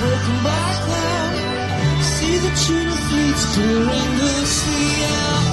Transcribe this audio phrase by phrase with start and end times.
[0.00, 2.02] broken back now.
[2.02, 5.49] See the tuna fleets clearing the sea out.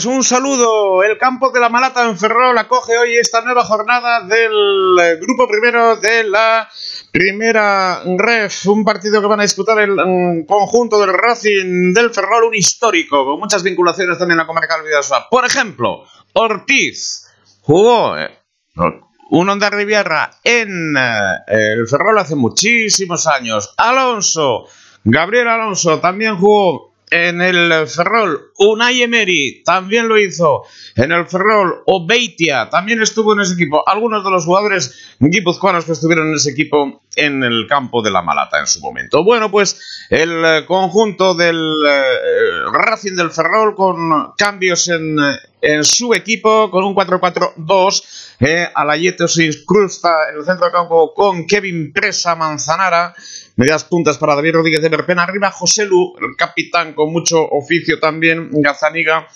[0.00, 1.02] Tardes, un saludo.
[1.02, 5.46] El campo de la Malata en Ferrol acoge hoy esta nueva jornada del eh, grupo
[5.48, 6.68] primero de la
[7.12, 12.44] primera ref, un partido que van a disputar el um, conjunto del Racing del Ferrol,
[12.44, 14.92] un histórico, con muchas vinculaciones también a la comarca del.
[15.30, 17.26] Por ejemplo, Ortiz
[17.62, 18.30] jugó eh,
[19.30, 23.74] un Onda Riviera en eh, el Ferrol hace muchísimos años.
[23.76, 24.66] Alonso,
[25.04, 28.52] Gabriel Alonso también jugó en el Ferrol.
[28.58, 30.64] Unai Emery también lo hizo
[30.94, 31.82] en el Ferrol.
[31.86, 33.82] Obeitia también estuvo en ese equipo.
[33.86, 38.22] Algunos de los jugadores guipuzcoanos que estuvieron en ese equipo en el campo de la
[38.22, 39.24] Malata en su momento.
[39.24, 45.16] Bueno, pues el eh, conjunto del eh, Racing del Ferrol con cambios en,
[45.60, 48.36] en su equipo, con un 4-4-2.
[48.40, 48.68] Eh,
[49.26, 53.14] se incrusta en el centro de campo con Kevin Presa Manzanara.
[53.60, 55.24] Medias puntas para David Rodríguez de Berpena.
[55.24, 59.28] Arriba José Lu, el capitán con mucho oficio también, Gazaniga.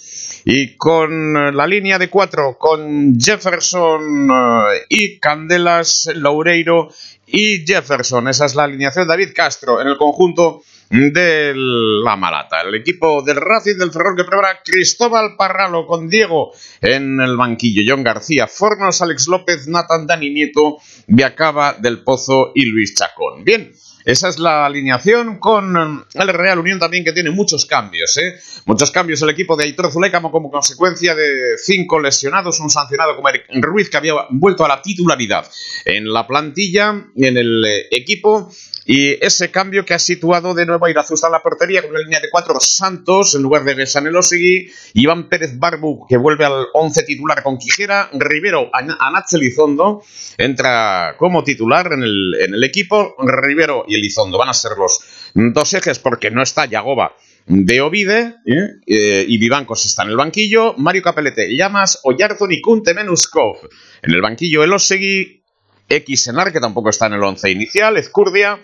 [0.46, 6.88] Y con la línea de cuatro, con Jefferson eh, y Candelas, Loureiro
[7.26, 8.26] y Jefferson.
[8.28, 9.06] Esa es la alineación.
[9.06, 12.62] David Castro en el conjunto de la Malata.
[12.62, 17.82] El equipo del Racing del Ferrol que prepara Cristóbal Parralo con Diego en el banquillo.
[17.86, 20.78] John García, Fornos, Alex López, Nathan Dani Nieto,
[21.08, 23.44] Viacaba del Pozo y Luis Chacón.
[23.44, 23.70] Bien.
[24.04, 28.38] Esa es la alineación con el Real Unión también que tiene muchos cambios, ¿eh?
[28.66, 33.28] Muchos cambios el equipo de Aitor Zuleika como consecuencia de cinco lesionados, un sancionado como
[33.62, 35.50] Ruiz que había vuelto a la titularidad
[35.86, 38.50] en la plantilla, en el eh, equipo
[38.86, 42.00] y ese cambio que ha situado de nuevo a Irazusta en la portería con una
[42.00, 47.02] línea de cuatro Santos en lugar de Besanelosegui, Iván Pérez Barbu que vuelve al once
[47.02, 50.02] titular con Quijera, Rivero Anache Elizondo
[50.36, 55.00] entra como titular en el, en el equipo, Rivero y Elizondo van a ser los
[55.34, 57.14] dos ejes porque no está Yagoba
[57.46, 58.68] de Ovide ¿eh?
[58.86, 63.56] Eh, y Vivancos está en el banquillo, Mario Capelete, Llamas, Oyarzun y Kunte Menuskov
[64.02, 65.42] en el banquillo Elosegui,
[65.88, 68.58] Xenar que tampoco está en el once inicial, Ezcurdia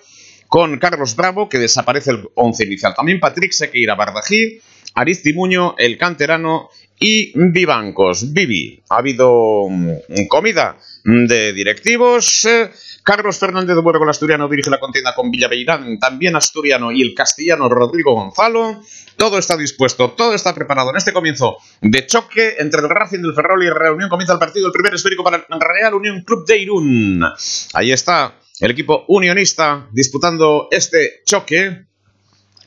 [0.51, 2.93] con Carlos Bravo, que desaparece el once inicial.
[2.95, 4.61] También Patrick Sequeira Bardají,
[4.95, 8.33] Aristimuño, el canterano y Vivancos.
[8.33, 12.45] Vivi, ha habido mm, comida de directivos.
[12.47, 12.69] Eh,
[13.05, 17.15] Carlos Fernández de Buergo, el asturiano, dirige la contienda con Villaveirán, también asturiano, y el
[17.15, 18.83] castellano Rodrigo Gonzalo.
[19.17, 20.91] Todo está dispuesto, todo está preparado.
[20.91, 24.33] En este comienzo de choque entre el Racing del Ferrol y el Real Unión comienza
[24.33, 27.25] el partido, el primer esférico para el Real Unión Club de Irún.
[27.73, 31.87] Ahí está el equipo unionista disputando este choque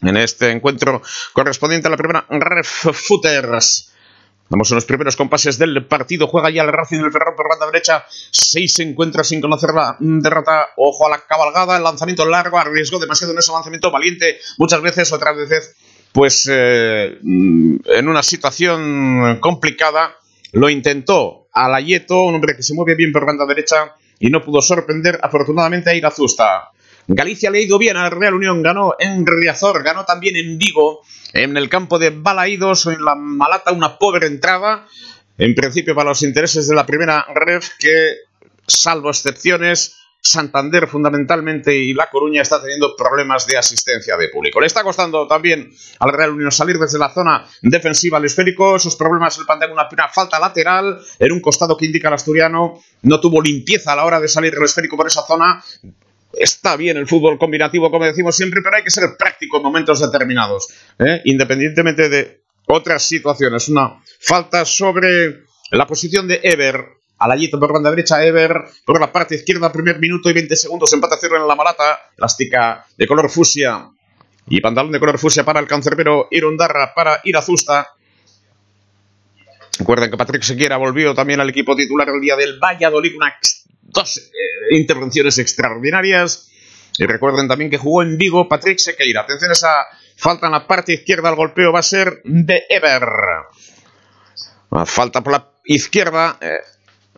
[0.02, 1.02] en este encuentro
[1.32, 3.92] correspondiente a la primera Ref Footers.
[4.50, 6.28] Vamos en los primeros compases del partido.
[6.28, 8.06] Juega ya el Racing del Ferrol por banda derecha.
[8.10, 10.70] Seis encuentros sin conocer la derrota.
[10.76, 11.78] Ojo a la cabalgada.
[11.78, 12.60] El lanzamiento largo.
[12.60, 14.38] Arriesgó demasiado en ese lanzamiento valiente.
[14.58, 15.76] Muchas veces, otras veces,
[16.12, 20.18] pues eh, en una situación complicada.
[20.52, 24.62] Lo intentó Alayeto, un hombre que se mueve bien por banda derecha y no pudo
[24.62, 26.72] sorprender afortunadamente a Irazusta.
[27.08, 31.02] Galicia le ha ido bien al Real Unión, ganó en Riazor, ganó también en Vigo,
[31.34, 34.88] en el campo de Balaídos, en la Malata, una pobre entrada,
[35.38, 38.16] en principio para los intereses de la primera ref, que,
[38.66, 44.62] salvo excepciones, Santander fundamentalmente y La Coruña está teniendo problemas de asistencia de público.
[44.62, 48.78] Le está costando también al Real Unión salir desde la zona defensiva al esférico.
[48.78, 52.80] Esos problemas el plantea una, una falta lateral en un costado que indica el asturiano.
[53.02, 55.62] No tuvo limpieza a la hora de salir el esférico por esa zona.
[56.32, 60.00] Está bien el fútbol combinativo, como decimos siempre, pero hay que ser práctico en momentos
[60.00, 61.22] determinados, ¿eh?
[61.26, 63.68] independientemente de otras situaciones.
[63.68, 66.93] Una falta sobre la posición de Ever,
[67.24, 71.16] Alayito por banda derecha, Ever por la parte izquierda, primer minuto y 20 segundos, empate
[71.16, 73.90] a cero en la malata, elástica de color fusia
[74.48, 77.94] y pantalón de color fusia para el cancerbero Irundarra para Irazusta.
[79.80, 84.18] Recuerden que Patrick Sequiera volvió también al equipo titular el día del Valladolid, unas dos
[84.18, 86.50] eh, intervenciones extraordinarias.
[86.98, 89.22] Y recuerden también que jugó en Vigo Patrick Sequeira.
[89.22, 93.04] Atención a esa falta en la parte izquierda, el golpeo va a ser de Ever.
[94.86, 96.38] Falta por la izquierda.
[96.40, 96.60] Eh,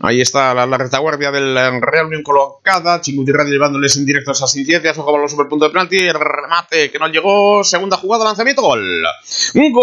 [0.02, 3.00] Ahí está la, retaguardia del eh, Real Unión colocada.
[3.00, 4.98] Chinguti Radio llevándoles en directo esas incidencias.
[4.98, 5.98] Ojo los super punto de penalti.
[6.00, 7.64] El remate que no llegó.
[7.64, 8.84] Segunda jugada, lanzamiento, gol.
[9.54, 9.74] Gol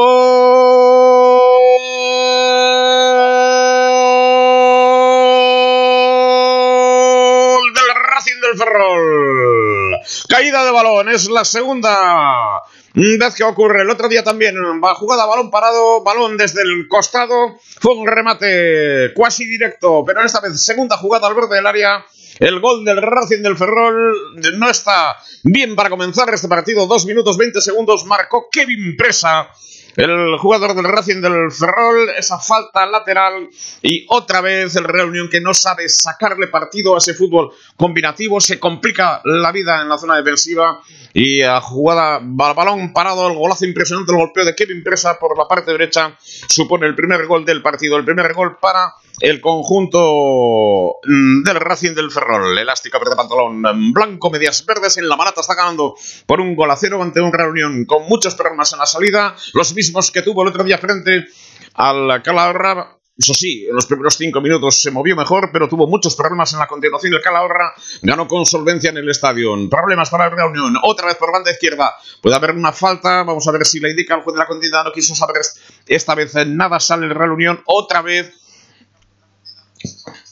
[7.72, 9.96] del Racing del Ferrol.
[10.28, 11.08] Caída de balón.
[11.08, 12.62] Es la segunda
[12.94, 13.82] vez que ocurre.
[13.82, 19.12] El otro día también, va jugada, balón parado, balón desde el costado, fue un remate
[19.14, 22.04] cuasi directo, pero esta vez segunda jugada al borde del área.
[22.38, 26.86] El gol del Racing del Ferrol no está bien para comenzar este partido.
[26.86, 29.48] Dos minutos 20 segundos marcó Kevin Presa
[29.96, 33.48] el jugador del Racing del Ferrol, esa falta lateral
[33.82, 38.40] y otra vez el Real Unión que no sabe sacarle partido a ese fútbol combinativo,
[38.40, 40.80] se complica la vida en la zona defensiva
[41.12, 45.46] y a jugada balón parado, el golazo impresionante, el golpeo de Kevin Presa por la
[45.46, 46.16] parte derecha
[46.48, 51.94] supone el primer gol del partido, el primer gol para el conjunto mm, del Racing
[51.94, 52.58] del Ferrol.
[52.58, 55.94] Elástica verde pantalón blanco, medias verdes en la Marata está ganando
[56.26, 59.74] por un gol a cero ante un reunión con muchos problemas en la salida, los
[59.74, 61.26] mismos que tuvo el otro día frente
[61.74, 62.98] al Calahorra.
[63.16, 66.58] Eso sí, en los primeros cinco minutos se movió mejor, pero tuvo muchos problemas en
[66.58, 67.14] la continuación.
[67.14, 69.54] El Calahorra ganó con solvencia en el estadio.
[69.70, 70.74] Problemas para la reunión.
[70.82, 71.94] Otra vez por banda izquierda.
[72.20, 73.22] Puede haber una falta.
[73.22, 74.82] Vamos a ver si la indica el juez de la contienda.
[74.82, 75.42] No quiso saber
[75.86, 76.80] esta vez nada.
[76.80, 77.62] Sale el Real Unión.
[77.66, 78.41] Otra vez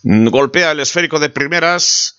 [0.02, 2.16] golpea el esférico de primeras.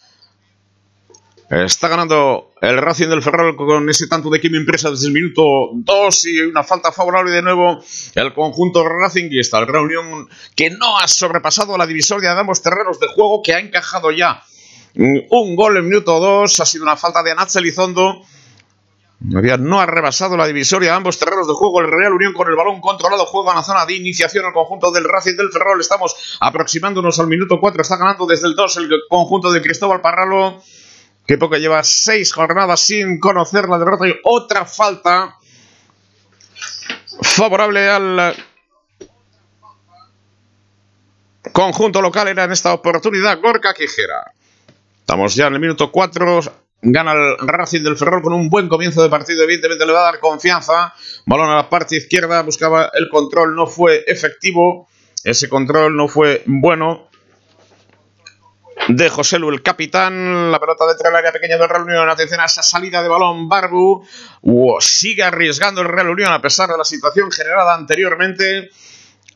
[1.49, 5.71] Está ganando el Racing del Ferrol con ese tanto de Kim Impresa desde el minuto
[5.73, 7.83] 2 y una falta favorable de nuevo
[8.15, 9.27] el conjunto Racing.
[9.31, 13.41] Y está el Reunión que no ha sobrepasado la divisoria de ambos terrenos de juego
[13.41, 14.43] que ha encajado ya
[14.95, 17.55] un gol en minuto 2 ha sido una falta de Anatz
[19.23, 21.81] Elizondo no ha rebasado la divisoria ambos terrenos de juego.
[21.81, 24.91] El Real Unión con el balón controlado juega en la zona de iniciación el conjunto
[24.91, 25.79] del Racing del Ferrol.
[25.79, 27.81] Estamos aproximándonos al minuto 4.
[27.81, 30.61] Está ganando desde el 2 el conjunto de Cristóbal Parralo.
[31.27, 35.37] Que poco lleva seis jornadas sin conocer la derrota y otra falta
[37.21, 38.35] favorable al
[41.53, 42.27] conjunto local.
[42.27, 44.33] Era en esta oportunidad Gorka Quijera.
[44.99, 46.41] Estamos ya en el minuto 4.
[46.83, 49.43] Gana el Racing del Ferrol con un buen comienzo de partido.
[49.43, 50.93] Evidentemente le va a dar confianza.
[51.25, 52.41] Balón a la parte izquierda.
[52.41, 53.55] Buscaba el control.
[53.55, 54.87] No fue efectivo.
[55.23, 57.09] Ese control no fue bueno
[58.87, 60.51] de José Lu, el capitán.
[60.51, 62.09] La pelota dentro del área pequeña del Real Unión.
[62.09, 63.47] Atención a esa salida de balón.
[63.47, 64.03] Barbu
[64.79, 68.71] sigue arriesgando el Real Unión a pesar de la situación generada anteriormente.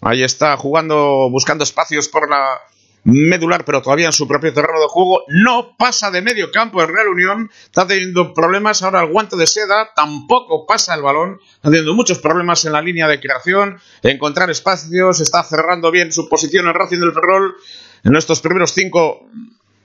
[0.01, 2.59] Ahí está jugando, buscando espacios por la
[3.05, 5.23] medular, pero todavía en su propio terreno de juego.
[5.29, 7.49] No pasa de medio campo el Real Unión.
[7.63, 9.91] Está teniendo problemas ahora el guante de seda.
[9.95, 11.39] Tampoco pasa el balón.
[11.55, 13.79] Está teniendo muchos problemas en la línea de creación.
[14.03, 15.21] Encontrar espacios.
[15.21, 17.55] Está cerrando bien su posición el Racing del Ferrol
[18.03, 19.27] en estos primeros cinco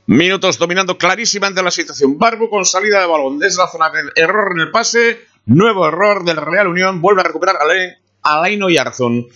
[0.06, 2.18] minutos dominando clarísimamente la situación.
[2.18, 6.24] Barbu con salida de balón desde la zona de error en el pase, nuevo error
[6.24, 9.26] del Real Unión, vuelve a recuperar a Alaino y Arzón.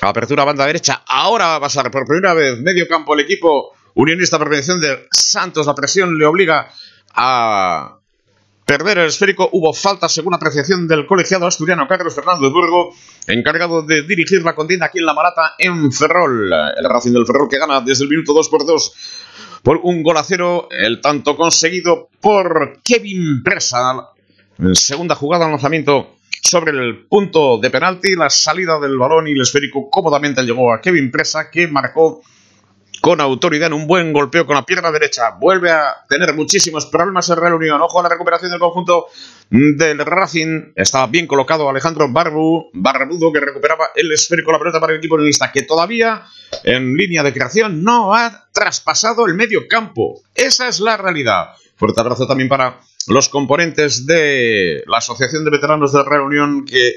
[0.00, 4.38] Apertura banda derecha, ahora va a pasar por primera vez medio campo el equipo unionista
[4.38, 5.66] por prevención de Santos.
[5.66, 6.68] La presión le obliga
[7.14, 7.98] a
[8.66, 9.48] perder el esférico.
[9.52, 12.94] Hubo falta según apreciación del colegiado asturiano Carlos Fernando de Burgo,
[13.26, 16.52] encargado de dirigir la contienda aquí en La Marata, en Ferrol.
[16.52, 18.94] El Racing del Ferrol que gana desde el minuto 2 por 2
[19.62, 24.10] por un gol a cero, el tanto conseguido por Kevin Presa.
[24.74, 26.15] Segunda jugada, lanzamiento
[26.46, 30.80] sobre el punto de penalti, la salida del balón y el esférico cómodamente llegó a
[30.80, 32.22] Kevin Presa, que marcó
[33.00, 35.30] con autoridad en un buen golpeo con la pierna derecha.
[35.38, 37.80] Vuelve a tener muchísimos problemas el Real Unión.
[37.80, 39.06] Ojo a la recuperación del conjunto
[39.50, 40.72] del Racing.
[40.74, 45.16] Estaba bien colocado Alejandro Barbu, Barbudo, que recuperaba el esférico, la pelota para el equipo
[45.16, 46.22] unionista, que todavía
[46.64, 50.22] en línea de creación no ha traspasado el medio campo.
[50.34, 51.50] Esa es la realidad.
[51.76, 56.92] Fuerte abrazo también para los componentes de la Asociación de Veteranos del Real Unión que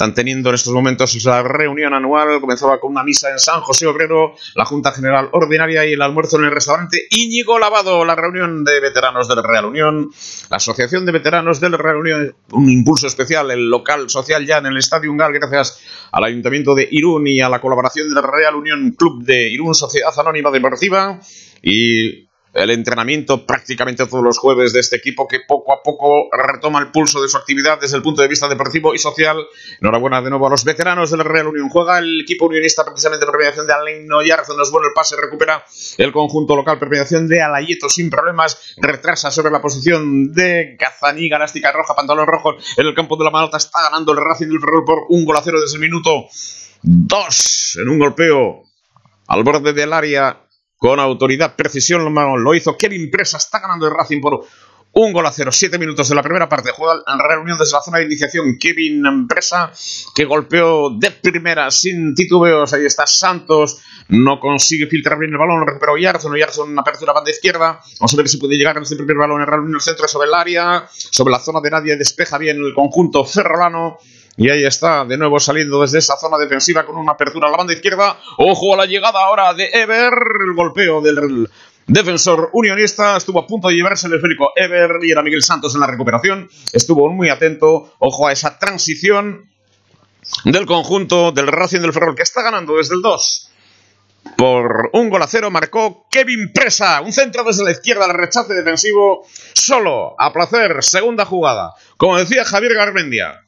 [0.00, 2.40] están teniendo en estos momentos esa reunión anual.
[2.40, 6.38] Comenzaba con una misa en San José Obrero, la Junta General Ordinaria y el almuerzo
[6.38, 10.10] en el restaurante Íñigo Lavado, la reunión de veteranos del Real Unión,
[10.48, 14.66] la Asociación de Veteranos del Real Unión, un impulso especial, el local social ya en
[14.66, 18.92] el Estadio Ungal, gracias al Ayuntamiento de Irún y a la colaboración del Real Unión
[18.92, 21.20] Club de Irún Sociedad Anónima Deportiva
[21.62, 26.80] y el entrenamiento prácticamente todos los jueves de este equipo que poco a poco retoma
[26.80, 29.46] el pulso de su actividad desde el punto de vista deportivo y social.
[29.80, 31.68] Enhorabuena de nuevo a los veteranos del Real Unión.
[31.68, 35.16] Juega el equipo unionista precisamente la premiación de Alain Noyar, donde es bueno el pase,
[35.16, 35.64] recupera
[35.98, 41.72] el conjunto local, premiación de Alayeto sin problemas, retrasa sobre la posición de Gazaní, Galástica
[41.72, 44.84] Roja, pantalón rojo en el campo de la Malta, está ganando el Racing del Ferrol
[44.84, 46.26] por un gol a cero desde el minuto
[46.82, 48.62] 2 en un golpeo
[49.28, 50.49] al borde del área
[50.80, 54.46] con autoridad, precisión, lo hizo Kevin Presa, está ganando el Racing por
[54.92, 56.70] un gol a cero, siete minutos de la primera parte.
[56.72, 58.56] Juega en reunión desde la zona de iniciación.
[58.58, 59.70] Kevin Presa,
[60.14, 62.72] que golpeó de primera sin titubeos.
[62.72, 63.82] Ahí está Santos.
[64.08, 65.60] No consigue filtrar bien el balón.
[65.60, 66.34] Lo recuperó Yarson.
[66.34, 67.80] Yarson, una apertura banda izquierda.
[68.00, 70.34] Vamos a ver si puede llegar en este primer balón en el centro sobre el
[70.34, 70.88] área.
[70.90, 71.96] Sobre la zona de nadie.
[71.96, 73.98] Despeja bien el conjunto ferrolano.
[74.36, 77.56] Y ahí está, de nuevo saliendo desde esa zona defensiva con una apertura a la
[77.58, 78.18] banda izquierda.
[78.38, 80.12] Ojo a la llegada ahora de Ever.
[80.46, 81.48] El golpeo del
[81.86, 83.16] defensor unionista.
[83.16, 86.48] Estuvo a punto de llevarse el esférico Ever y era Miguel Santos en la recuperación.
[86.72, 87.92] Estuvo muy atento.
[87.98, 89.48] Ojo a esa transición.
[90.44, 93.50] del conjunto del Racing del Ferrol, que está ganando desde el 2
[94.36, 97.00] por un gol a cero marcó Kevin Presa.
[97.00, 100.82] Un centro desde la izquierda, el rechace defensivo solo a placer.
[100.82, 101.74] Segunda jugada.
[101.96, 103.40] Como decía Javier Garmendia,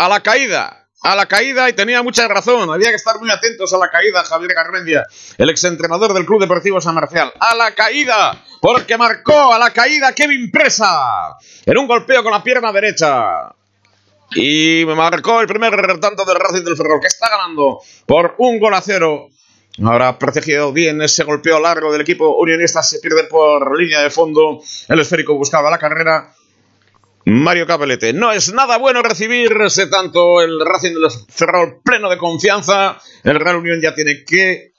[0.00, 0.88] a la caída.
[1.02, 2.70] A la caída y tenía mucha razón.
[2.70, 6.80] Había que estar muy atentos a la caída, Javier Garmendia, el exentrenador del Club Deportivo
[6.80, 7.32] San Marcial.
[7.38, 11.36] A la caída, porque marcó a la caída Kevin Presa.
[11.66, 13.54] En un golpeo con la pierna derecha.
[14.32, 18.74] Y marcó el primer tanto del Racing del Ferrol, que está ganando por un gol
[18.74, 19.28] a cero
[19.82, 22.82] Ahora protegido bien ese golpeo largo del equipo unionista.
[22.82, 24.60] Se pierde por línea de fondo.
[24.88, 26.34] El esférico buscaba la carrera.
[27.24, 28.12] Mario Capelete.
[28.12, 32.98] No es nada bueno recibirse tanto el Racing del Ferrol pleno de confianza.
[33.22, 34.72] El Real Unión ya tiene que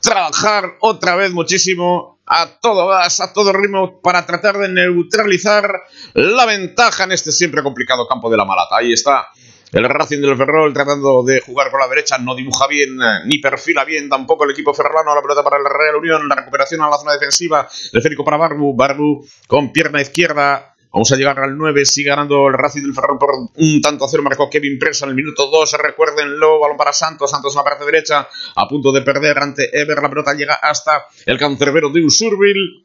[0.00, 5.70] trabajar otra vez muchísimo a todo gas, a todo ritmo para tratar de neutralizar
[6.14, 8.76] la ventaja en este siempre complicado campo de la Malata.
[8.76, 9.28] Ahí está
[9.72, 13.84] el Racing del Ferrol tratando de jugar por la derecha no dibuja bien ni perfila
[13.84, 15.14] bien tampoco el equipo ferrolano.
[15.14, 17.68] La pelota para el Real Unión, la recuperación a la zona defensiva.
[17.92, 18.74] El Férico para Barbu.
[18.76, 20.75] Barbu con pierna izquierda.
[20.96, 24.08] Vamos a llegar al 9, sigue ganando el Racing del Ferrol por un tanto a
[24.08, 27.64] cero, marcó Kevin Presa en el minuto 2, recuérdenlo, balón para Santos, Santos en la
[27.64, 32.02] parte derecha, a punto de perder ante Ever, la pelota llega hasta el cancerbero de
[32.02, 32.82] Usurbil.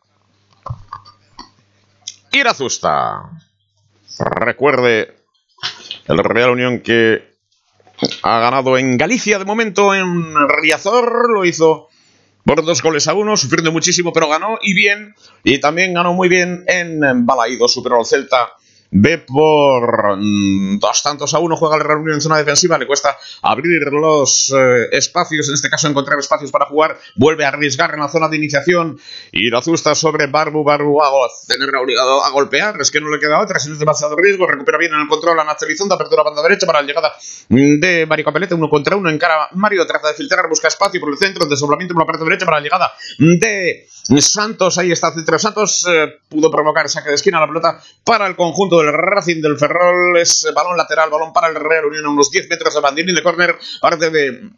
[2.34, 3.30] Irazusta.
[4.20, 5.16] Recuerde
[6.08, 7.38] el Real Unión que
[8.24, 11.88] ha ganado en Galicia de momento, en Riazor lo hizo
[12.44, 15.16] por dos goles a uno, sufriendo muchísimo, pero ganó y bien.
[15.44, 18.54] Y también ganó muy bien en Balaído, superó al Celta
[18.92, 22.86] ve por mm, dos tantos a uno, juega el Real Unión en zona defensiva, le
[22.86, 27.94] cuesta abrir los eh, espacios, en este caso encontrar espacios para jugar, vuelve a arriesgar
[27.94, 29.00] en la zona de iniciación
[29.32, 31.10] y lo asusta sobre Barbu, Barbu a
[31.48, 34.46] tener obligado a golpear, es que no le queda otra, si no es demasiado riesgo,
[34.46, 37.14] recupera bien en el control a Nacho Elizondo, apertura banda derecha para la llegada
[37.50, 41.18] de Mario Capelete, uno contra uno, encara Mario, trata de filtrar, busca espacio por el
[41.18, 43.88] centro, desoblamiento por la parte derecha para la llegada de
[44.20, 48.36] Santos, ahí está centro Santos, eh, pudo provocar saque de esquina la pelota para el
[48.36, 50.18] conjunto del Racing del Ferrol.
[50.18, 53.24] Es balón lateral, balón para el Real Unión a unos 10 metros de bandín de
[53.24, 53.58] córner.
[53.80, 54.50] Parte de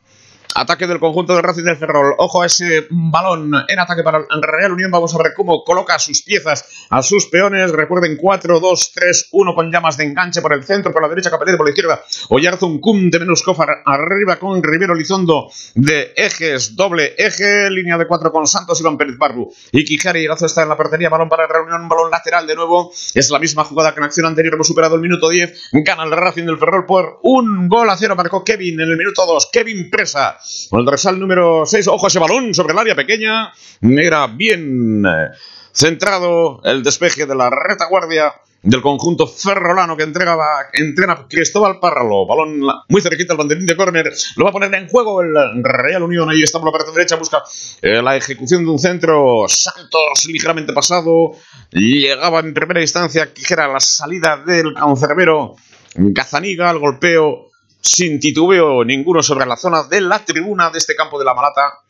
[0.55, 2.15] Ataque del conjunto del Racing del Ferrol.
[2.17, 4.91] Ojo a ese balón en ataque para el Real Unión.
[4.91, 7.71] Vamos a ver cómo coloca sus piezas, a sus peones.
[7.71, 11.31] Recuerden 4, 2, 3, 1 con llamas de enganche por el centro, por la derecha,
[11.31, 12.03] Capelete por la izquierda.
[12.29, 17.69] Oyarzun Cum de Menuskov arriba con Rivero Lizondo de ejes, doble eje.
[17.69, 19.51] Línea de 4 con Santos, Iván Pérez Barbu.
[19.71, 21.09] Y Quijara y Lazo está en la portería.
[21.09, 22.91] Balón para Real Unión, balón lateral de nuevo.
[23.13, 24.53] Es la misma jugada que en acción anterior.
[24.53, 25.69] Hemos superado el minuto 10.
[25.71, 28.15] Gana el Racing del Ferrol por un gol a cero.
[28.15, 29.49] Marcó Kevin en el minuto 2.
[29.51, 30.37] Kevin Presa.
[30.71, 31.87] El dorsal número 6.
[31.87, 33.53] Ojo a ese balón sobre el área pequeña.
[33.81, 35.29] Era bien eh,
[35.71, 42.25] centrado el despeje de la retaguardia del conjunto ferrolano que entregaba, entrena Cristóbal Párralo.
[42.25, 44.13] Balón muy cerquita al banderín de córner.
[44.37, 46.29] Lo va a poner en juego el Real Unión.
[46.29, 47.17] Ahí está por la parte derecha.
[47.17, 47.43] Busca
[47.81, 49.45] eh, la ejecución de un centro.
[49.47, 51.31] Santos ligeramente pasado.
[51.71, 55.55] Llegaba en primera instancia era la salida del cancerbero.
[55.95, 57.52] Gazaniga, el golpeo
[57.83, 61.81] sin titubeo ninguno sobre la zona de la tribuna de este campo de la Malata.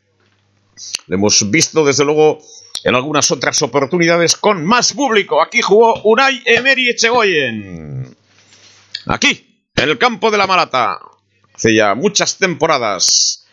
[1.08, 2.40] Lo hemos visto desde luego
[2.84, 5.42] en algunas otras oportunidades con más público.
[5.42, 8.18] Aquí jugó Unai Emery Echegoyen.
[9.06, 11.00] Aquí, en el campo de la Malata.
[11.54, 13.46] Hace ya muchas temporadas.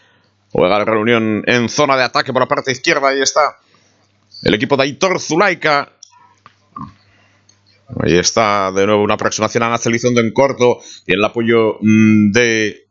[0.50, 3.08] Juega la reunión en zona de ataque por la parte izquierda.
[3.08, 3.58] Ahí está
[4.42, 5.92] el equipo de Aitor Zulaika
[7.98, 12.86] Ahí está de nuevo una aproximación a Nacho en corto y el apoyo mm, de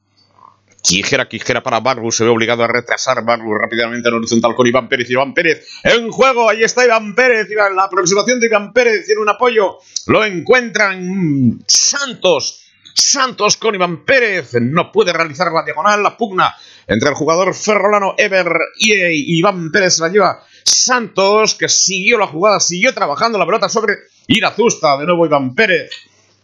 [0.82, 4.88] Quijera, Quijera para Barbu, se ve obligado a retrasar Barbu rápidamente en horizontal con Iván
[4.88, 5.10] Pérez.
[5.10, 7.48] Iván Pérez en juego, ahí está Iván Pérez.
[7.76, 12.66] La aproximación de Iván Pérez tiene un apoyo, lo encuentran Santos.
[12.94, 16.54] Santos con Iván Pérez, no puede realizar la diagonal, la pugna
[16.86, 22.60] entre el jugador ferrolano Ever y Iván Pérez la lleva Santos, que siguió la jugada,
[22.60, 23.96] siguió trabajando la pelota sobre
[24.30, 25.90] Irazusta, de nuevo Iván Pérez.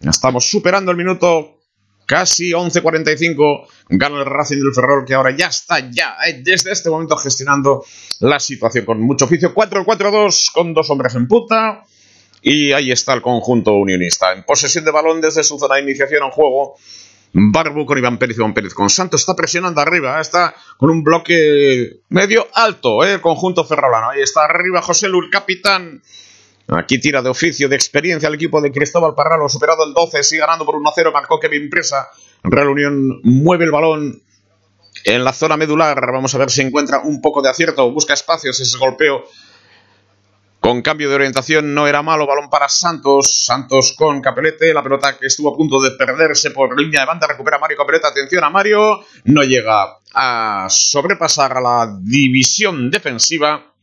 [0.01, 1.59] Estamos superando el minuto
[2.07, 3.67] casi 11.45.
[3.89, 7.85] Gana el Racing del Ferrol, que ahora ya está ya eh, desde este momento gestionando
[8.21, 9.53] la situación con mucho oficio.
[9.53, 11.83] 4-4-2 con dos hombres en puta.
[12.41, 14.33] Y ahí está el conjunto unionista.
[14.33, 16.77] En posesión de balón desde su zona de iniciación en juego.
[17.33, 21.99] Barbu con Iván Pérez, Iván Pérez con Santos está presionando arriba, está con un bloque
[22.07, 24.11] medio alto, eh, el conjunto ferrolano.
[24.11, 26.01] Ahí está arriba José Lul, capitán.
[26.67, 30.41] Aquí tira de oficio, de experiencia el equipo de Cristóbal Parralo, superado el 12, sigue
[30.41, 32.10] ganando por 1-0, marcó Kevin Presa.
[32.43, 34.21] Real Unión mueve el balón
[35.04, 35.99] en la zona medular.
[36.12, 39.25] Vamos a ver si encuentra un poco de acierto, busca espacios, ese golpeo
[40.65, 45.15] con cambio de orientación no era malo, balón para Santos, Santos con Capelete, la pelota
[45.15, 48.49] que estuvo a punto de perderse por línea de banda, recupera Mario Capelete, atención a
[48.49, 53.73] Mario, no llega a sobrepasar a la división defensiva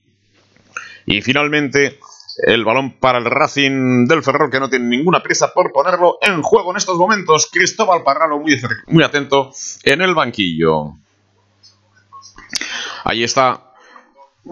[1.06, 2.00] y finalmente
[2.38, 6.42] el balón para el Racing del Ferrol que no tiene ninguna prisa por ponerlo en
[6.42, 10.94] juego en estos momentos, Cristóbal Parralo muy, muy atento en el banquillo.
[13.04, 13.72] Ahí está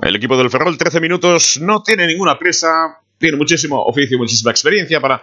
[0.02, 5.00] el equipo del Ferrol, 13 minutos, no tiene ninguna presa, tiene muchísimo oficio, muchísima experiencia
[5.00, 5.22] para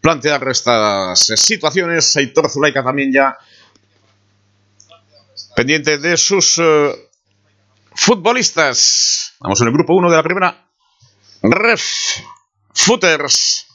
[0.00, 2.16] plantear estas situaciones.
[2.16, 3.36] Aitor Zulaika también ya
[5.56, 6.92] pendiente de sus uh,
[7.94, 9.34] futbolistas.
[9.40, 10.65] Vamos en el grupo 1 de la primera.
[11.50, 11.82] Ref
[12.72, 13.66] Footers.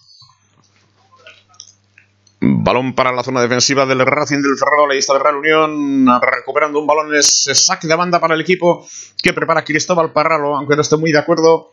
[2.43, 4.91] Balón para la zona defensiva del Racing del Ferrol.
[4.91, 7.13] Ahí está el Real Unión recuperando un balón.
[7.15, 8.87] Es saque de banda para el equipo
[9.21, 11.71] que prepara Cristóbal Parralo, aunque no estoy muy de acuerdo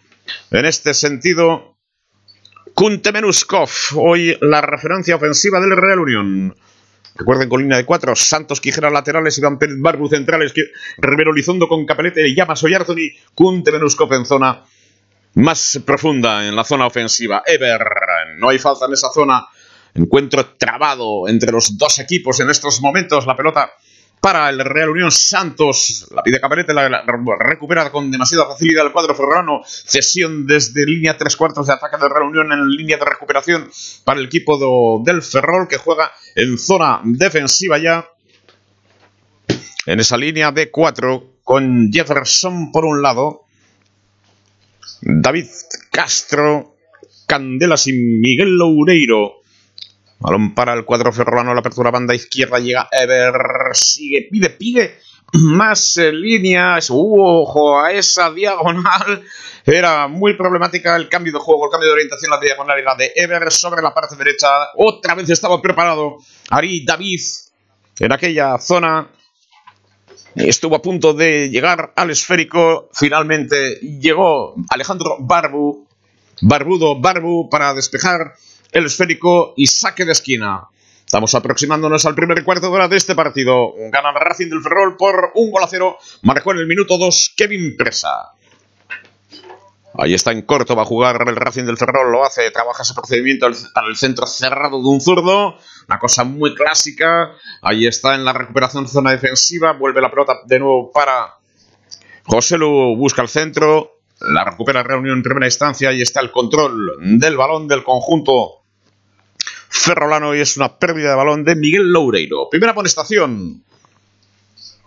[0.51, 1.77] en este sentido.
[2.75, 6.57] Kuntemenuskov, hoy la referencia ofensiva del Real Unión.
[7.17, 10.53] Recuerden con línea de cuatro, Santos Quijera laterales, Iván Pérez Barbu centrales,
[10.99, 14.65] Rivero Lizondo con Capelete, Llamas Oyarzoni, Kuntemenuskov en zona
[15.38, 17.42] más profunda, en la zona ofensiva.
[17.46, 17.81] Ever,
[18.37, 19.46] no hay falta en esa zona
[19.94, 23.27] Encuentro trabado entre los dos equipos en estos momentos.
[23.27, 23.72] La pelota
[24.20, 26.07] para el Real Unión Santos.
[26.14, 27.05] La pide Caparete, la,
[27.38, 29.62] recupera con demasiada facilidad el cuadro ferrano.
[29.64, 33.70] Cesión desde línea tres cuartos de ataque del Real Unión en línea de recuperación
[34.05, 38.07] para el equipo del Ferrol que juega en zona defensiva ya.
[39.87, 43.48] En esa línea de cuatro con Jefferson por un lado.
[45.01, 45.47] David
[45.91, 46.77] Castro,
[47.27, 49.43] Candelas y Miguel Loureiro.
[50.21, 53.33] Balón para el cuadro ferrolano, la apertura banda izquierda, llega Ever,
[53.73, 54.99] sigue, pide, pide.
[55.35, 59.23] Más líneas, uh, ojo a esa diagonal,
[59.67, 63.13] era muy problemática el cambio de juego, el cambio de orientación, la diagonal era de
[63.15, 66.17] Ever sobre la parte derecha, otra vez estaba preparado.
[66.49, 67.21] Ari David
[68.01, 69.11] en aquella zona,
[70.35, 75.87] estuvo a punto de llegar al esférico, finalmente llegó Alejandro Barbu,
[76.43, 78.35] Barbudo Barbu para despejar
[78.73, 80.69] el esférico y saque de esquina.
[81.05, 83.73] Estamos aproximándonos al primer cuarto de hora de este partido.
[83.91, 85.97] Gana Racing del Ferrol por un gol a cero.
[86.23, 88.33] Marcó en el minuto 2 Kevin Presa.
[90.01, 92.95] Ahí está en corto, va a jugar el Racing del Ferrol, lo hace, trabaja ese
[92.95, 95.57] procedimiento al, centro cerrado de un zurdo,
[95.89, 97.33] una cosa muy clásica.
[97.63, 101.35] Ahí está en la recuperación zona defensiva, vuelve la pelota de nuevo para
[102.25, 106.93] José Lu, busca el centro, la recupera Reunión en primera instancia, y está el control
[107.19, 108.63] del balón del conjunto
[109.69, 112.49] ferrolano y es una pérdida de balón de Miguel Loureiro.
[112.49, 113.65] Primera amonestación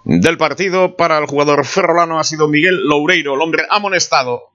[0.06, 4.51] del partido para el jugador ferrolano ha sido Miguel Loureiro, el hombre amonestado.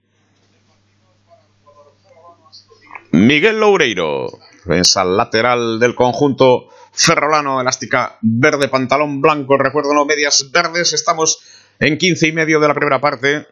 [3.17, 10.93] Miguel Loureiro, defensa lateral del conjunto ferrolano, elástica verde, pantalón blanco, recuerdo no medias verdes.
[10.93, 11.41] Estamos
[11.81, 13.47] en 15 y medio de la primera parte.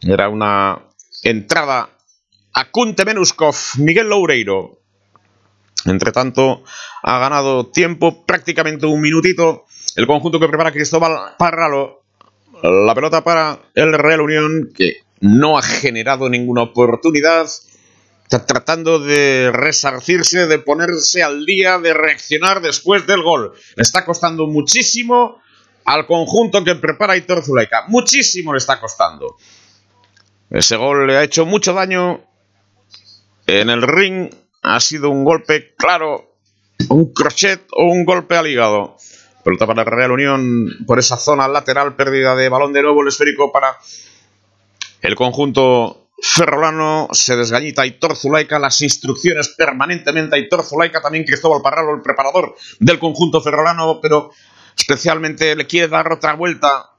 [0.00, 0.88] Era una
[1.22, 1.90] entrada
[2.54, 4.80] a Kunte Menuskov, Miguel Loureiro,
[5.86, 6.64] entre tanto,
[7.04, 9.64] ha ganado tiempo, prácticamente un minutito.
[9.94, 12.02] El conjunto que prepara Cristóbal Parralo.
[12.64, 17.46] La pelota para el Real Unión, que no ha generado ninguna oportunidad.
[18.28, 23.52] Tratando de resarcirse, de ponerse al día, de reaccionar después del gol.
[23.76, 25.40] Le está costando muchísimo
[25.84, 27.84] al conjunto que prepara Hitor Zuleika.
[27.88, 29.36] Muchísimo le está costando.
[30.50, 32.24] Ese gol le ha hecho mucho daño
[33.46, 34.30] en el ring
[34.62, 36.36] ha sido un golpe claro,
[36.88, 38.96] un crochet o un golpe al hígado.
[39.44, 43.52] Pelota para Real Unión por esa zona lateral, pérdida de balón de nuevo, el esférico
[43.52, 43.76] para
[45.02, 47.08] el conjunto ferrolano.
[47.12, 52.98] Se desgañita Aitor Zulaika, las instrucciones permanentemente Aitor Zulaika, también Cristóbal Parralo, el preparador del
[52.98, 54.30] conjunto ferrolano, pero
[54.76, 56.90] especialmente le quiere dar otra vuelta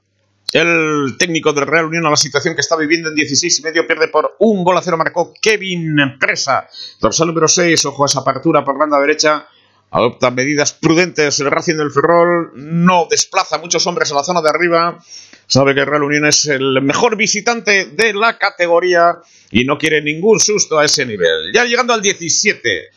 [0.52, 3.86] el técnico del Real Unión a la situación que está viviendo en 16 y medio
[3.86, 6.68] pierde por un gol a cero marcó Kevin Presa.
[7.00, 9.48] Dorsal número 6, ojo a esa apertura por banda derecha.
[9.90, 12.52] Adopta medidas prudentes el Racing del Ferrol.
[12.54, 14.98] No desplaza muchos hombres a la zona de arriba.
[15.46, 19.18] Sabe que Real Unión es el mejor visitante de la categoría
[19.50, 21.52] y no quiere ningún susto a ese nivel.
[21.52, 22.88] Ya llegando al 17.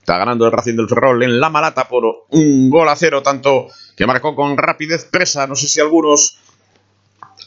[0.00, 3.68] Está ganando el Racing del Ferrol en la Malata por un gol a cero, tanto
[3.94, 5.46] que marcó con rapidez presa.
[5.46, 6.38] No sé si algunos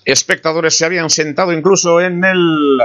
[0.06, 2.80] espectadores se habían sentado incluso en el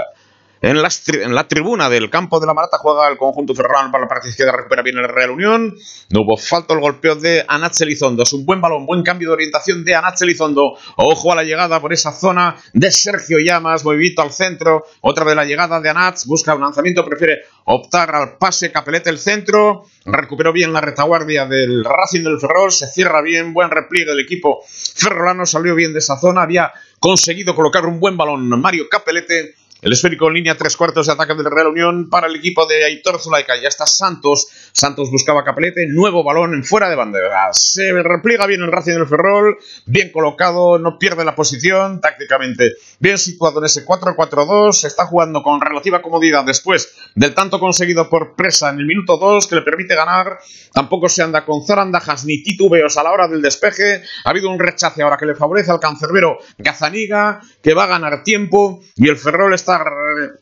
[0.62, 4.30] En, la tribuna del campo de la Marata juega el conjunto ferrolano para la parte
[4.30, 5.76] izquierda, recupera bien el Real Unión.
[6.10, 8.22] No hubo falta el golpeo de Anach Elizondo.
[8.22, 10.76] Es un buen balón, buen cambio de orientación de Anach Elizondo.
[10.96, 14.84] Ojo a la llegada por esa zona de Sergio Llamas, movimiento al centro.
[15.02, 19.18] Otra vez la llegada de Anach, busca un lanzamiento, prefiere optar al pase, Capelete el
[19.18, 19.84] centro.
[20.06, 24.60] Recuperó bien la retaguardia del Racing del Ferrol, se cierra bien, buen repliegue del equipo
[24.66, 29.54] ferrolano, salió bien de esa zona, había conseguido colocar un buen balón Mario Capelete
[29.86, 32.84] el esférico en línea, tres cuartos de ataque del Real Unión para el equipo de
[32.84, 33.54] Aitor Zulaika.
[33.54, 34.48] Ya está Santos.
[34.72, 35.86] Santos buscaba Capelete.
[35.86, 37.50] Nuevo balón en fuera de bandera.
[37.52, 39.58] Se repliega bien el Racing del Ferrol.
[39.84, 40.80] Bien colocado.
[40.80, 42.72] No pierde la posición tácticamente.
[42.98, 44.84] Bien situado en ese 4-4-2.
[44.86, 49.46] Está jugando con relativa comodidad después del tanto conseguido por Presa en el minuto 2
[49.46, 50.38] que le permite ganar.
[50.72, 54.02] Tampoco se anda con zarandajas ni titubeos a la hora del despeje.
[54.24, 58.22] Ha habido un rechace ahora que le favorece al cancerbero Gazaniga que va a ganar
[58.22, 58.80] tiempo.
[58.96, 59.84] Y el Ferrol está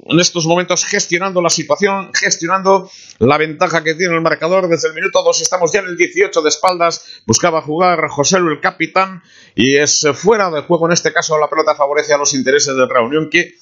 [0.06, 4.68] en estos momentos gestionando la situación, gestionando la ventaja que tiene el marcador.
[4.68, 7.04] Desde el minuto 2 estamos ya en el 18 de espaldas.
[7.26, 9.22] Buscaba jugar José el capitán,
[9.54, 10.86] y es fuera de juego.
[10.86, 13.54] En este caso, la pelota favorece a los intereses de Reunión, que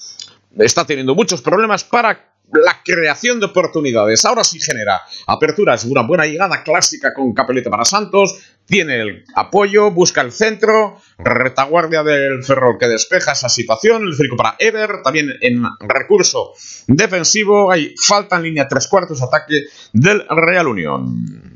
[0.58, 4.24] está teniendo muchos problemas para la creación de oportunidades.
[4.24, 9.90] Ahora sí genera aperturas, una buena llegada clásica con Capelete para Santos, tiene el apoyo,
[9.90, 15.32] busca el centro, retaguardia del Ferrol que despeja esa situación, el frico para Ever, también
[15.40, 16.52] en recurso
[16.88, 19.62] defensivo, hay falta en línea tres cuartos, ataque
[19.92, 21.51] del Real Unión.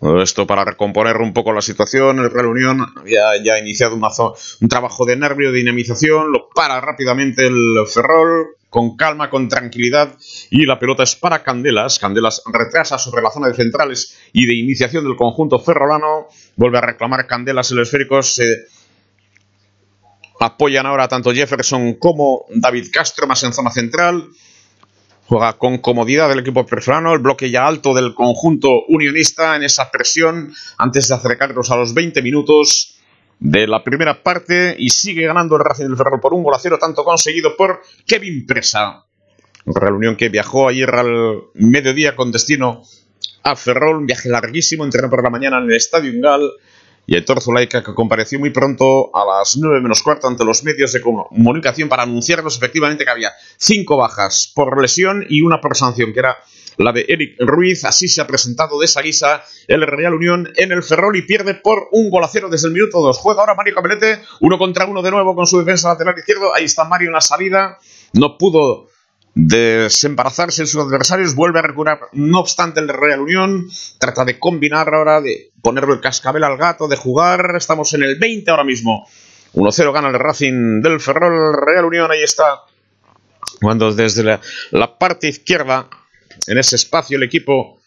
[0.00, 5.04] Esto para recomponer un poco la situación, el Real Unión había ya iniciado un trabajo
[5.04, 10.14] de nervio, de dinamización, lo para rápidamente el Ferrol, con calma, con tranquilidad,
[10.50, 11.98] y la pelota es para Candelas.
[11.98, 16.82] Candelas retrasa sobre la zona de centrales y de iniciación del conjunto ferrolano, vuelve a
[16.82, 18.66] reclamar Candelas el esférico, se
[20.38, 24.28] apoyan ahora tanto Jefferson como David Castro más en zona central.
[25.28, 29.90] Juega con comodidad el equipo perfrano, el bloque ya alto del conjunto unionista en esa
[29.90, 32.98] presión antes de acercarnos a los 20 minutos
[33.38, 36.58] de la primera parte y sigue ganando el Racing del Ferrol por un gol a
[36.58, 39.04] cero, tanto conseguido por Kevin Presa.
[39.66, 42.82] Real que viajó ayer al mediodía con destino
[43.42, 46.50] a Ferrol, un viaje larguísimo, entrenó por la mañana en el Estadio Ingal
[47.08, 50.92] y Héctor Zulaika, que compareció muy pronto a las 9 menos cuarto ante los medios
[50.92, 56.12] de comunicación para anunciarnos efectivamente que había cinco bajas por lesión y una por sanción,
[56.12, 56.36] que era
[56.76, 57.86] la de Eric Ruiz.
[57.86, 61.54] Así se ha presentado de esa guisa el Real Unión en el Ferrol y pierde
[61.54, 63.16] por un gol a cero desde el minuto 2.
[63.16, 66.54] Juega ahora Mario Cabelete, uno contra uno de nuevo con su defensa lateral izquierdo.
[66.54, 67.78] Ahí está Mario en la salida.
[68.12, 68.88] No pudo
[69.40, 73.68] desembarazarse en sus adversarios, vuelve a recuperar, no obstante, el Real Unión,
[73.98, 78.18] trata de combinar ahora, de ponerle el cascabel al gato, de jugar, estamos en el
[78.18, 79.06] 20 ahora mismo,
[79.54, 82.62] 1-0 gana el Racing del Ferrol, Real Unión, ahí está,
[83.60, 84.40] cuando desde la,
[84.72, 85.88] la parte izquierda,
[86.48, 87.78] en ese espacio, el equipo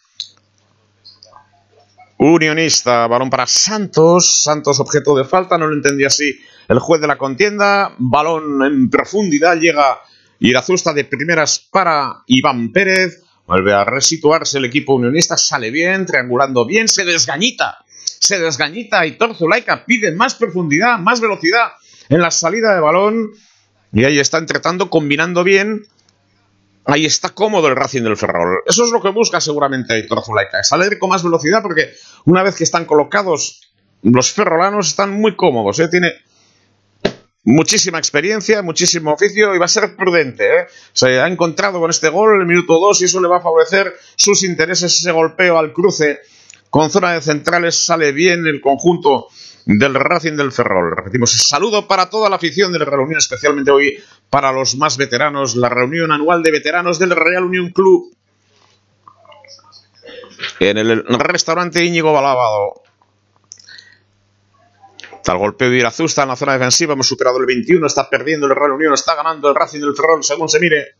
[2.16, 6.34] unionista, balón para Santos, Santos objeto de falta, no lo entendía así
[6.68, 10.00] el juez de la contienda, balón en profundidad, llega
[10.42, 13.22] Irazusta de primeras para Iván Pérez.
[13.46, 17.78] Vuelve a resituarse el equipo unionista, sale bien, triangulando bien, se desgañita.
[17.94, 21.72] Se desgañita y Torzulaika pide más profundidad, más velocidad
[22.08, 23.30] en la salida de balón.
[23.92, 25.86] Y ahí está entretando, combinando bien.
[26.84, 28.62] Ahí está cómodo el Racing del Ferrol.
[28.66, 30.64] Eso es lo que busca seguramente Aitor Zulaika.
[30.64, 31.92] Salir con más velocidad porque
[32.24, 33.72] una vez que están colocados
[34.02, 35.78] los ferrolanos están muy cómodos.
[35.78, 35.88] ¿eh?
[35.88, 36.12] Tiene
[37.44, 40.46] muchísima experiencia, muchísimo oficio y va a ser prudente.
[40.46, 40.66] ¿eh?
[40.92, 43.40] Se ha encontrado con este gol en el minuto 2 y eso le va a
[43.40, 46.20] favorecer sus intereses, ese golpeo al cruce
[46.70, 49.28] con zona de centrales sale bien el conjunto
[49.66, 50.96] del Racing del Ferrol.
[50.96, 55.54] Repetimos, saludo para toda la afición de la Reunión, especialmente hoy para los más veteranos,
[55.54, 58.14] la reunión anual de veteranos del Real Unión Club
[60.60, 62.82] en el restaurante Íñigo Balabado.
[65.24, 66.94] El golpeo de Irazusta en la zona defensiva.
[66.94, 67.86] Hemos superado el 21.
[67.86, 68.92] Está perdiendo el Real Unión.
[68.92, 70.94] Está ganando el Racing del Ferrol, según se mire.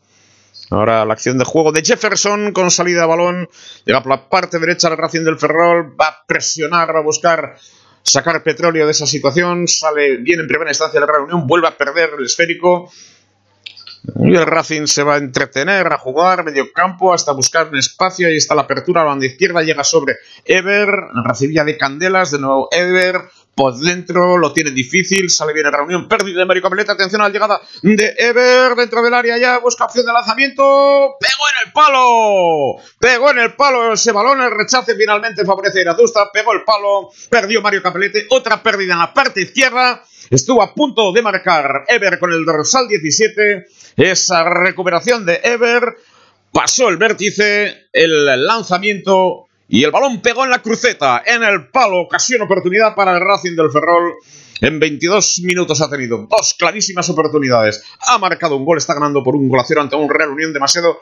[0.69, 3.49] Ahora la acción de juego de Jefferson con salida de balón.
[3.85, 5.95] Llega por la parte derecha del Racing del Ferrol.
[5.99, 7.57] Va a presionar, va a buscar
[8.01, 9.67] sacar petróleo de esa situación.
[9.67, 11.45] Sale bien en primera instancia el Real Unión.
[11.45, 12.89] Vuelve a perder el esférico.
[14.19, 18.27] Y el Racing se va a entretener, a jugar medio campo hasta buscar un espacio.
[18.27, 19.61] Ahí está la apertura a la banda izquierda.
[19.63, 20.15] Llega sobre
[20.45, 20.89] Ever.
[21.25, 22.31] Recibía de Candelas.
[22.31, 23.21] De nuevo Ever
[23.55, 27.25] por dentro, lo tiene difícil, sale bien en reunión, pérdida de Mario Capeleta, atención a
[27.25, 30.63] la llegada de Ever dentro del área ya, busca opción de lanzamiento,
[31.19, 35.81] pegó en el palo, pegó en el palo ese balón, el rechace finalmente favorece a
[35.83, 40.73] Irazusta, pegó el palo, perdió Mario Capelete, otra pérdida en la parte izquierda, estuvo a
[40.73, 45.95] punto de marcar Ever con el dorsal 17, esa recuperación de Ever,
[46.51, 52.01] pasó el vértice, el lanzamiento y el balón pegó en la cruceta, en el palo,
[52.01, 54.13] ocasión, oportunidad para el Racing del Ferrol.
[54.61, 57.83] En 22 minutos ha tenido dos clarísimas oportunidades.
[58.07, 60.53] Ha marcado un gol, está ganando por un gol a cero ante un Real Unión
[60.53, 60.99] demasiado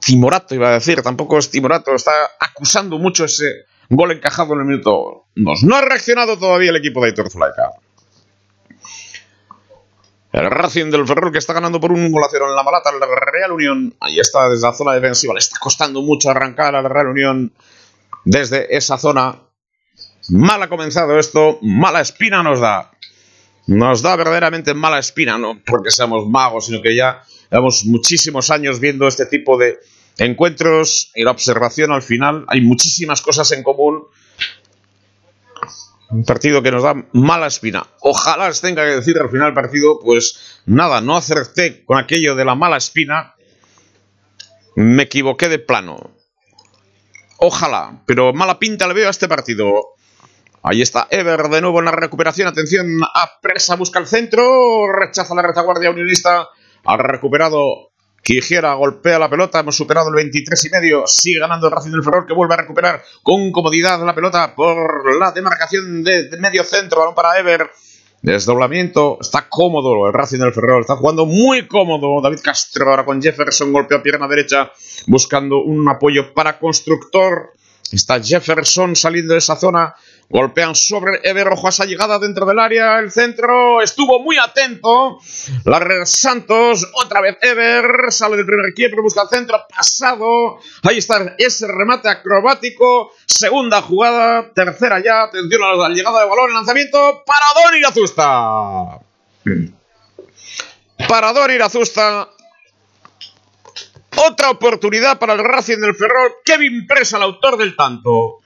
[0.00, 1.02] timorato, iba a decir.
[1.02, 5.64] Tampoco es timorato, está acusando mucho ese gol encajado en el minuto 2.
[5.64, 7.72] No ha reaccionado todavía el equipo de Aitor Zulaika.
[10.36, 12.90] El Racing del Ferrol que está ganando por un gol a cero en la malata.
[12.90, 15.32] El Real Unión, ahí está desde la zona defensiva.
[15.32, 17.54] Le está costando mucho arrancar al Real Unión
[18.26, 19.40] desde esa zona.
[20.28, 22.90] Mal ha comenzado esto, mala espina nos da.
[23.66, 28.78] Nos da verdaderamente mala espina, no porque seamos magos, sino que ya llevamos muchísimos años
[28.78, 29.78] viendo este tipo de
[30.18, 32.44] encuentros y la observación al final.
[32.48, 34.04] Hay muchísimas cosas en común
[36.10, 37.86] un partido que nos da mala espina.
[38.00, 42.44] Ojalá tenga que decir al final del partido, pues nada, no acerté con aquello de
[42.44, 43.34] la mala espina.
[44.76, 46.10] Me equivoqué de plano.
[47.38, 49.96] Ojalá, pero mala pinta le veo a este partido.
[50.62, 52.48] Ahí está Ever de nuevo en la recuperación.
[52.48, 54.92] Atención a presa, busca el centro.
[54.92, 56.48] Rechaza la retaguardia unionista.
[56.84, 57.92] Ha recuperado
[58.26, 62.02] Quijera golpea la pelota, hemos superado el 23 y medio, sigue ganando el Racing del
[62.02, 66.98] Ferrol que vuelve a recuperar con comodidad la pelota por la demarcación de, medio centro,
[66.98, 67.70] balón para Ever.
[68.22, 73.22] Desdoblamiento, está cómodo el Racing del Ferrol, está jugando muy cómodo David Castro ahora con
[73.22, 74.72] Jefferson, golpea pierna derecha,
[75.06, 77.52] buscando un apoyo para Constructor.
[77.92, 79.94] Está Jefferson saliendo de esa zona,
[80.28, 82.98] Golpean sobre Ever Rojo a llegada dentro del área.
[82.98, 85.18] El centro estuvo muy atento.
[85.64, 88.10] La Santos, otra vez Ever.
[88.10, 89.64] Sale del primer quiebro, busca el centro.
[89.68, 90.58] Pasado.
[90.82, 93.12] Ahí está ese remate acrobático.
[93.24, 94.50] Segunda jugada.
[94.52, 95.24] Tercera ya.
[95.24, 96.52] Atención a la llegada de balón.
[96.52, 97.22] Lanzamiento.
[97.24, 99.00] para Don Irazusta.
[101.34, 102.28] Don Irazusta.
[104.28, 106.36] Otra oportunidad para el Racing del Ferrol.
[106.44, 108.40] Kevin Presa, el autor del tanto.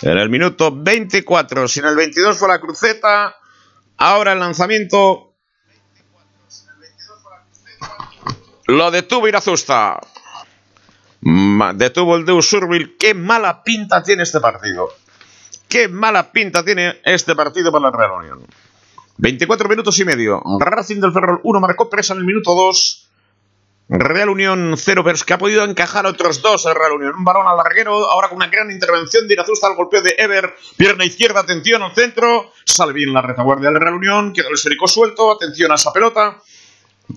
[0.00, 3.36] En el minuto 24, si en el 22 fue la cruceta,
[3.98, 5.34] ahora el lanzamiento
[8.66, 10.00] lo detuvo Irazusta.
[11.74, 12.96] Detuvo el Deus Urbil.
[12.98, 14.88] Qué mala pinta tiene este partido.
[15.68, 18.46] Qué mala pinta tiene este partido para la Real Unión.
[19.18, 20.42] 24 minutos y medio.
[20.58, 23.08] Racing del Ferrol 1 marcó presa en el minuto 2.
[23.92, 27.14] Real Unión 0, pero que ha podido encajar otros dos el Real Unión.
[27.14, 30.54] Un balón al larguero, ahora con una gran intervención de Irazusta al golpeo de Ever.
[30.78, 32.52] Pierna izquierda, atención al centro.
[32.64, 36.38] Sale bien la retaguardia del Real Unión, queda el esférico suelto, atención a esa pelota.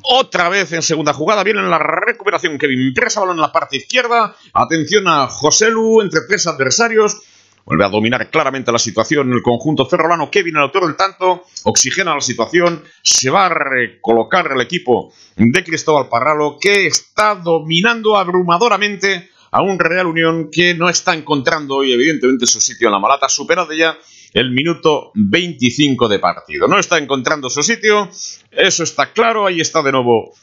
[0.01, 3.78] Otra vez en segunda jugada, viene en la recuperación Kevin Presa, balón en la parte
[3.78, 4.36] izquierda.
[4.53, 7.21] Atención a José Lu entre tres adversarios.
[7.66, 10.30] Vuelve a dominar claramente la situación el conjunto ferrolano.
[10.30, 12.84] Kevin, el autor del tanto, oxigena la situación.
[13.01, 19.80] Se va a recolocar el equipo de Cristóbal Parralo, que está dominando abrumadoramente a un
[19.80, 23.28] Real Unión que no está encontrando hoy, evidentemente, su sitio en la malata.
[23.30, 23.97] Superado ya
[24.34, 26.68] el minuto 25 de partido.
[26.68, 28.09] No está encontrando su sitio,
[28.51, 29.47] eso está claro.
[29.47, 30.34] Ahí está de nuevo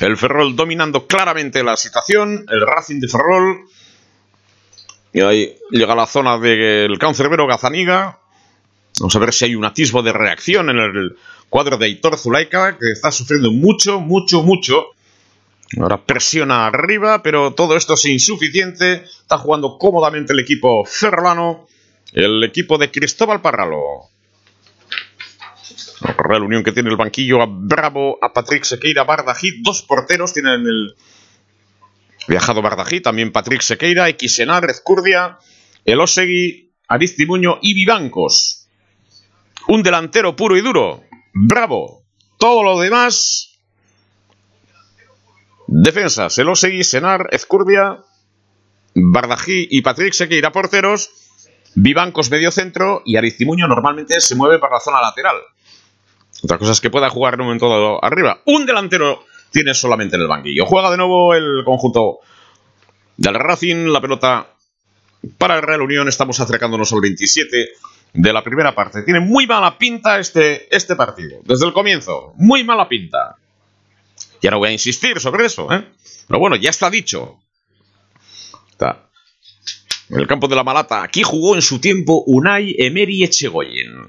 [0.00, 2.44] el Ferrol dominando claramente la situación.
[2.50, 3.66] El Racing de Ferrol
[5.16, 8.18] y ahí llega a la zona del cancerbero Gazaniga.
[9.00, 11.16] Vamos a ver si hay un atisbo de reacción en el
[11.48, 14.88] cuadro de Hitor Zulaika, que está sufriendo mucho, mucho, mucho.
[15.80, 19.04] Ahora presiona arriba, pero todo esto es insuficiente.
[19.04, 21.66] Está jugando cómodamente el equipo ferrolano,
[22.12, 24.10] el equipo de Cristóbal Parralo.
[26.18, 30.66] Real Unión que tiene el banquillo a Bravo, a Patrick Sequeira, Bardajit, dos porteros tienen
[30.66, 30.94] el,
[32.28, 35.38] Viajado Bardají, también Patrick Sequeira, Xenar, Ezcurdia,
[35.84, 38.68] Elosegui, Aristimuño y Vivancos.
[39.68, 41.04] Un delantero puro y duro.
[41.32, 42.04] Bravo.
[42.38, 43.58] Todo lo demás.
[45.66, 46.38] Defensas.
[46.38, 47.98] Elosegui, Senar, Ezcurdia,
[48.94, 51.10] Bardají y Patrick Sequeira porteros.
[51.74, 55.36] Vivancos medio centro y Aristimuño normalmente se mueve para la zona lateral.
[56.42, 58.40] Otra cosa es que pueda jugar en un momento dado arriba.
[58.46, 60.66] Un delantero tiene solamente en el banquillo.
[60.66, 62.20] Juega de nuevo el conjunto
[63.16, 64.48] del Racing, la pelota
[65.38, 67.68] para el Real Unión, estamos acercándonos al 27
[68.12, 69.02] de la primera parte.
[69.02, 73.36] Tiene muy mala pinta este, este partido, desde el comienzo, muy mala pinta.
[74.42, 75.84] Ya no voy a insistir sobre eso, ¿eh?
[76.28, 77.38] Pero bueno, ya está dicho.
[80.10, 81.02] en el campo de la Malata.
[81.02, 84.08] Aquí jugó en su tiempo Unai Emery Echegoyen.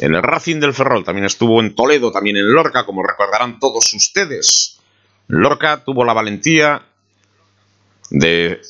[0.00, 3.92] En el Racing del Ferrol también estuvo en Toledo, también en Lorca, como recordarán todos
[3.92, 4.80] ustedes.
[5.28, 6.86] Lorca tuvo la valentía
[8.08, 8.62] de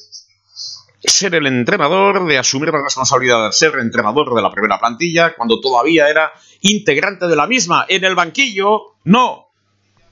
[1.04, 5.60] ser el entrenador, de asumir la responsabilidad de ser entrenador de la primera plantilla, cuando
[5.60, 7.86] todavía era integrante de la misma.
[7.88, 9.50] En el banquillo, no,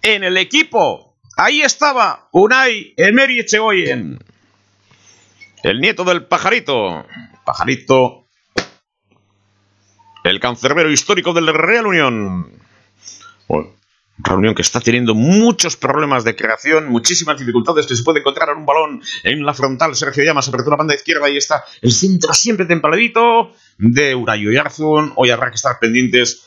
[0.00, 1.16] en el equipo.
[1.36, 4.20] Ahí estaba Unai Emery Echegoyen.
[5.64, 7.04] El nieto del pajarito.
[7.44, 8.28] Pajarito.
[10.29, 12.53] El cancerbero histórico del Real Unión.
[13.49, 13.70] Bueno,
[14.18, 18.51] Real Unión que está teniendo muchos problemas de creación, muchísimas dificultades que se puede encontrar
[18.51, 19.97] en un balón en la frontal.
[19.97, 25.12] Sergio Llamas apertura banda izquierda y está el centro siempre templadito de Urayo Yarzun.
[25.16, 26.47] Hoy habrá que estar pendientes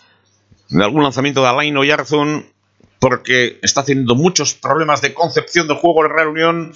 [0.69, 2.45] de algún lanzamiento de Alain Oyarzun
[2.99, 6.73] porque está teniendo muchos problemas de concepción del juego el Real Unión.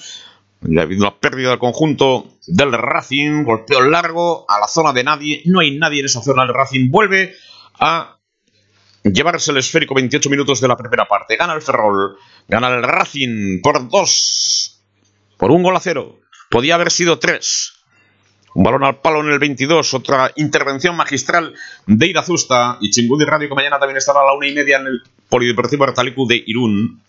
[0.68, 5.04] Ya ha habido una pérdida del conjunto del Racing, golpeo largo a la zona de
[5.04, 5.42] nadie.
[5.46, 6.44] No hay nadie en esa zona.
[6.44, 7.36] El Racing vuelve
[7.80, 8.18] a
[9.04, 11.36] llevarse el esférico 28 minutos de la primera parte.
[11.36, 14.82] Gana el Ferrol, gana el Racing por dos,
[15.38, 16.20] por un gol a cero.
[16.50, 17.74] Podía haber sido tres.
[18.56, 21.54] Un balón al palo en el 22, otra intervención magistral
[21.88, 24.88] de Irazusta y Chingudi Radio que mañana también estará a la una y media en
[24.88, 27.02] el Polideportivo Artalicu de Irún.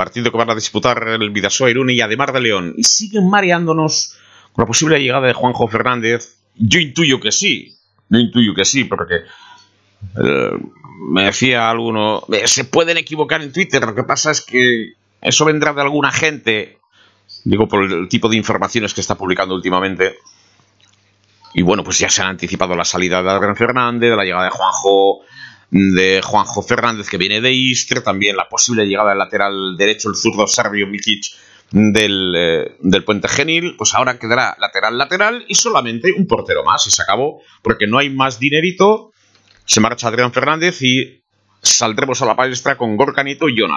[0.00, 2.74] Partido que van a disputar el Vidasoa Irún y Ademar de León.
[2.76, 4.16] Y siguen mareándonos
[4.52, 6.36] con la posible llegada de Juanjo Fernández.
[6.54, 7.76] Yo intuyo que sí,
[8.08, 10.50] yo intuyo que sí, porque eh,
[11.12, 15.44] me decía alguno, eh, se pueden equivocar en Twitter, lo que pasa es que eso
[15.44, 16.80] vendrá de alguna gente
[17.44, 20.18] Digo por el tipo de informaciones que está publicando últimamente.
[21.54, 24.44] Y bueno, pues ya se han anticipado la salida de Adrián Fernández, de la llegada
[24.44, 25.20] de Juanjo,
[25.70, 30.16] de Juanjo Fernández que viene de Istre, también la posible llegada del lateral derecho, el
[30.16, 31.26] zurdo serbio Mikic
[31.70, 36.86] del, eh, del puente genil, pues ahora quedará lateral lateral y solamente un portero más
[36.86, 39.12] y se acabó, porque no hay más dinerito,
[39.64, 41.22] se marcha Adrián Fernández y
[41.62, 43.70] saldremos a la palestra con Gorcanito y John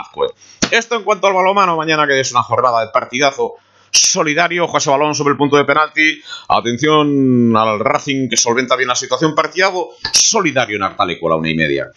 [0.72, 3.56] Esto en cuanto al balomano, mañana que es una jornada de partidazo
[3.94, 8.96] solidario, José Balón sobre el punto de penalti, atención al Racing que solventa bien la
[8.96, 11.88] situación, partidazo solidario en Artaleco a la una y media.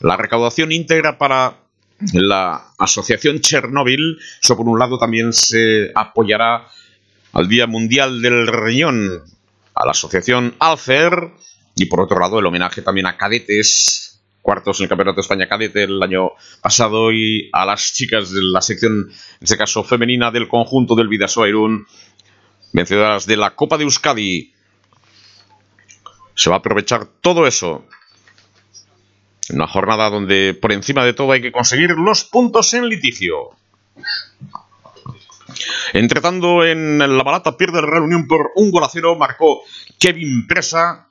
[0.00, 1.56] La recaudación íntegra para
[2.12, 6.66] la Asociación Chernóbil, eso por un lado también se apoyará
[7.32, 9.24] al Día Mundial del Riñón,
[9.74, 11.30] a la Asociación Alcer,
[11.74, 14.07] y por otro lado el homenaje también a cadetes
[14.48, 16.30] cuartos en el Campeonato de España Cadete el año
[16.62, 21.08] pasado y a las chicas de la sección, en este caso femenina, del conjunto del
[21.08, 21.86] Vidasoa Irún,
[22.72, 24.54] vencedoras de la Copa de Euskadi.
[26.34, 27.84] Se va a aprovechar todo eso.
[29.50, 33.50] Una jornada donde por encima de todo hay que conseguir los puntos en litigio.
[35.92, 39.60] Entretando en la balata pierde el Real Unión por un gol a cero, marcó
[39.98, 41.07] Kevin Presa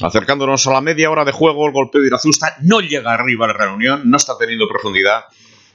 [0.00, 3.48] Acercándonos a la media hora de juego, el golpeo de Irazusta no llega arriba a
[3.48, 5.24] la reunión, no está teniendo profundidad,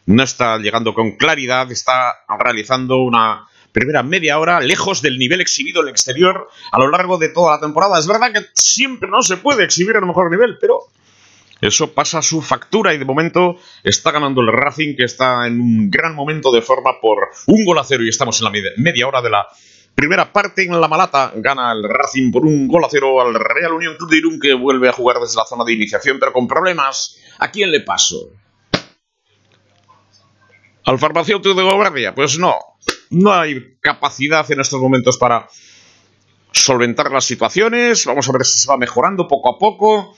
[0.07, 5.81] no está llegando con claridad, está realizando una primera media hora lejos del nivel exhibido
[5.81, 7.99] en el exterior a lo largo de toda la temporada.
[7.99, 10.79] Es verdad que siempre no se puede exhibir el mejor nivel, pero
[11.61, 15.91] eso pasa su factura y de momento está ganando el Racing que está en un
[15.91, 19.21] gran momento de forma por un gol a cero y estamos en la media hora
[19.21, 19.47] de la
[19.97, 23.73] Primera parte en la Malata, gana el Racing por un gol a cero al Real
[23.73, 26.47] Unión Club de Irún que vuelve a jugar desde la zona de iniciación, pero con
[26.47, 27.17] problemas.
[27.39, 28.29] ¿A quién le paso?
[30.85, 32.13] ¿Al farmacéutico de Guardia?
[32.13, 32.53] Pues no.
[33.09, 35.49] No hay capacidad en estos momentos para
[36.51, 38.05] solventar las situaciones.
[38.05, 40.15] Vamos a ver si se va mejorando poco a poco.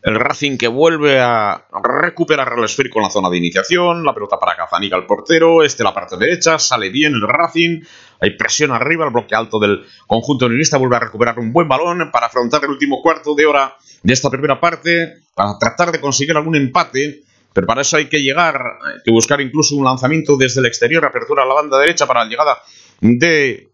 [0.00, 4.04] El Racing que vuelve a recuperar el esférico en la zona de iniciación.
[4.04, 5.62] La pelota para Cazanica al portero.
[5.64, 6.58] Este la parte derecha.
[6.58, 7.82] Sale bien el Racing.
[8.20, 9.04] Hay presión arriba.
[9.06, 12.70] El bloque alto del conjunto unionista vuelve a recuperar un buen balón para afrontar el
[12.70, 15.22] último cuarto de hora de esta primera parte.
[15.34, 17.24] Para tratar de conseguir algún empate.
[17.52, 21.04] Pero para eso hay que llegar, hay que buscar incluso un lanzamiento desde el exterior,
[21.04, 22.58] apertura a la banda derecha para la llegada
[23.00, 23.68] de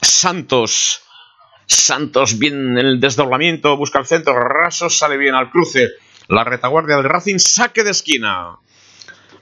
[0.00, 1.02] Santos
[1.68, 5.90] Santos bien en el desdoblamiento, busca el centro, Raso sale bien al cruce.
[6.28, 8.56] La retaguardia del Racing, saque de esquina.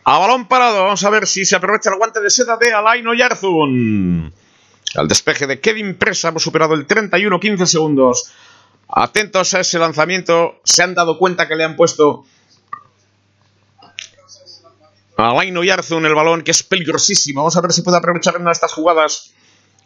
[0.05, 3.07] A balón parado, vamos a ver si se aprovecha el guante de seda de Alain
[3.07, 4.33] Oyarzun.
[4.97, 8.33] Al despeje de Kevin Presa hemos superado el 31-15 segundos.
[8.89, 12.25] Atentos a ese lanzamiento, se han dado cuenta que le han puesto
[15.17, 17.41] Alain Oyarzun el balón, que es peligrosísimo.
[17.41, 19.33] Vamos a ver si puede aprovechar una de estas jugadas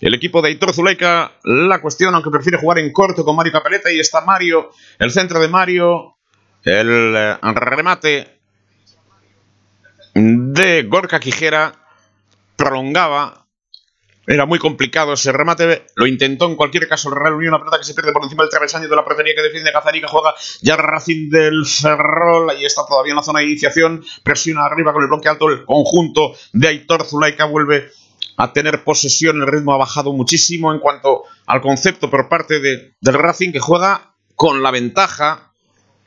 [0.07, 3.93] el equipo de Aitor Zuleika, la cuestión, aunque prefiere jugar en corto con Mario Capeleta,
[3.93, 6.17] y está Mario, el centro de Mario,
[6.65, 8.41] el eh, remate
[10.15, 11.73] de Gorka Quijera,
[12.57, 13.47] prolongaba
[14.27, 15.87] Era muy complicado ese remate.
[15.97, 17.55] Lo intentó en cualquier caso el Real Unión.
[17.55, 20.07] Una pelota que se pierde por encima del travesaño de la portería que defiende que
[20.07, 22.51] Juega ya Racing del Ferrol.
[22.51, 24.05] Ahí está todavía en la zona de iniciación.
[24.23, 25.49] Presiona arriba con el bloque alto.
[25.49, 27.91] El conjunto de Aitor Zulaika vuelve
[28.41, 29.37] a tener posesión.
[29.37, 33.61] El ritmo ha bajado muchísimo en cuanto al concepto por parte de, del Racing que
[33.61, 35.53] juega con la ventaja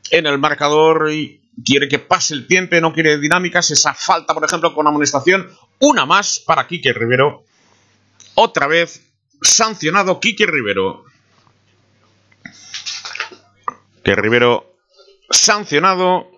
[0.10, 3.70] en el marcador y quiere que pase el tiempo, no quiere dinámicas.
[3.70, 5.48] Esa falta, por ejemplo, con amonestación.
[5.80, 7.44] Una más para Quique Rivero
[8.34, 9.04] otra vez
[9.44, 11.06] sancionado Quique Rivero.
[14.04, 14.76] Que Rivero
[15.30, 16.32] sancionado.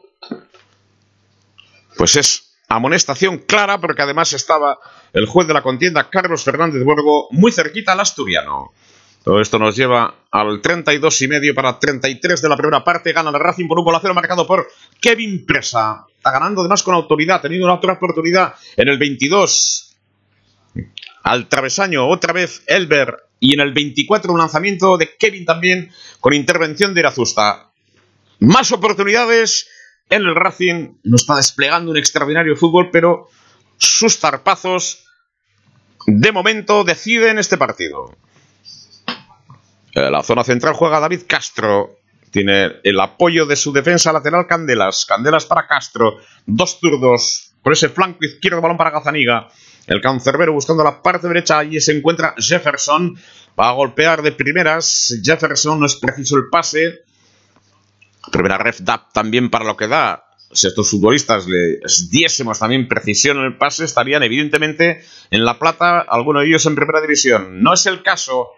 [1.95, 2.44] Pues es
[2.75, 4.79] amonestación clara porque además estaba
[5.13, 8.71] el juez de la contienda Carlos Fernández Borgo muy cerquita al asturiano.
[9.23, 13.11] Todo esto nos lleva al 32 y medio para 33 de la primera parte.
[13.11, 14.67] Gana el Racing por un gol marcado por
[15.01, 16.05] Kevin Presa.
[16.15, 17.37] Está ganando además con autoridad.
[17.37, 19.95] Ha tenido una otra oportunidad en el 22
[21.23, 26.33] al travesaño otra vez Elber y en el 24 un lanzamiento de Kevin también con
[26.33, 27.71] intervención de Irazusta.
[28.39, 29.67] Más oportunidades
[30.09, 33.29] en el Racing, no está desplegando un extraordinario fútbol, pero
[33.77, 35.05] sus zarpazos
[36.05, 38.15] de momento deciden este partido.
[39.93, 41.99] La zona central juega David Castro.
[42.29, 45.05] Tiene el apoyo de su defensa lateral Candelas.
[45.05, 46.17] Candelas para Castro.
[46.45, 49.47] Dos turdos por ese flanco izquierdo, balón para Gazaniga.
[49.87, 53.17] El cancerbero buscando la parte derecha, allí se encuentra Jefferson.
[53.57, 55.17] Va a golpear de primeras.
[55.23, 57.05] Jefferson no es preciso el pase.
[58.31, 60.23] Primera ref da también para lo que da.
[60.51, 65.99] Si estos futbolistas les diésemos también precisión en el pase, estarían evidentemente en la plata,
[65.99, 67.61] algunos de ellos en primera división.
[67.61, 68.51] No es el caso.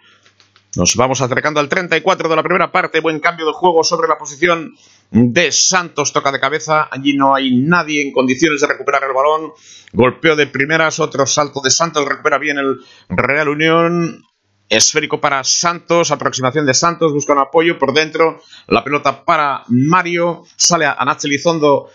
[0.75, 2.99] Nos vamos acercando al 34 de la primera parte.
[2.99, 4.75] Buen cambio de juego sobre la posición
[5.09, 6.13] de Santos.
[6.13, 6.87] Toca de cabeza.
[6.91, 9.53] Allí no hay nadie en condiciones de recuperar el balón.
[9.93, 10.99] Golpeo de primeras.
[10.99, 12.07] Otro salto de Santos.
[12.07, 12.75] Recupera bien el
[13.09, 14.23] Real Unión.
[14.69, 16.11] Esférico para Santos.
[16.11, 17.13] Aproximación de Santos.
[17.13, 18.41] Busca un apoyo por dentro.
[18.67, 20.43] La pelota para Mario.
[20.55, 21.89] Sale a Nacho Elizondo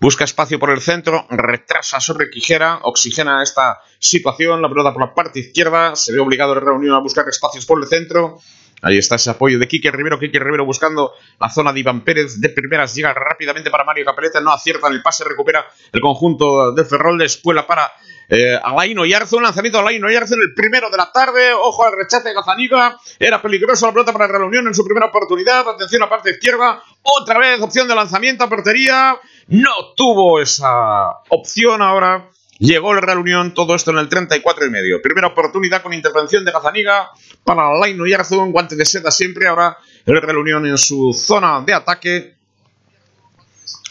[0.00, 5.14] Busca espacio por el centro, retrasa sobre Quijera, oxigena esta situación, la pelota por la
[5.14, 8.38] parte izquierda, se ve obligado el reunión a buscar espacios por el centro.
[8.80, 12.40] Ahí está ese apoyo de Quique Rivero, Quique Rivero buscando la zona de Iván Pérez
[12.40, 16.72] de primeras, llega rápidamente para Mario Capeleta, no acierta en el pase, recupera el conjunto
[16.72, 17.92] de Ferrol de espuela para
[18.30, 21.84] eh, Alaino Yarzo, un lanzamiento de Alaino Yarzo en el primero de la tarde, ojo
[21.84, 25.68] al rechace de Gazaniga, era peligroso la pelota para la reunión en su primera oportunidad,
[25.68, 29.18] atención a la parte izquierda, otra vez opción de lanzamiento a portería,
[29.48, 32.30] no tuvo esa opción ahora.
[32.60, 35.00] Llegó el Real Unión, todo esto en el 34 y medio.
[35.00, 37.08] Primera oportunidad con intervención de Gazaniga
[37.42, 39.48] para Laino y un guante de seda siempre.
[39.48, 42.34] Ahora el Real Unión en su zona de ataque.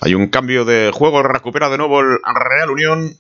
[0.02, 3.18] Hay un cambio de juego, recupera de nuevo el Real Unión.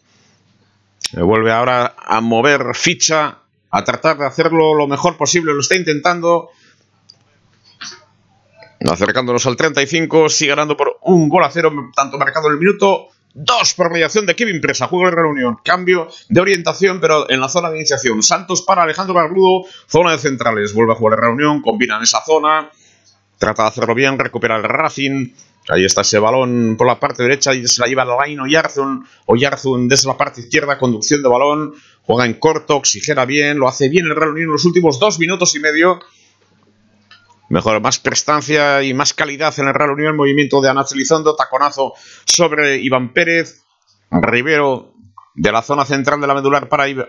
[1.14, 3.39] Vuelve ahora a mover ficha,
[3.72, 5.54] a tratar de hacerlo lo mejor posible.
[5.54, 6.50] Lo está intentando.
[8.89, 13.10] Acercándonos al 35, sigue ganando por un gol a cero, tanto marcado en el minuto
[13.34, 14.88] 2 por mediación de Kevin Presa.
[14.88, 18.24] Juego de reunión, cambio de orientación, pero en la zona de iniciación.
[18.24, 20.74] Santos para Alejandro Barbudo, zona de centrales.
[20.74, 22.70] Vuelve a jugar de reunión, combina en esa zona,
[23.38, 25.34] trata de hacerlo bien, recupera el Racing.
[25.70, 29.36] Ahí está ese balón por la parte derecha y se la lleva Laino Yarzun o
[29.36, 33.88] Yarzun desde la parte izquierda, conducción de balón, juega en corto, oxigena bien, lo hace
[33.88, 35.99] bien el Real Unión en los últimos dos minutos y medio
[37.49, 40.15] Mejor, más prestancia y más calidad en el Real Unión.
[40.15, 41.36] Movimiento de Anacho Lizondo.
[41.36, 41.93] Taconazo
[42.24, 43.63] sobre Iván Pérez.
[44.11, 44.93] Rivero
[45.34, 47.07] de la zona central de la medular para Iván.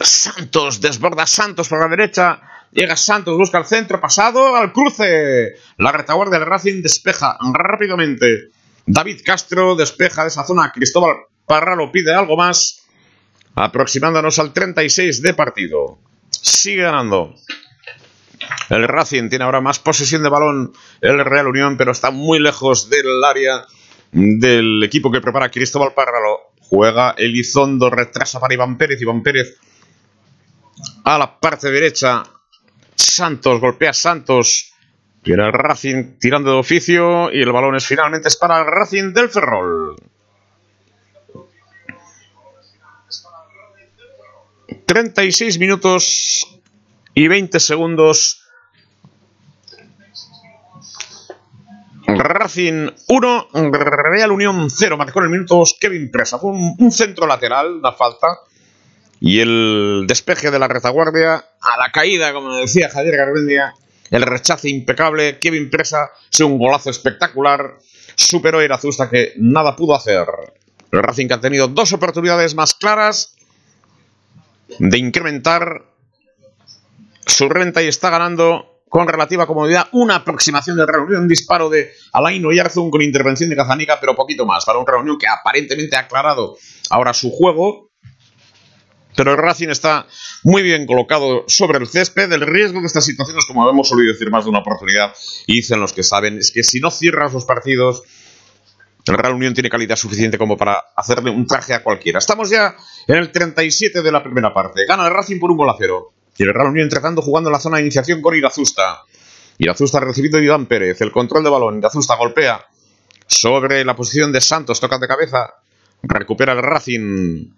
[0.00, 2.40] Santos desborda Santos por la derecha.
[2.72, 5.54] Llega Santos, busca el centro, pasado al cruce.
[5.76, 8.50] La retaguardia del Racing despeja rápidamente.
[8.86, 10.70] David Castro despeja de esa zona.
[10.72, 11.16] Cristóbal
[11.46, 12.86] Parralo pide algo más.
[13.56, 15.98] Aproximándonos al 36 de partido.
[16.30, 17.34] Sigue ganando.
[18.68, 22.88] El Racing tiene ahora más posesión de balón el Real Unión, pero está muy lejos
[22.88, 23.64] del área
[24.12, 26.52] del equipo que prepara Cristóbal Párralo.
[26.60, 29.02] Juega Elizondo, retrasa para Iván Pérez.
[29.02, 29.58] Iván Pérez
[31.04, 32.22] a la parte derecha.
[33.00, 34.72] Santos, golpea Santos.
[35.22, 39.12] Viene el Racing tirando de oficio y el balón es finalmente es para el Racing
[39.12, 39.96] del Ferrol.
[44.86, 46.60] 36 minutos
[47.14, 48.42] y 20 segundos.
[52.06, 54.96] Racing 1, Real Unión 0.
[54.96, 56.38] Marcó en el minuto Kevin Presa.
[56.38, 58.40] Fue un, centro lateral, una falta.
[59.20, 63.74] Y el despeje de la retaguardia a la caída, como decía Javier Garbendia.
[64.10, 65.38] El rechace impecable.
[65.38, 67.78] Kevin Presa, es un golazo espectacular.
[68.16, 70.26] Superó a Irazusta que nada pudo hacer.
[70.90, 73.36] El Racing que ha tenido dos oportunidades más claras
[74.78, 75.84] de incrementar
[77.26, 81.92] su renta y está ganando con relativa comodidad una aproximación del reunión, un disparo de
[82.12, 86.00] Alain Oyarzun con intervención de Kazanica, pero poquito más, para un reunión que aparentemente ha
[86.00, 86.56] aclarado
[86.90, 87.89] ahora su juego.
[89.16, 90.06] Pero el Racing está
[90.44, 92.32] muy bien colocado sobre el césped.
[92.32, 95.12] El riesgo de estas situaciones, como hemos oído decir más de una oportunidad,
[95.46, 98.02] y dicen los que saben, es que si no cierras los partidos,
[99.06, 102.18] el Real Unión tiene calidad suficiente como para hacerle un traje a cualquiera.
[102.18, 104.84] Estamos ya en el 37 de la primera parte.
[104.86, 106.12] Gana el Racing por un gol a cero.
[106.36, 109.02] Y el Real Unión entregando jugando en la zona de iniciación con Irazusta.
[109.58, 111.00] Irazusta ha recibido de Iván Pérez.
[111.00, 111.78] El control de balón.
[111.78, 112.64] Irazusta golpea
[113.26, 114.80] sobre la posición de Santos.
[114.80, 115.54] Toca de cabeza.
[116.02, 117.50] Recupera el Racing.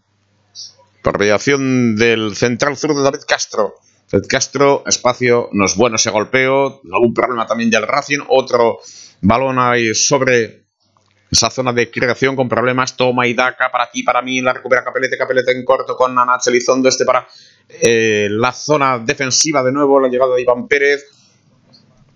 [1.03, 3.75] Por mediación del central zurdo de David Castro.
[4.11, 6.81] David Castro, espacio, no es bueno ese golpeo.
[6.93, 8.21] Algún problema también ya el Racing.
[8.29, 8.79] Otro
[9.21, 10.63] balón ahí sobre
[11.31, 12.97] esa zona de creación con problemas.
[12.97, 14.41] Toma y daca para ti, para mí.
[14.41, 15.19] La recupera Capelete.
[15.19, 16.89] Capelete en corto con Nanach Elizondo.
[16.89, 17.27] Este para
[17.69, 21.05] eh, la zona defensiva de nuevo, la llegada de Iván Pérez.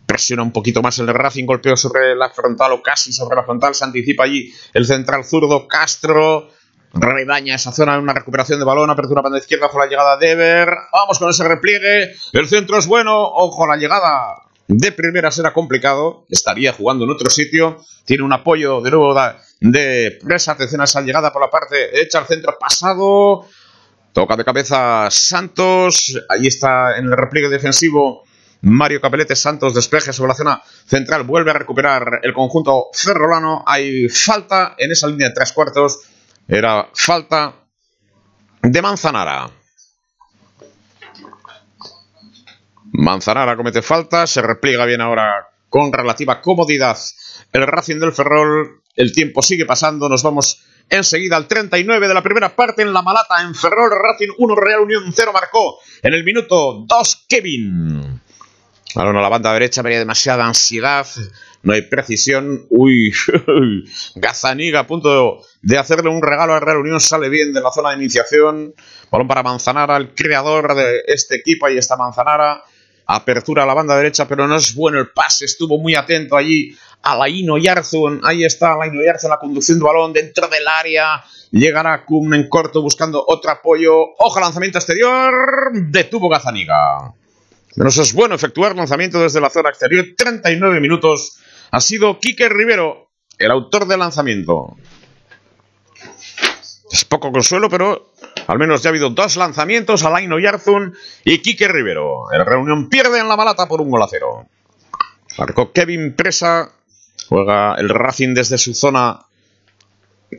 [0.06, 3.74] Presiona un poquito más el Racing, golpeo sobre la frontal o casi sobre la frontal.
[3.74, 6.50] Se anticipa allí el central zurdo Castro.
[6.92, 8.90] Redaña esa zona una recuperación de balón.
[8.90, 10.70] Apertura la izquierda con la llegada de Ever.
[10.92, 12.14] Vamos con ese repliegue.
[12.32, 13.22] El centro es bueno.
[13.22, 16.24] Ojo, la llegada de primera será complicado.
[16.28, 17.78] Estaría jugando en otro sitio.
[18.04, 19.14] Tiene un apoyo de nuevo
[19.60, 20.52] de presa.
[20.52, 23.46] Atención a esa llegada por la parte hecha al centro pasado.
[24.12, 26.18] Toca de cabeza Santos.
[26.28, 28.24] Ahí está en el repliegue defensivo
[28.62, 29.36] Mario Capelete.
[29.36, 31.24] Santos despeje sobre la zona central.
[31.24, 33.62] Vuelve a recuperar el conjunto ferrolano.
[33.66, 36.00] Hay falta en esa línea de tres cuartos.
[36.48, 37.54] Era falta
[38.62, 39.50] de Manzanara.
[42.92, 44.26] Manzanara comete falta.
[44.26, 46.96] Se repliega bien ahora con relativa comodidad
[47.52, 48.82] el Racing del Ferrol.
[48.94, 50.08] El tiempo sigue pasando.
[50.08, 54.32] Nos vamos enseguida al 39 de la primera parte en La Malata, en Ferrol Racing
[54.38, 58.20] 1, Real Unión 0 marcó en el minuto 2 Kevin.
[58.94, 61.06] Balón a la banda derecha, vería demasiada ansiedad,
[61.66, 62.64] no hay precisión.
[62.70, 63.12] Uy,
[64.14, 67.90] Gazaniga a punto de hacerle un regalo al Real Unión, sale bien de la zona
[67.90, 68.72] de iniciación.
[69.10, 72.62] Balón para Manzanara, el creador de este equipo, ahí está Manzanara.
[73.08, 75.44] Apertura a la banda derecha, pero no es bueno el pase.
[75.44, 78.20] Estuvo muy atento allí Alaino Yarzun.
[78.22, 81.24] Ahí está Alaino Yarzun, la conducción de balón dentro del área.
[81.50, 83.92] Llegará Kuhn en corto buscando otro apoyo.
[84.18, 85.32] Ojo, lanzamiento exterior.
[85.72, 87.12] Detuvo Gazaniga.
[87.74, 90.06] Menos es bueno efectuar lanzamiento desde la zona exterior.
[90.16, 91.38] 39 minutos.
[91.70, 94.76] Ha sido Quique Rivero, el autor del lanzamiento.
[96.90, 98.12] Es poco consuelo, pero
[98.46, 102.30] al menos ya ha habido dos lanzamientos, Alain Oyarzun y Quique Rivero.
[102.32, 104.46] El Reunión pierde en la malata por un gol a cero.
[105.38, 106.72] Marcó Kevin Presa.
[107.28, 109.26] Juega el Racing desde su zona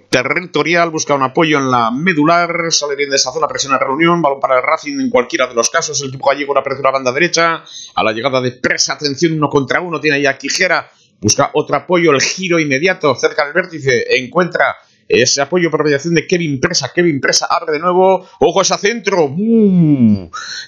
[0.09, 4.39] territorial, busca un apoyo en la medular, sale bien de esa zona, presiona reunión, balón
[4.39, 7.11] para el Racing en cualquiera de los casos, el equipo con una apertura a banda
[7.11, 7.63] derecha,
[7.95, 10.89] a la llegada de presa, atención, uno contra uno, tiene ahí a Quijera,
[11.19, 14.75] busca otro apoyo, el giro inmediato cerca del vértice, encuentra
[15.07, 16.91] ese apoyo por mediación de Kevin Presa.
[16.93, 18.27] Kevin Presa abre de nuevo.
[18.39, 19.33] Ojo ese centro.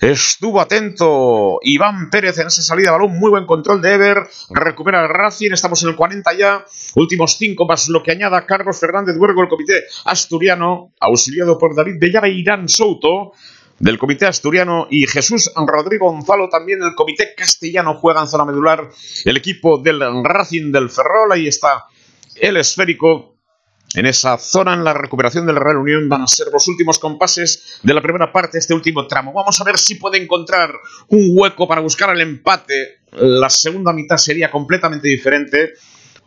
[0.02, 3.20] Estuvo atento Iván Pérez en esa salida balón.
[3.20, 4.24] Muy buen control de Ever.
[4.52, 5.52] Recupera el Racing.
[5.52, 6.66] Estamos en el 40 ya.
[6.96, 11.96] Últimos 5 más lo que añada Carlos Fernández Huergo, el comité asturiano, auxiliado por David
[12.00, 13.34] Bellara y Irán Souto
[13.80, 18.90] del Comité Asturiano y Jesús Rodrigo Gonzalo, también del Comité Castellano, juega en zona medular
[19.26, 21.32] el equipo del Racing del Ferrol.
[21.32, 21.86] Ahí está
[22.36, 23.36] el esférico
[23.96, 27.00] en esa zona, en la recuperación de la Real Unión, van a ser los últimos
[27.00, 29.34] compases de la primera parte, este último tramo.
[29.34, 30.72] Vamos a ver si puede encontrar
[31.08, 33.00] un hueco para buscar el empate.
[33.14, 35.74] La segunda mitad sería completamente diferente.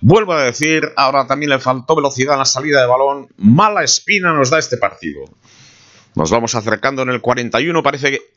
[0.01, 3.29] Vuelvo a decir, ahora también le faltó velocidad en la salida de balón.
[3.37, 5.23] Mala espina nos da este partido.
[6.15, 7.83] Nos vamos acercando en el 41.
[7.83, 8.33] Parece que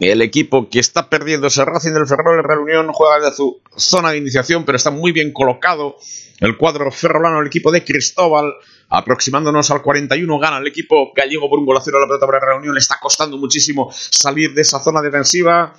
[0.00, 3.60] el equipo que está perdiendo ese Racing del Ferrol de Real Unión juega de su
[3.76, 5.96] zona de iniciación, pero está muy bien colocado
[6.40, 8.52] el cuadro ferrolano, el equipo de Cristóbal,
[8.88, 12.40] aproximándonos al 41, gana el equipo gallego por un gol a cero la pelota para
[12.40, 12.74] Reunión.
[12.74, 15.74] Le está costando muchísimo salir de esa zona defensiva.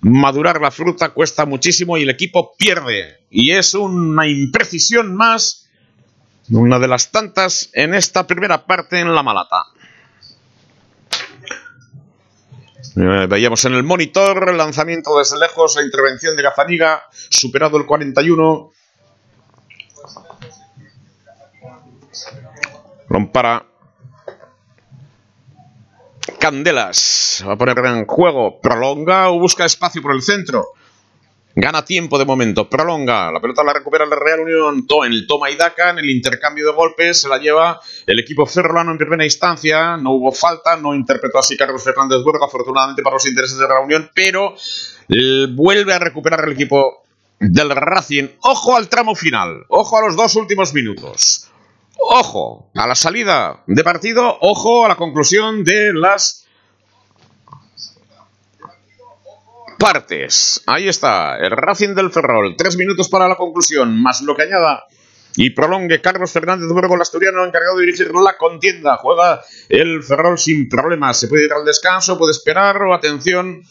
[0.00, 3.18] Madurar la fruta cuesta muchísimo y el equipo pierde.
[3.28, 5.68] Y es una imprecisión más,
[6.48, 9.66] una de las tantas en esta primera parte en la Malata.
[13.00, 17.86] Eh, veíamos en el monitor el lanzamiento desde lejos, la intervención de Gazaniga, superado el
[17.86, 18.70] 41.
[23.32, 23.64] para
[26.38, 27.42] Candelas.
[27.46, 28.60] Va a poner en juego.
[28.60, 30.72] Prolonga o busca espacio por el centro.
[31.54, 33.32] Gana tiempo de momento, prolonga.
[33.32, 36.66] La pelota la recupera el Real Unión en el toma y daca, en el intercambio
[36.66, 39.96] de golpes se la lleva el equipo ferrolano en primera instancia.
[39.96, 43.80] No hubo falta, no interpretó así Carlos Fernández Burgo, afortunadamente para los intereses de la
[43.80, 44.54] Unión, pero
[45.08, 47.02] eh, vuelve a recuperar el equipo
[47.40, 48.28] del Racing.
[48.42, 51.48] Ojo al tramo final, ojo a los dos últimos minutos.
[51.98, 56.46] Ojo a la salida de partido, ojo a la conclusión de las
[59.80, 60.62] partes.
[60.66, 62.54] Ahí está, el Racing del Ferrol.
[62.56, 64.84] Tres minutos para la conclusión, más lo que añada
[65.36, 68.96] y prolongue Carlos Fernández Burgo, el asturiano encargado de dirigir la contienda.
[68.96, 71.18] Juega el Ferrol sin problemas.
[71.18, 73.62] Se puede ir al descanso, puede esperar o atención.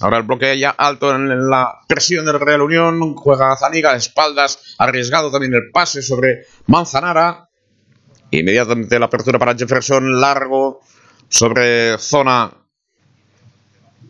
[0.00, 3.14] Ahora el bloque ya alto en la presión del Real Unión.
[3.14, 7.48] Juega Zaniga, espaldas, arriesgado también el pase sobre Manzanara.
[8.30, 10.80] Inmediatamente la apertura para Jefferson, largo
[11.28, 12.61] sobre zona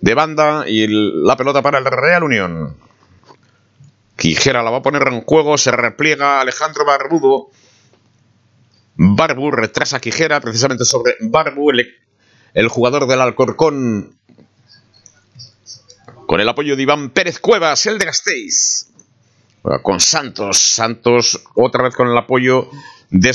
[0.03, 2.77] de banda y la pelota para el Real Unión.
[4.17, 7.51] Quijera la va a poner en juego, se repliega Alejandro Barbudo.
[8.97, 14.19] Barbu retrasa Quijera precisamente sobre Barbu, el, jugador del Alcorcón,
[16.27, 18.89] con el apoyo de Iván Pérez Cuevas, el de Gasteiz.
[19.83, 22.69] Con Santos, Santos otra vez con el apoyo
[23.11, 23.31] de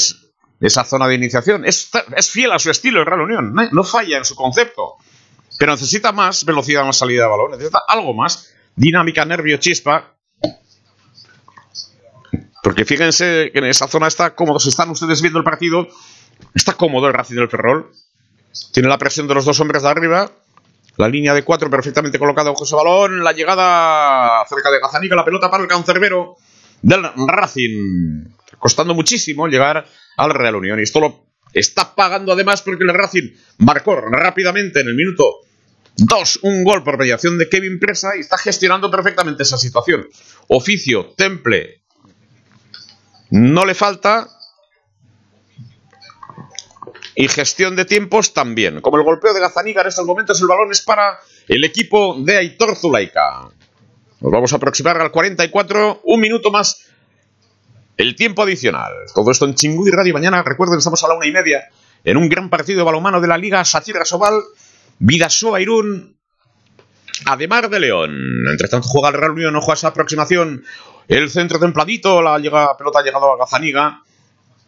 [0.60, 1.64] esa zona de iniciación.
[1.64, 4.98] Es, es fiel a su estilo el Real Unión, no falla en su concepto
[5.58, 10.14] pero necesita más velocidad, más salida de balón, necesita algo más, dinámica, nervio, chispa.
[12.62, 15.88] Porque fíjense que en esa zona está cómodo, si están ustedes viendo el partido,
[16.54, 17.92] está cómodo el Racing del Ferrol.
[18.74, 20.32] Tiene la presión de los dos hombres de arriba,
[20.98, 25.26] la línea de cuatro perfectamente colocada bajo ese balón, la llegada cerca de Gazanica, la
[25.26, 26.36] pelota para el cancerbero
[26.82, 28.26] del Racing.
[28.60, 29.86] Costando muchísimo llegar
[30.18, 30.80] al Real Unión.
[30.80, 35.47] Y esto lo está pagando además porque el Racing marcó rápidamente en el minuto
[35.98, 40.08] Dos, un gol por mediación de Kevin Presa y está gestionando perfectamente esa situación.
[40.48, 41.82] Oficio, temple.
[43.32, 44.30] No le falta.
[47.16, 48.80] Y gestión de tiempos también.
[48.82, 51.18] Como el golpeo de Gazaniga en estos momentos, el balón es para
[51.48, 53.50] el equipo de Aitor Zulaika.
[54.20, 56.86] Nos vamos a aproximar al 44, un minuto más.
[57.98, 58.94] El tiempo adicional.
[59.16, 60.14] Todo esto en Chingudi Radio.
[60.14, 61.70] Mañana, recuerden, estamos a la una y media
[62.04, 64.44] en un gran partido de balonmano de la Liga Sachira Sobal
[65.00, 66.18] Vidasoa Irún,
[67.26, 68.18] Ademar de León.
[68.50, 70.64] Entre tanto juega el Real Unión, ojo a esa aproximación.
[71.08, 72.38] El centro templadito, la
[72.78, 74.02] pelota ha llegado a Gazaniga.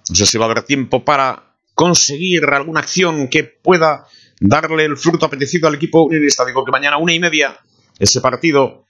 [0.10, 4.06] No sé si va a haber tiempo para conseguir alguna acción que pueda
[4.40, 6.46] darle el fruto apetecido al equipo unionista.
[6.46, 7.60] Digo que mañana una y media
[8.00, 8.86] ese partido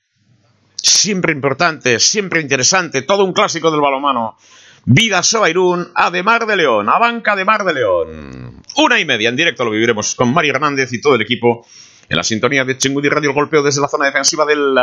[0.76, 4.38] siempre importante, siempre interesante, todo un clásico del balomano.
[4.86, 8.64] Vida Irún, Ademar de León, a banca de Mar de León.
[8.78, 11.66] Una y media en directo lo viviremos con Mario Hernández y todo el equipo
[12.08, 13.34] en la sintonía de Chingudi Radio.
[13.34, 14.76] Golpeo desde la zona defensiva del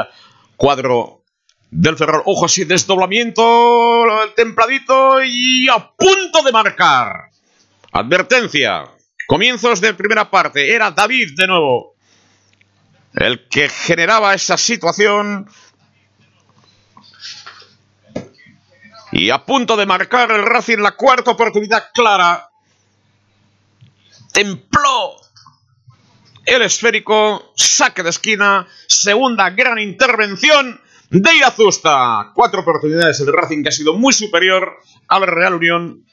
[0.56, 1.22] cuadro
[1.70, 2.22] del Ferrol.
[2.26, 3.42] Ojo así, desdoblamiento,
[4.34, 7.30] templadito y a punto de marcar.
[7.92, 8.84] Advertencia.
[9.26, 10.74] Comienzos de primera parte.
[10.74, 11.96] Era David de nuevo
[13.16, 15.48] el que generaba esa situación
[19.12, 22.50] Y a punto de marcar el Racing la cuarta oportunidad clara.
[24.32, 25.16] Templó
[26.44, 30.80] el esférico, saque de esquina, segunda gran intervención
[31.10, 32.32] de Irazusta.
[32.34, 34.78] Cuatro oportunidades el Racing que ha sido muy superior
[35.08, 36.04] al Real Unión.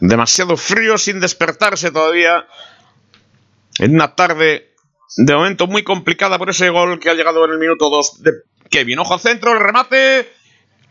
[0.00, 2.46] Demasiado frío sin despertarse todavía.
[3.78, 4.74] En una tarde
[5.16, 8.32] de momento muy complicada por ese gol que ha llegado en el minuto 2 de
[8.70, 8.98] Kevin.
[8.98, 10.32] Ojo al centro, el remate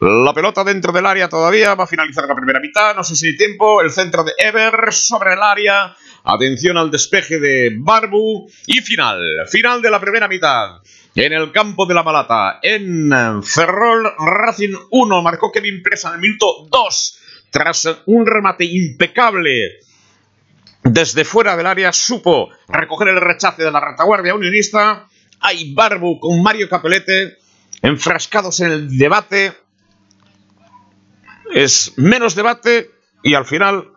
[0.01, 2.95] la pelota dentro del área todavía va a finalizar la primera mitad.
[2.95, 3.83] No sé si hay tiempo.
[3.83, 5.95] El centro de Ever sobre el área.
[6.23, 8.49] Atención al despeje de Barbu.
[8.65, 9.21] Y final.
[9.47, 10.81] Final de la primera mitad.
[11.13, 12.57] En el campo de la Malata.
[12.63, 15.21] En Ferrol Racing 1.
[15.21, 17.19] Marcó Kevin Presa en el minuto 2.
[17.51, 19.81] Tras un remate impecable.
[20.81, 25.07] Desde fuera del área supo recoger el rechace de la retaguardia unionista.
[25.41, 27.37] Hay Barbu con Mario Capelete
[27.83, 29.61] enfrascados en el debate
[31.53, 32.91] es menos debate
[33.23, 33.89] y al final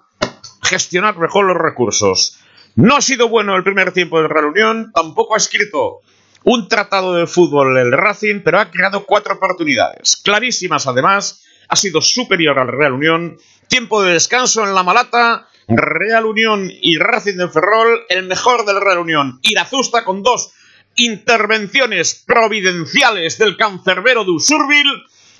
[0.63, 2.39] gestionar mejor los recursos.
[2.77, 6.01] No ha sido bueno el primer tiempo de Real Unión, tampoco ha escrito
[6.43, 12.01] un tratado de fútbol el Racing, pero ha creado cuatro oportunidades, clarísimas además, ha sido
[12.01, 13.39] superior al Real Unión,
[13.69, 18.81] tiempo de descanso en la Malata, Real Unión y Racing de Ferrol, el mejor del
[18.81, 20.53] Real Unión, Irazusta con dos
[20.97, 24.87] intervenciones providenciales del cancerbero de Usurbil,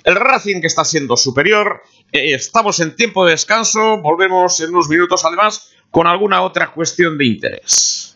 [0.03, 1.81] el Racing que está siendo superior.
[2.11, 3.97] Eh, estamos en tiempo de descanso.
[4.01, 8.14] Volvemos en unos minutos además con alguna otra cuestión de interés.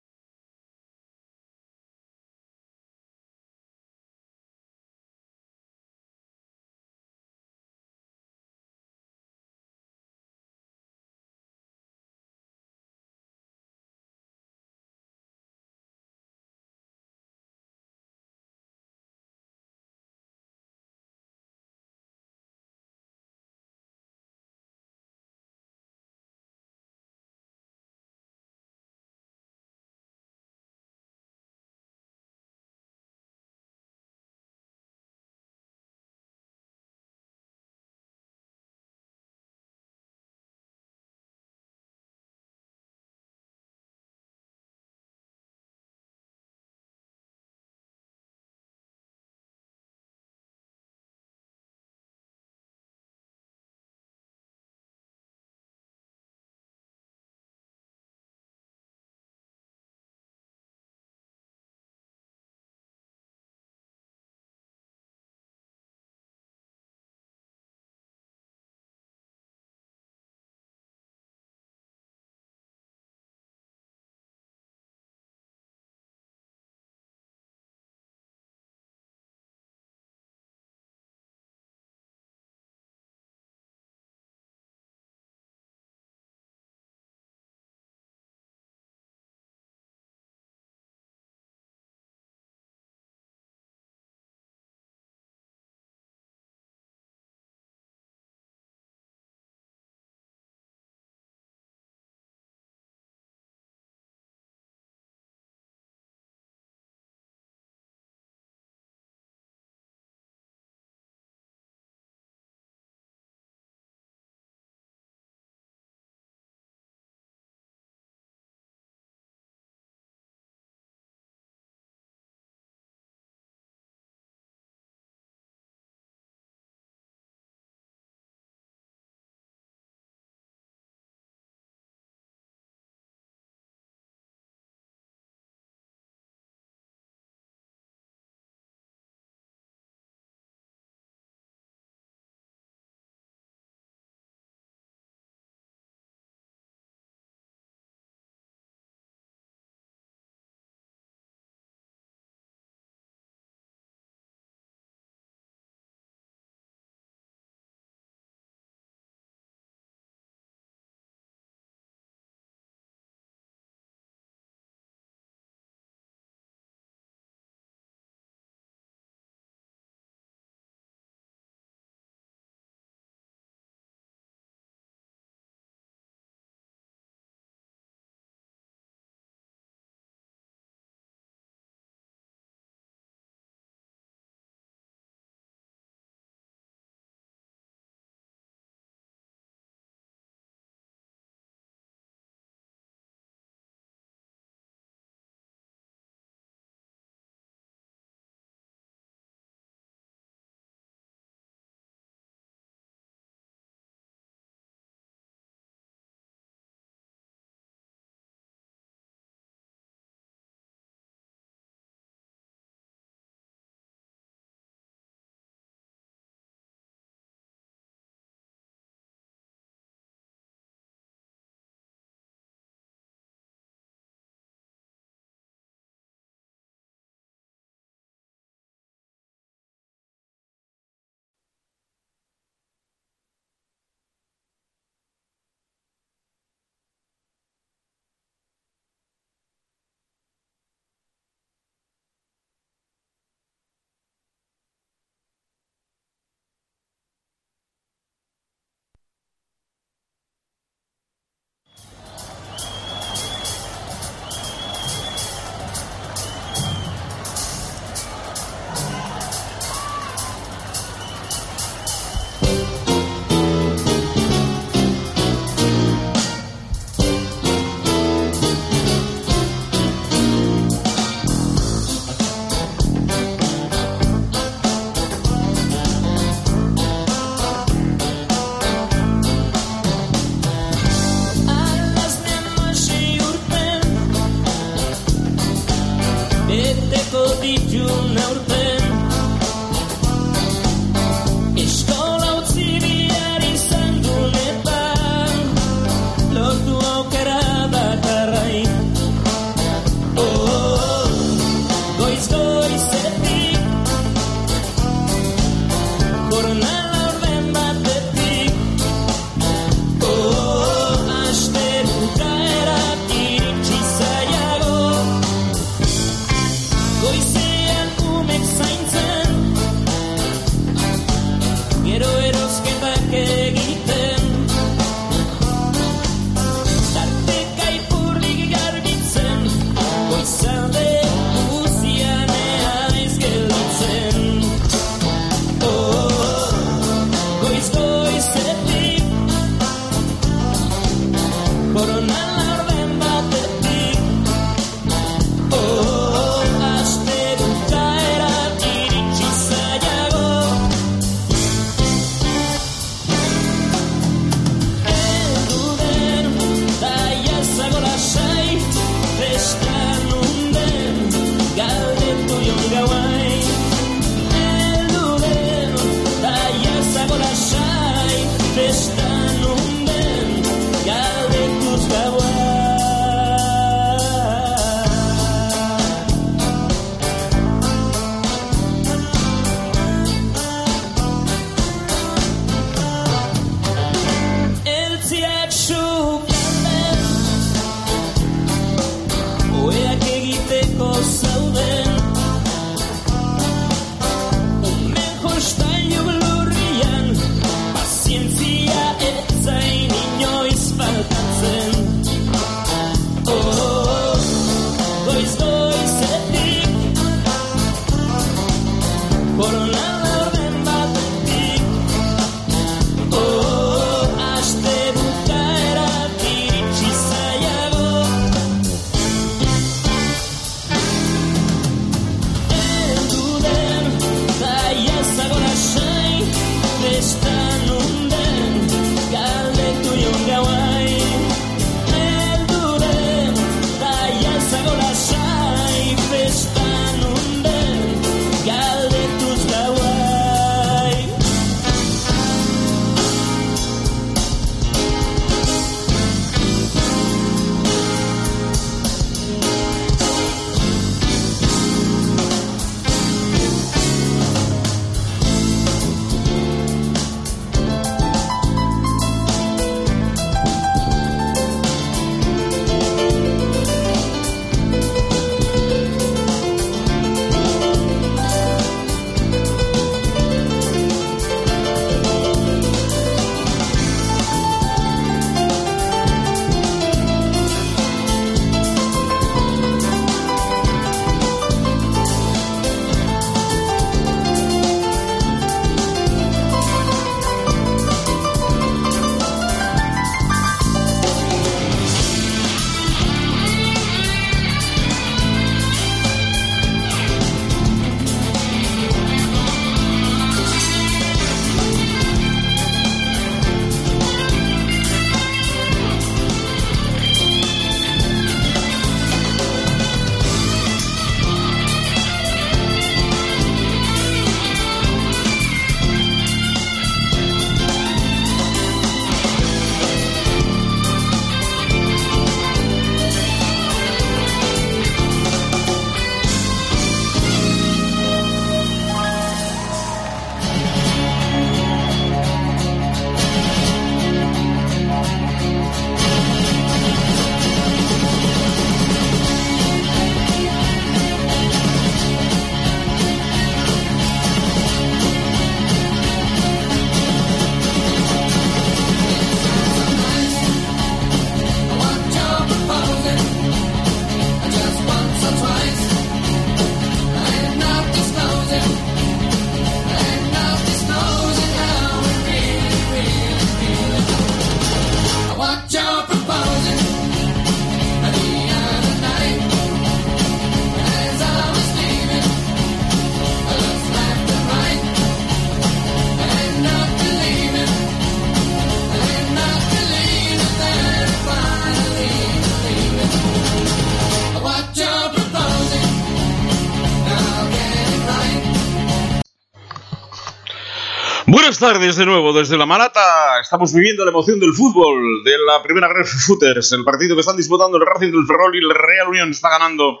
[591.64, 593.40] Tardes de nuevo desde La Malata.
[593.40, 597.38] Estamos viviendo la emoción del fútbol, de la primera Red Footers, el partido que están
[597.38, 600.00] disputando el Racing del Ferrol y el Real Unión está ganando.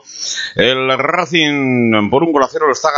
[0.56, 2.90] El Racing por un gol a cero lo está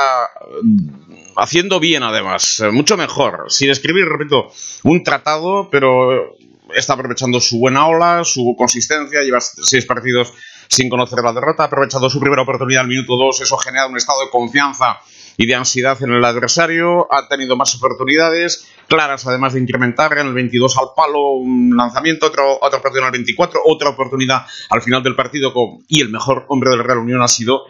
[1.36, 3.44] haciendo bien además, mucho mejor.
[3.50, 4.50] Sin escribir, repito,
[4.82, 6.34] un tratado, pero
[6.74, 10.32] está aprovechando su buena ola, su consistencia, lleva seis partidos
[10.66, 13.96] sin conocer la derrota, ha aprovechado su primera oportunidad al minuto 2, eso genera un
[13.96, 14.98] estado de confianza
[15.36, 17.12] y de ansiedad en el adversario.
[17.12, 22.26] Ha tenido más oportunidades claras, además de incrementar en el 22 al palo, un lanzamiento,
[22.26, 25.52] otro, otra oportunidad al 24, otra oportunidad al final del partido.
[25.88, 27.64] Y el mejor hombre del Real Unión ha sido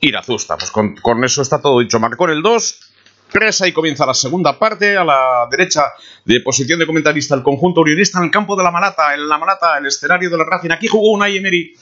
[0.00, 0.56] Irazusta.
[0.56, 2.00] Pues con, con eso está todo dicho.
[2.00, 2.86] Marcó el 2.
[3.32, 5.84] Presa y comienza la segunda parte a la derecha
[6.24, 9.38] de posición de comentarista el conjunto unionista en el campo de la Malata, en la
[9.38, 10.72] Malata, el escenario de la Racing.
[10.72, 11.76] Aquí jugó un Emery.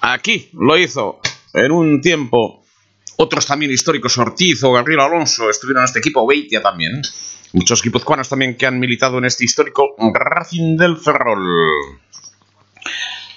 [0.00, 1.20] Aquí lo hizo
[1.52, 2.59] en un tiempo
[3.20, 7.02] otros también históricos, Ortiz o Gabriel Alonso, estuvieron en este equipo, Beitia también.
[7.52, 11.98] Muchos guipuzcoanos también que han militado en este histórico Racing del Ferrol.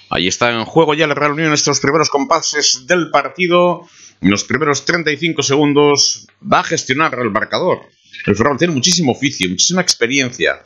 [0.08, 3.82] Ahí está en juego ya la Real Unión estos primeros compases del partido.
[4.22, 7.80] En los primeros 35 segundos va a gestionar el marcador.
[8.24, 10.62] El Ferrol tiene muchísimo oficio, muchísima experiencia.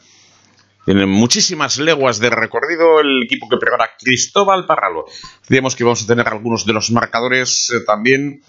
[0.84, 5.06] Tiene muchísimas leguas de recorrido el equipo que prepara Cristóbal Parralo.
[5.48, 8.42] Decíamos que vamos a tener algunos de los marcadores eh, también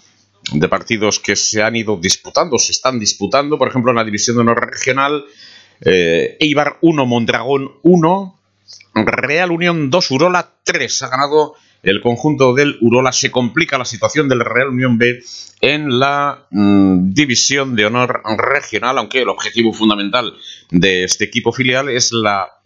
[0.52, 4.36] de partidos que se han ido disputando, se están disputando, por ejemplo, en la división
[4.36, 5.24] de honor regional,
[5.82, 8.40] eh, Eibar 1, Mondragón 1,
[8.94, 11.02] Real Unión 2, Urola 3.
[11.02, 13.12] Ha ganado el conjunto del Urola.
[13.12, 15.22] Se complica la situación del Real Unión B
[15.60, 20.34] en la mm, división de honor regional, aunque el objetivo fundamental
[20.70, 22.59] de este equipo filial es la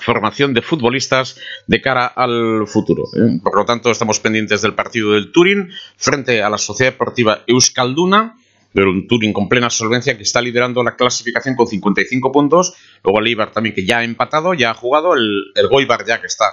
[0.00, 1.36] formación de futbolistas
[1.66, 3.04] de cara al futuro.
[3.14, 3.38] ¿eh?
[3.42, 8.36] Por lo tanto, estamos pendientes del partido del Turín frente a la Sociedad Deportiva Euskalduna,
[8.72, 12.74] pero un Turín con plena solvencia que está liderando la clasificación con 55 puntos.
[13.02, 16.26] Luego el también que ya ha empatado, ya ha jugado, el, el Goibar ya que
[16.26, 16.44] está,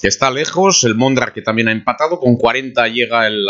[0.00, 3.46] que está lejos, el Mondra que también ha empatado, con 40 llega el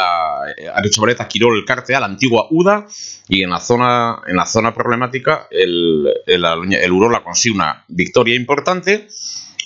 [0.74, 2.86] Arechaboleta, Quirol, el Carte, a la antigua UDA,
[3.28, 8.34] y en la zona, en la zona problemática el, el, el Urola consigue una victoria
[8.34, 9.08] importante.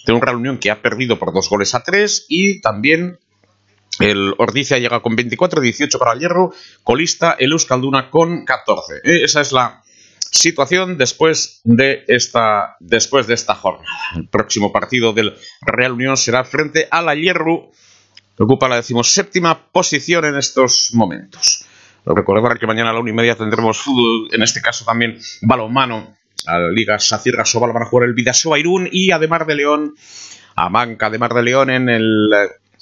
[0.04, 2.26] De un Real Unión que ha perdido por dos goles a tres.
[2.28, 3.20] Y también
[4.02, 6.52] el Ordizia llega con 24, 18 para el Hierro,
[6.82, 8.96] colista el Euskalduna con 14.
[9.04, 9.82] Eh, esa es la
[10.18, 13.86] situación después de esta después de esta jornada.
[14.16, 17.70] El próximo partido del Real Unión será frente a la Hierro,
[18.36, 21.64] que ocupa la decimoséptima posición en estos momentos.
[22.04, 26.16] Recordar que mañana a la una y media tendremos fútbol, en este caso también balonmano
[26.46, 29.94] a la Liga Sacirra Sobal van a jugar el Vidasoa Irún y además de León,
[30.56, 32.28] a Manca de de León en el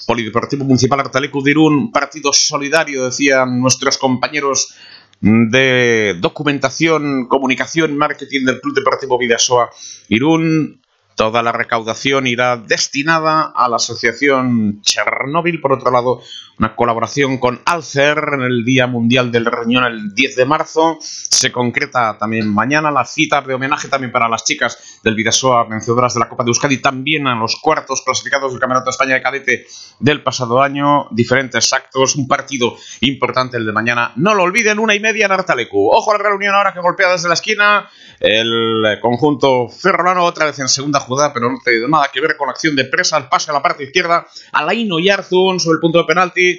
[0.07, 4.75] Polideportivo Municipal Artalecu de Irún, partido solidario, decían nuestros compañeros
[5.21, 9.71] de documentación, comunicación, marketing del Club Deportivo Vidasoa
[10.09, 10.81] Irún.
[11.17, 15.61] Toda la recaudación irá destinada a la asociación Chernóbil.
[15.61, 16.23] Por otro lado,
[16.61, 20.99] una colaboración con Alcer en el Día Mundial del Riñón el 10 de marzo.
[21.01, 26.13] Se concreta también mañana la cita de homenaje también para las chicas del Vidasoa vencedoras
[26.13, 29.23] de la Copa de Euskadi, también a los cuartos clasificados del Campeonato de España de
[29.23, 29.67] Cadete
[30.01, 31.09] del pasado año.
[31.13, 34.13] Diferentes actos, un partido importante el de mañana.
[34.17, 35.89] No lo olviden, una y media en Artalecu.
[35.91, 37.89] Ojo a la reunión ahora que golpea desde la esquina
[38.21, 42.49] el conjunto ferrolano otra vez en segunda jugada, pero no tiene nada que ver con
[42.49, 45.99] la acción de presa, el pase a la parte izquierda, Alaino Yarzun sobre el punto
[45.99, 46.50] de penalti,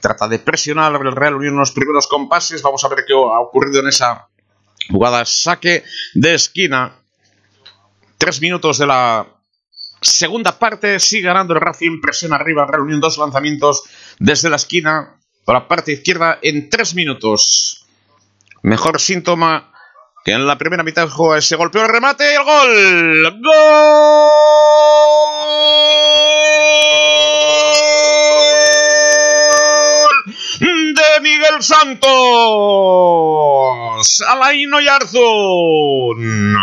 [0.00, 3.40] trata de presionar el Real Unión en los primeros compases, vamos a ver qué ha
[3.40, 4.28] ocurrido en esa
[4.90, 5.82] jugada, saque
[6.14, 6.96] de esquina,
[8.18, 9.26] tres minutos de la
[10.00, 13.82] segunda parte, sigue ganando el Racing, presión arriba, Real Unión, dos lanzamientos
[14.18, 17.86] desde la esquina, por la parte izquierda en tres minutos.
[18.62, 19.72] Mejor síntoma
[20.24, 23.42] que en la primera mitad juega ese golpeo, el remate y el gol.
[23.42, 24.64] ¡Gol!
[31.54, 32.10] Miguel Santos.
[34.26, 36.56] Alain Yarzun.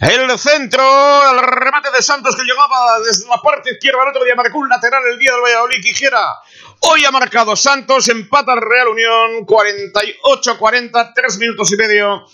[0.00, 4.02] El centro, el remate de Santos que llegaba desde la parte izquierda.
[4.02, 6.40] El otro día marcó un lateral el día del Valladolid Quijera.
[6.80, 12.26] Hoy ha marcado Santos, empata el Real Unión, 48-40, 3 minutos y medio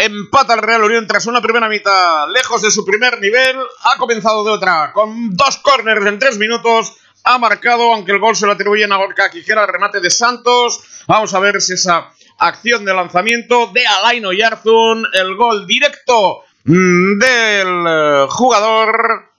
[0.00, 3.56] Empata el Real Unión tras una primera mitad lejos de su primer nivel.
[3.82, 6.94] Ha comenzado de otra con dos corners en tres minutos.
[7.30, 10.80] Ha marcado, aunque el gol se lo atribuyen a Gorka Quijera, el remate de Santos.
[11.06, 17.18] Vamos a ver si esa acción de lanzamiento de Alaino Yarzun, el gol directo mm,
[17.18, 19.30] del eh, jugador.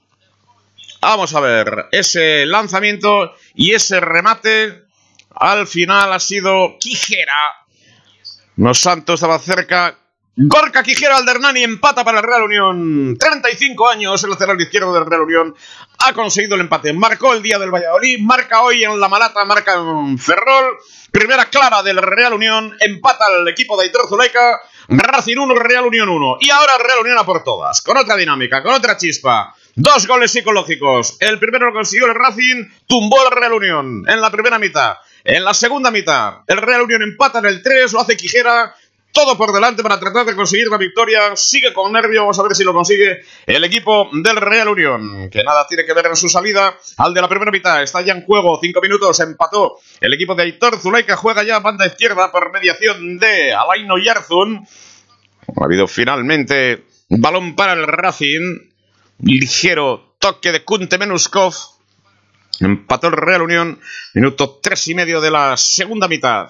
[1.02, 4.84] Vamos a ver ese lanzamiento y ese remate.
[5.34, 7.56] Al final ha sido Quijera.
[8.58, 9.98] Los Santos estaba cerca
[10.42, 13.18] Gorka Quijero Aldernani empata para el Real Unión.
[13.20, 15.56] 35 años, el lateral izquierdo del Real Unión
[16.00, 16.94] ha conseguido el empate.
[16.94, 20.78] Marcó el día del Valladolid, marca hoy en La Malata, marca en Ferrol.
[21.12, 24.62] Primera clara del Real Unión, empata al equipo de Aitor Zuleika.
[24.88, 26.38] Racing 1, Real Unión 1.
[26.40, 29.54] Y ahora Real Unión a por todas, con otra dinámica, con otra chispa.
[29.76, 31.18] Dos goles psicológicos.
[31.20, 34.98] El primero lo consiguió el Racing, tumbó el Real Unión en la primera mitad.
[35.24, 38.74] En la segunda mitad, el Real Unión empata en el 3, lo hace Quijera,
[39.12, 41.36] todo por delante para tratar de conseguir la victoria.
[41.36, 45.44] Sigue con nervio, vamos a ver si lo consigue el equipo del Real Unión, que
[45.44, 47.82] nada tiene que ver en su salida al de la primera mitad.
[47.82, 51.86] Está ya en juego, cinco minutos, empató el equipo de Aitor Zuleika, juega ya banda
[51.86, 54.68] izquierda por mediación de Alaino Yarzun.
[55.60, 58.70] Ha habido finalmente balón para el Racing,
[59.20, 61.56] ligero toque de Kunte Menuskov.
[62.60, 63.80] Empató el Real Unión,
[64.14, 66.50] minuto tres y medio de la segunda mitad.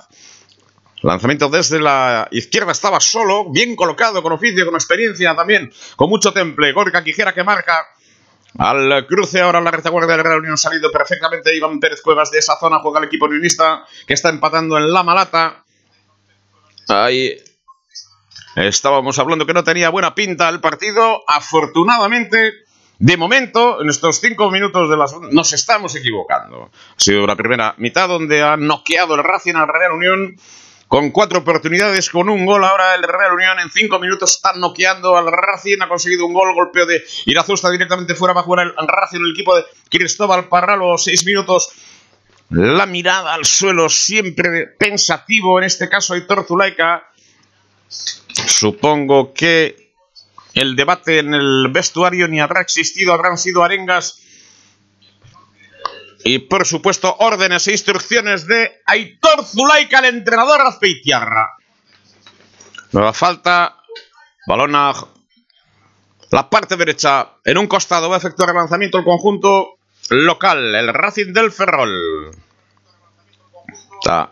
[1.01, 6.33] Lanzamiento desde la izquierda estaba solo, bien colocado, con oficio, con experiencia también, con mucho
[6.33, 6.73] temple.
[6.73, 7.87] Gorka Quijera que marca
[8.57, 12.57] al cruce ahora la retaguardia del Real Unión salido perfectamente Iván Pérez Cuevas de esa
[12.59, 15.63] zona juega el equipo unionista que está empatando en la malata.
[16.89, 17.37] Ahí
[18.55, 21.23] estábamos hablando que no tenía buena pinta el partido.
[21.27, 22.53] Afortunadamente,
[22.97, 26.71] de momento, en estos cinco minutos de las nos estamos equivocando.
[26.73, 30.35] Ha sido la primera mitad donde ha noqueado el Racing al Real Unión
[30.89, 32.65] con cuatro oportunidades, con un gol.
[32.65, 36.53] Ahora el Real Unión en cinco minutos está noqueando al Racing, ha conseguido un gol,
[36.55, 40.97] golpeo de Irazusta directamente fuera, va a jugar el Racing, el equipo de Cristóbal Parralo,
[40.97, 41.69] seis minutos.
[42.49, 47.07] La mirada al suelo, siempre pensativo, en este caso Héctor Zulaika.
[47.87, 49.91] Supongo que
[50.55, 54.23] el debate en el vestuario ni habrá existido, habrán sido arengas
[56.23, 61.55] y por supuesto, órdenes e instrucciones de Aitor Zulaika, el entrenador Azpeitiarra.
[62.91, 63.75] Nueva falta.
[64.47, 64.93] Balón a
[66.31, 67.29] la parte derecha.
[67.45, 69.77] En un costado va a efectuar el lanzamiento el conjunto
[70.09, 72.31] local, el Racing del Ferrol.
[74.01, 74.31] Está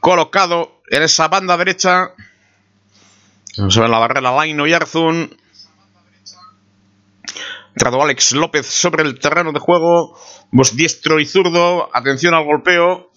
[0.00, 2.12] colocado en esa banda derecha.
[3.56, 5.36] A ver la barrera Laino y Arzun.
[7.74, 10.16] Entrado Alex López sobre el terreno de juego.
[10.52, 11.90] Vos diestro y zurdo.
[11.92, 13.10] Atención al golpeo.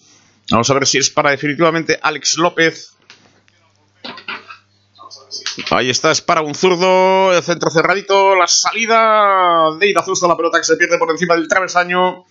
[0.50, 2.96] Vamos a ver si es para definitivamente Alex López.
[5.70, 7.34] Ahí está, es para un zurdo.
[7.34, 8.36] El centro cerradito.
[8.36, 10.28] La salida de Irazusta.
[10.28, 12.26] La pelota que se pierde por encima del travesaño.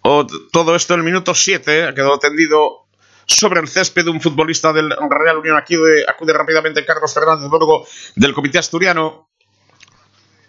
[0.00, 1.88] O, todo esto en el minuto 7.
[1.88, 2.86] Ha quedado tendido
[3.30, 5.56] sobre el césped un futbolista del Real Unión.
[5.56, 5.76] Aquí
[6.06, 7.86] acude rápidamente Carlos Fernández Borgo
[8.16, 9.28] del Comité Asturiano.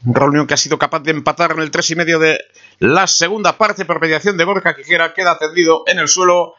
[0.03, 2.43] Un Real Unión que ha sido capaz de empatar en el 3 y medio de
[2.79, 5.13] la segunda parte por mediación de Borja Quijera.
[5.13, 6.55] Queda tendido en el suelo.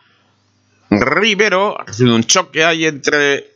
[0.90, 3.54] Rivero, ha un choque ahí entre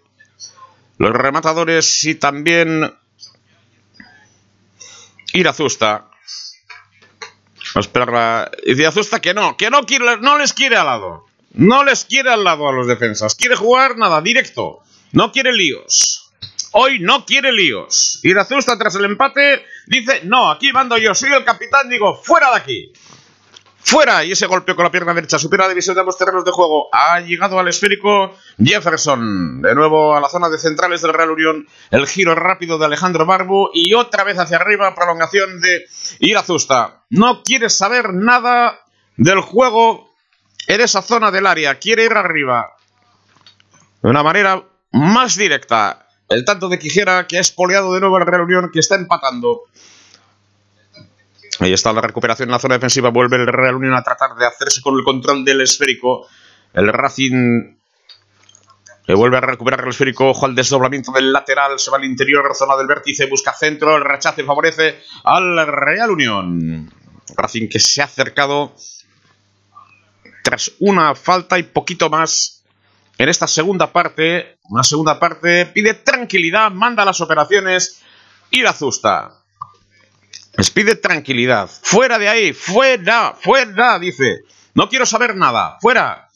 [0.96, 2.94] los rematadores y también
[5.34, 6.10] Irazusta.
[7.74, 8.50] A esperar la...
[8.64, 11.25] Irazusta que no, que no, quiere, no les quiere al lado.
[11.56, 13.34] No les quiere al lado a los defensas.
[13.34, 14.80] Quiere jugar nada, directo.
[15.12, 16.30] No quiere líos.
[16.72, 18.20] Hoy no quiere líos.
[18.22, 22.56] Irazusta tras el empate dice, no, aquí mando yo, soy el capitán, digo, fuera de
[22.56, 22.92] aquí.
[23.78, 26.50] Fuera, y ese golpe con la pierna derecha supera la división de ambos terrenos de
[26.50, 26.88] juego.
[26.92, 29.62] Ha llegado al esférico Jefferson.
[29.62, 31.66] De nuevo a la zona de centrales del Real Unión.
[31.90, 33.70] El giro rápido de Alejandro Barbu.
[33.72, 35.86] Y otra vez hacia arriba, prolongación de
[36.18, 37.04] Irazusta.
[37.08, 38.80] No quiere saber nada
[39.16, 40.05] del juego
[40.66, 42.76] en esa zona del área, quiere ir arriba
[44.02, 44.62] de una manera
[44.92, 46.06] más directa.
[46.28, 49.62] El tanto de Quijera que ha espoleado de nuevo el Real Unión que está empatando.
[51.60, 53.10] Ahí está la recuperación en la zona defensiva.
[53.10, 56.26] Vuelve el Real Unión a tratar de hacerse con el control del esférico.
[56.72, 57.76] El Racing
[59.06, 60.30] le vuelve a recuperar el esférico.
[60.30, 61.78] Ojo al desdoblamiento del lateral.
[61.78, 63.26] Se va al interior, zona del vértice.
[63.26, 63.96] Busca centro.
[63.96, 66.92] El rechace favorece al Real Unión.
[67.36, 68.74] Racing que se ha acercado
[70.46, 72.62] tras una falta y poquito más
[73.18, 74.58] en esta segunda parte.
[74.68, 78.00] Una segunda parte pide tranquilidad, manda las operaciones
[78.52, 79.32] y la azusta.
[80.56, 81.68] Les pide tranquilidad.
[81.82, 84.42] Fuera de ahí, fuera, fuera, dice.
[84.74, 86.28] No quiero saber nada, fuera.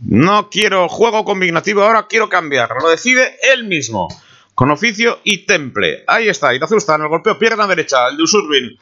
[0.00, 2.70] No quiero juego combinativo, ahora quiero cambiar.
[2.80, 4.08] Lo decide él mismo.
[4.54, 6.04] Con oficio y temple.
[6.06, 8.80] Ahí está, Irazusta en el golpeo, pierna derecha, el de Usurbil.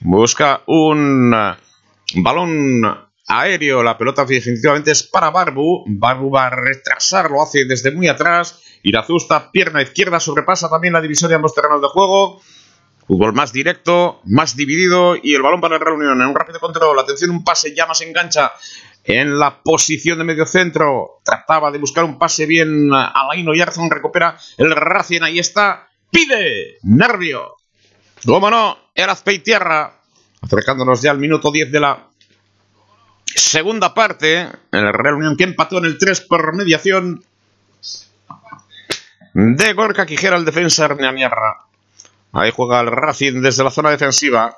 [0.00, 1.34] Busca un
[2.16, 3.82] balón aéreo.
[3.82, 5.84] La pelota definitivamente es para Barbu.
[5.86, 8.60] Barbu va a retrasar, lo hace desde muy atrás.
[8.82, 12.40] Irazusta, pierna izquierda, sobrepasa también la división de ambos terrenos de juego.
[13.06, 16.98] Fútbol más directo, más dividido y el balón para la reunión en un rápido control.
[16.98, 18.52] Atención, un pase ya más engancha
[19.04, 21.20] en la posición de medio centro.
[21.24, 23.90] Trataba de buscar un pase bien a Laino Yarzón.
[23.90, 25.22] Recupera el Racing.
[25.22, 25.88] Ahí está.
[26.10, 26.76] Pide.
[26.82, 27.56] Nervio.
[28.26, 28.76] Cómo no.
[28.94, 29.94] El Azpeitierra.
[30.42, 32.08] Acercándonos ya al minuto 10 de la
[33.38, 34.48] segunda parte.
[34.72, 37.22] El Real Unión que empató en el 3 por mediación
[39.34, 41.58] de Gorka Quijera, el defensa Hernaniarra.
[42.32, 44.56] Ahí juega el Racing desde la zona defensiva.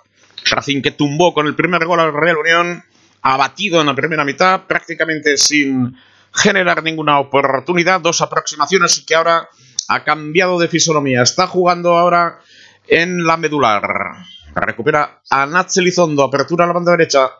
[0.50, 2.84] Racing que tumbó con el primer gol al Real Unión
[3.22, 5.96] abatido en la primera mitad, prácticamente sin
[6.32, 9.48] generar ninguna oportunidad, dos aproximaciones que ahora
[9.88, 11.22] ha cambiado de fisonomía.
[11.22, 12.38] Está jugando ahora
[12.86, 13.82] en la medular.
[14.54, 17.30] Recupera a Natsel Lizondo, apertura a la banda derecha,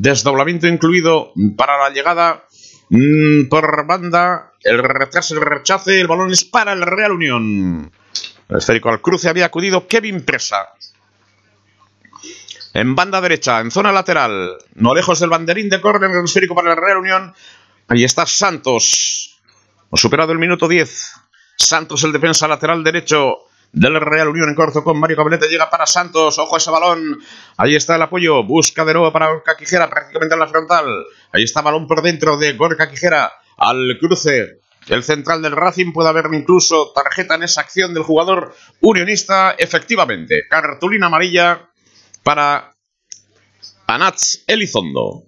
[0.00, 2.44] desdoblamiento incluido para la llegada
[2.90, 7.90] mm, por banda, el retraso, el rechace, el balón es para el Real Unión.
[8.48, 10.68] El esférico al cruce había acudido Kevin Presa
[12.74, 16.80] en banda derecha, en zona lateral, no lejos del banderín de córner esférico para la
[16.80, 17.34] Real Unión.
[17.88, 19.36] Ahí está Santos.
[19.90, 21.12] Ha superado el minuto 10.
[21.56, 25.48] Santos, el defensa lateral derecho del Real Unión en corto con Mario Cabelete.
[25.48, 26.38] Llega para Santos.
[26.38, 27.18] Ojo a ese balón.
[27.56, 28.42] Ahí está el apoyo.
[28.44, 30.86] Busca de nuevo para Gorka Quijera, prácticamente en la frontal.
[31.32, 33.32] Ahí está balón por dentro de Gorka Quijera.
[33.56, 34.60] Al cruce.
[34.88, 39.52] El central del Racing puede haber incluso tarjeta en esa acción del jugador unionista.
[39.58, 41.68] Efectivamente, cartulina amarilla
[42.22, 42.72] para
[43.86, 45.24] Anats Elizondo.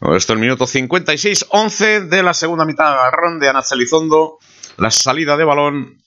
[0.00, 2.92] Esto es el minuto 56-11 de la segunda mitad.
[2.92, 4.38] Agarrón de Anats Elizondo.
[4.76, 6.00] La salida de balón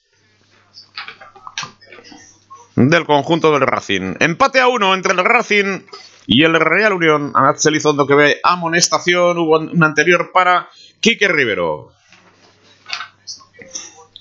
[2.76, 4.16] del conjunto del Racing.
[4.20, 5.82] Empate a uno entre el Racing
[6.26, 7.32] y el Real Unión.
[7.36, 9.38] Anats Elizondo que ve amonestación.
[9.38, 10.70] Hubo un anterior para
[11.00, 11.92] Quique Rivero.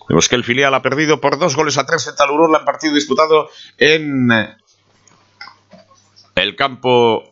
[0.09, 2.55] Vemos que el filial ha perdido por dos goles a tres en Talurón.
[2.55, 3.49] El partido disputado
[3.79, 4.31] en
[6.35, 7.32] el campo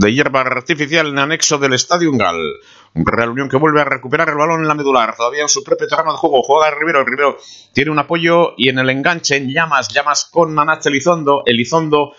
[0.00, 2.54] de hierba artificial en anexo del Estadio Gal.
[2.94, 5.86] Real Unión que vuelve a recuperar el balón en la medular, todavía en su propio
[5.86, 6.42] terreno de juego.
[6.42, 7.36] Juega Rivero, Rivero
[7.74, 11.42] tiene un apoyo y en el enganche en llamas, llamas con Manach Elizondo.
[11.44, 12.14] Elizondo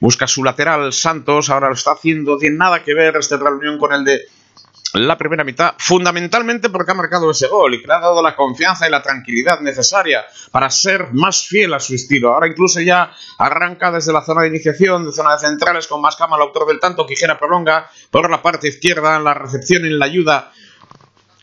[0.00, 3.78] busca su lateral, Santos, ahora lo está haciendo, tiene nada que ver este Real Unión
[3.78, 4.22] con el de
[4.94, 8.34] la primera mitad, fundamentalmente porque ha marcado ese gol y que le ha dado la
[8.34, 12.32] confianza y la tranquilidad necesaria para ser más fiel a su estilo.
[12.32, 16.16] Ahora incluso ya arranca desde la zona de iniciación, de zona de centrales, con más
[16.16, 19.98] cama el autor del tanto, Quijera prolonga por la parte izquierda, en la recepción en
[19.98, 20.52] la ayuda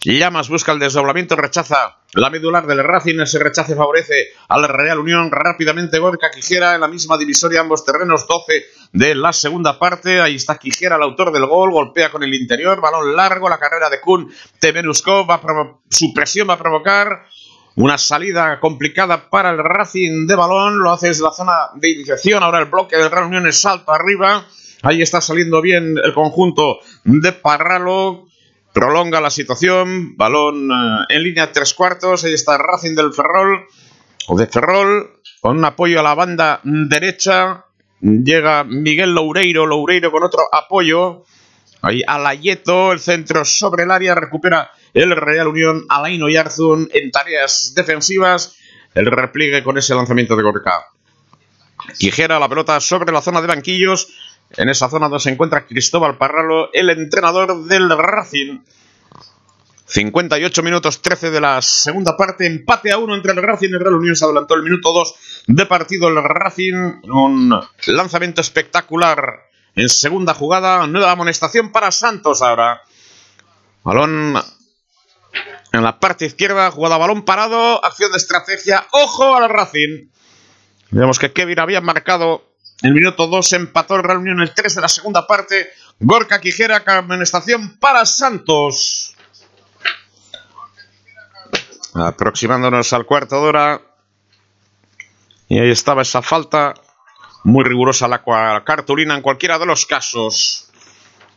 [0.03, 4.99] Llamas busca el desdoblamiento, rechaza la medular del Racing, ese rechace favorece a la Real
[4.99, 5.31] Unión.
[5.31, 10.21] Rápidamente Gorka Quijera en la misma divisoria, ambos terrenos, 12 de la segunda parte.
[10.21, 13.89] Ahí está Quijera, el autor del gol, golpea con el interior, balón largo, la carrera
[13.89, 15.27] de Kun Temenuskov,
[15.89, 17.25] su presión va a provocar
[17.75, 22.43] una salida complicada para el Racing de balón, lo hace desde la zona de iniciación,
[22.43, 24.45] ahora el bloque del Real Unión es salto arriba.
[24.83, 28.27] Ahí está saliendo bien el conjunto de Parralo
[28.77, 33.65] prolonga la situación, balón eh, en línea tres cuartos, ahí está Racing del Ferrol,
[34.27, 37.65] o de Ferrol, con un apoyo a la banda derecha,
[38.01, 41.23] llega Miguel Loureiro, Loureiro con otro apoyo,
[41.81, 47.73] ahí Alayeto, el centro sobre el área, recupera el Real Unión, Alaino Yarzun en tareas
[47.75, 48.57] defensivas,
[48.93, 50.85] el repliegue con ese lanzamiento de Gorka.
[51.97, 54.09] Quijera la pelota sobre la zona de banquillos,
[54.51, 58.59] en esa zona donde se encuentra Cristóbal Parralo, el entrenador del Racing.
[59.85, 63.79] 58 minutos 13 de la segunda parte, empate a uno entre el Racing y el
[63.79, 64.15] Real Unión.
[64.15, 65.15] Se adelantó el minuto 2
[65.47, 67.01] de partido el Racing.
[67.03, 69.45] Un lanzamiento espectacular
[69.75, 70.85] en segunda jugada.
[70.87, 72.81] Nueva amonestación para Santos ahora.
[73.83, 74.35] Balón
[75.71, 78.87] en la parte izquierda, jugada balón parado, acción de estrategia.
[78.91, 80.09] Ojo al Racing.
[80.91, 82.43] Vemos que Kevin había marcado
[82.83, 85.69] el minuto 2 empató el Real el 3 de la segunda parte.
[85.99, 89.15] Gorka Quijera, amonestación para Santos.
[91.95, 93.81] Aproximándonos al cuarto de hora.
[95.47, 96.75] Y ahí estaba esa falta.
[97.43, 98.21] Muy rigurosa la
[98.63, 100.69] cartulina en cualquiera de los casos.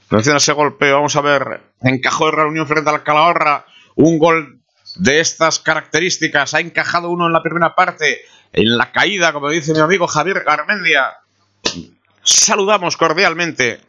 [0.09, 0.93] Atención ese golpe.
[0.93, 1.63] Vamos a ver.
[1.81, 3.65] Encajó el Real frente al Calahorra.
[3.95, 4.61] Un gol
[4.97, 6.53] de estas características.
[6.53, 8.21] Ha encajado uno en la primera parte.
[8.53, 11.20] En la caída, como dice mi amigo Javier Garmendia
[12.23, 13.81] saludamos cordialmente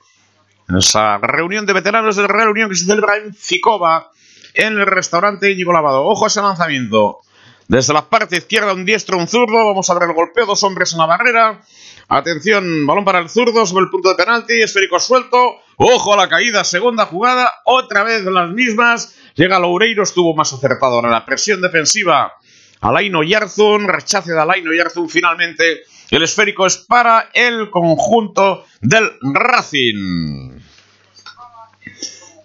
[0.69, 4.11] en esa reunión de veteranos del Real Unión que se celebra en Ficova,
[4.53, 6.05] en el restaurante Íñigo Lavado.
[6.05, 7.19] Ojo a ese lanzamiento.
[7.67, 9.65] Desde la parte izquierda, un diestro, un zurdo.
[9.65, 11.61] Vamos a ver el golpeo, dos hombres en la barrera.
[12.09, 15.55] Atención, balón para el zurdo sobre el punto de penalti, esférico suelto.
[15.77, 19.15] Ojo a la caída, segunda jugada, otra vez las mismas.
[19.35, 22.33] Llega Loureiro, estuvo más acertado en la presión defensiva.
[22.81, 25.83] Alaino Yarzun, rechace de Alaino Yarzun finalmente
[26.15, 30.59] el esférico es para el conjunto del Racing.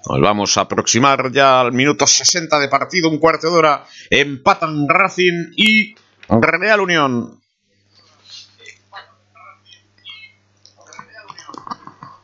[0.09, 3.85] Nos vamos a aproximar ya al minuto 60 de partido, un cuarto de hora.
[4.09, 5.97] Empatan Racing y
[6.29, 7.41] Real Unión.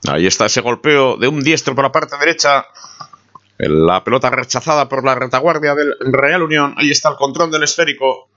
[0.09, 2.67] Ahí está ese golpeo de un diestro por la parte derecha.
[3.59, 6.75] La pelota rechazada por la retaguardia del Real Unión.
[6.77, 8.29] Ahí está el control del esférico.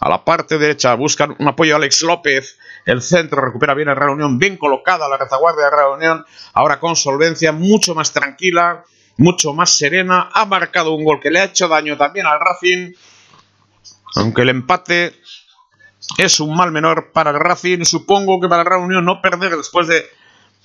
[0.00, 2.58] A la parte derecha buscan un apoyo a Alex López.
[2.84, 4.38] El centro recupera bien el Real Unión.
[4.38, 6.24] Bien colocada la retaguardia de Real Unión.
[6.52, 8.84] Ahora con solvencia, mucho más tranquila,
[9.16, 10.30] mucho más serena.
[10.32, 12.92] Ha marcado un gol que le ha hecho daño también al Racing.
[14.16, 15.14] Aunque el empate
[16.18, 17.84] es un mal menor para el Racing.
[17.84, 20.06] Supongo que para el Real Unión no perder después de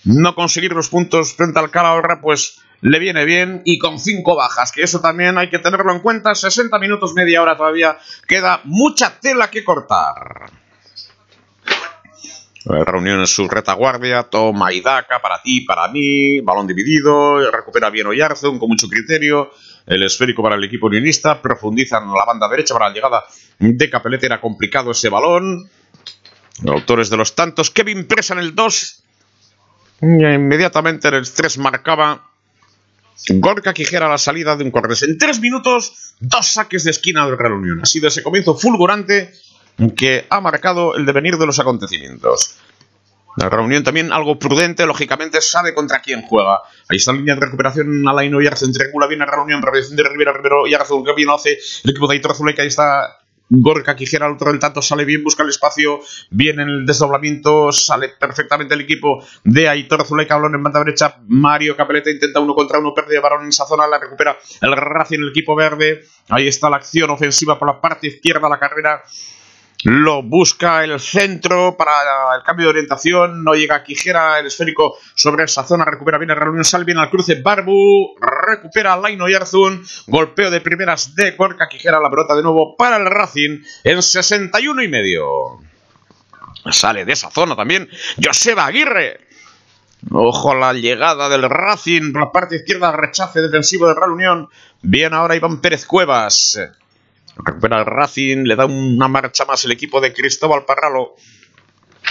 [0.04, 4.72] no conseguir los puntos frente al Calahorra, pues le viene bien y con cinco bajas,
[4.72, 6.34] que eso también hay que tenerlo en cuenta.
[6.34, 7.98] 60 minutos, media hora todavía.
[8.28, 10.50] Queda mucha tela que cortar.
[12.64, 18.06] Reunión en su retaguardia, toma y daca para ti, para mí, balón dividido, recupera bien
[18.06, 19.52] Oyarzun con mucho criterio,
[19.88, 23.24] el esférico para el equipo unionista, profundizan la banda derecha para la llegada
[23.58, 25.68] de Capelete, era complicado ese balón.
[26.68, 29.04] Autores de los tantos, Kevin Presa en el 2,
[30.02, 32.31] inmediatamente en el 3 marcaba
[33.30, 35.04] Gorka Quijera a la salida de un Cortés.
[35.04, 37.80] En tres minutos, dos saques de esquina del Real Unión.
[37.82, 39.34] Ha sido ese comienzo fulgurante
[39.96, 42.58] que ha marcado el devenir de los acontecimientos.
[43.38, 46.62] La reunión también algo prudente, lógicamente sabe contra quién juega.
[46.90, 50.04] Ahí está la línea de recuperación, Alaino y Arce, triangula bien la reunión, reacción de
[50.04, 53.21] Rivera, Rivero y que bien hace el equipo de Aitor Zuleika, ahí está
[53.54, 56.00] Gorka Quijera al otro del tanto sale bien, busca el espacio,
[56.30, 61.18] bien en el desdoblamiento, sale perfectamente el equipo de Aitor Zuleika, balón en banda derecha,
[61.28, 65.20] Mario Capeleta intenta uno contra uno, pierde varón en esa zona, la recupera el Racing,
[65.20, 69.04] el equipo verde, ahí está la acción ofensiva por la parte izquierda, la carrera
[69.84, 73.44] lo busca el centro para el cambio de orientación.
[73.44, 75.86] No llega Quijera, el esférico sobre esa zona.
[75.86, 76.64] Recupera bien el reunión.
[76.86, 77.42] Bien al cruce.
[77.42, 79.84] Barbu recupera Laino Yarzun.
[80.08, 82.00] Golpeo de primeras de Corca Quijera.
[82.00, 85.60] La pelota de nuevo para el Racing en 61 y medio.
[86.70, 87.90] Sale de esa zona también
[88.24, 89.28] Joseba Aguirre.
[90.12, 92.92] Ojo a la llegada del Racing por la parte izquierda.
[92.92, 94.50] Rechace defensivo de Real Unión.
[94.84, 96.60] Bien ahora Iván Pérez Cuevas.
[97.36, 101.16] Recupera el Racing, le da una marcha más el equipo de Cristóbal Parralo.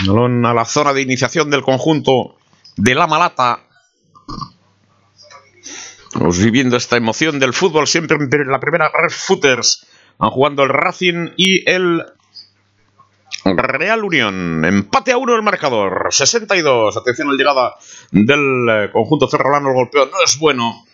[0.07, 2.37] Balón a la zona de iniciación del conjunto
[2.77, 3.61] de La Malata.
[6.05, 9.87] Estamos viviendo esta emoción del fútbol siempre en la primera Red Footers.
[10.19, 12.03] Van jugando el Racing y el
[13.45, 14.65] Real Unión.
[14.65, 16.09] Empate a uno el marcador.
[16.11, 16.97] 62.
[16.97, 17.75] Atención a la llegada
[18.11, 19.69] del eh, conjunto ferrolano.
[19.69, 20.85] El golpeo no es bueno.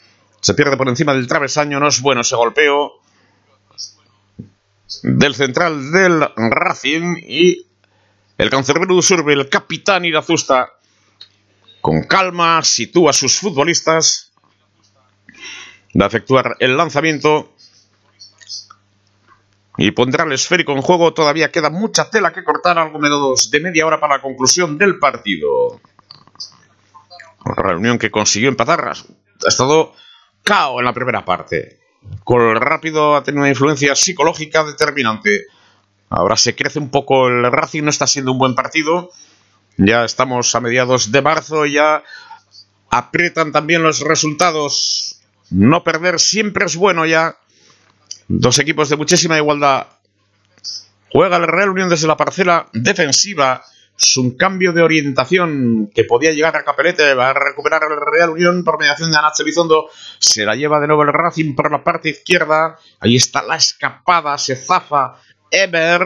[0.40, 1.81] Se pierde por encima del travesaño.
[1.81, 3.01] No es bueno ese golpeo
[5.02, 7.66] del central del Racing y
[8.38, 10.72] el cancerbero Surbe, el capitán Irazusta,
[11.80, 14.32] con calma sitúa a sus futbolistas,
[15.98, 17.54] a efectuar el lanzamiento
[19.78, 21.14] y pondrá el esférico en juego.
[21.14, 24.98] Todavía queda mucha tela que cortar, algo menos de media hora para la conclusión del
[24.98, 25.80] partido.
[27.44, 28.88] Reunión que consiguió empatar.
[28.88, 29.94] Ha estado
[30.42, 31.80] cao en la primera parte.
[32.24, 35.46] Con rápido ha tenido una influencia psicológica determinante.
[36.08, 39.10] Ahora se crece un poco el Racing, no está siendo un buen partido.
[39.76, 42.02] Ya estamos a mediados de marzo, ya
[42.90, 45.20] aprietan también los resultados.
[45.50, 47.36] No perder siempre es bueno ya.
[48.28, 49.86] Dos equipos de muchísima igualdad.
[51.12, 53.64] Juega el Real Unión desde la parcela defensiva
[54.16, 58.64] un cambio de orientación que podía llegar a Capelete, va a recuperar el Real Unión
[58.64, 62.10] por mediación de Anache Elizondo, se la lleva de nuevo el Racing por la parte
[62.10, 65.16] izquierda, ahí está la escapada, se zafa
[65.51, 66.02] Ever,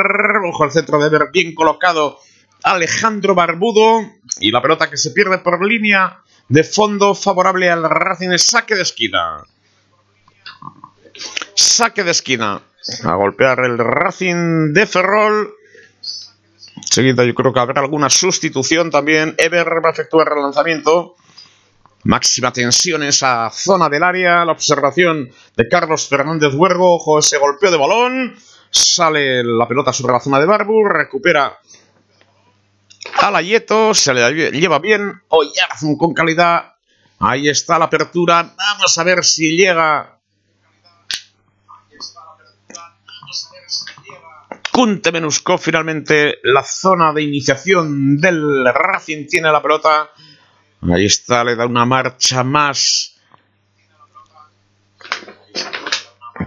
[0.49, 2.19] ojo al centro de Ever, bien colocado
[2.63, 4.03] Alejandro Barbudo,
[4.39, 8.83] y la pelota que se pierde por línea de fondo favorable al Racing, saque de
[8.83, 9.45] esquina.
[11.55, 12.63] Saque de esquina.
[13.05, 15.55] A golpear el Racing de Ferrol
[16.91, 19.37] Seguida yo creo que habrá alguna sustitución también.
[19.39, 21.15] Ever va a efectuar el relanzamiento.
[22.03, 24.45] Máxima tensión en esa zona del área.
[24.45, 26.97] La observación de Carlos Fernández Huergo.
[26.97, 28.37] Ojo ese golpeo de balón.
[28.71, 30.85] Sale la pelota sobre la zona de Barbu.
[30.85, 31.59] Recupera
[33.19, 33.95] a la Yeto.
[33.95, 35.23] Se le lleva bien.
[35.29, 36.75] Oyarzun con calidad.
[37.21, 38.53] Ahí está la apertura.
[38.57, 40.20] Vamos a ver si llega
[44.81, 50.09] Kunte Menuskov finalmente la zona de iniciación del Racing tiene la pelota.
[50.91, 53.15] Ahí está, le da una marcha más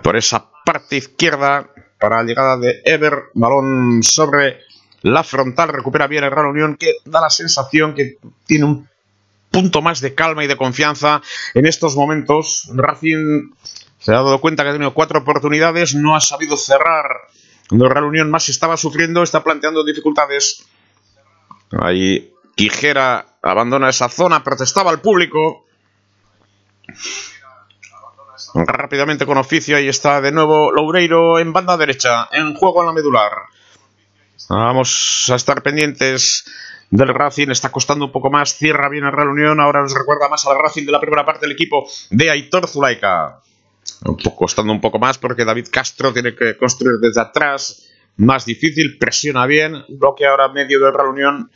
[0.02, 1.70] por esa parte izquierda
[2.00, 3.26] para la llegada de Ever.
[3.36, 4.62] Balón sobre
[5.04, 8.90] la frontal, recupera bien el Real Unión que da la sensación que tiene un
[9.52, 11.22] punto más de calma y de confianza
[11.54, 12.68] en estos momentos.
[12.74, 13.52] Racing
[14.00, 17.30] se ha dado cuenta que ha tenido cuatro oportunidades, no ha sabido cerrar.
[17.68, 20.66] Cuando Real Unión más estaba sufriendo, está planteando dificultades.
[21.72, 25.66] Ahí Quijera abandona esa zona, protestaba al público.
[28.54, 32.94] Rápidamente con oficio, ahí está de nuevo Loureiro en banda derecha, en juego en la
[32.94, 33.32] medular.
[34.50, 36.46] Vamos a estar pendientes
[36.92, 40.30] del Racing, está costando un poco más, cierra bien el Real Unión, ahora nos recuerda
[40.30, 43.40] más al Racing de la primera parte del equipo de Aitor Zulaika.
[44.36, 49.46] Costando un poco más porque David Castro tiene que construir desde atrás, más difícil, presiona
[49.46, 51.52] bien, bloque ahora medio del Real Unión.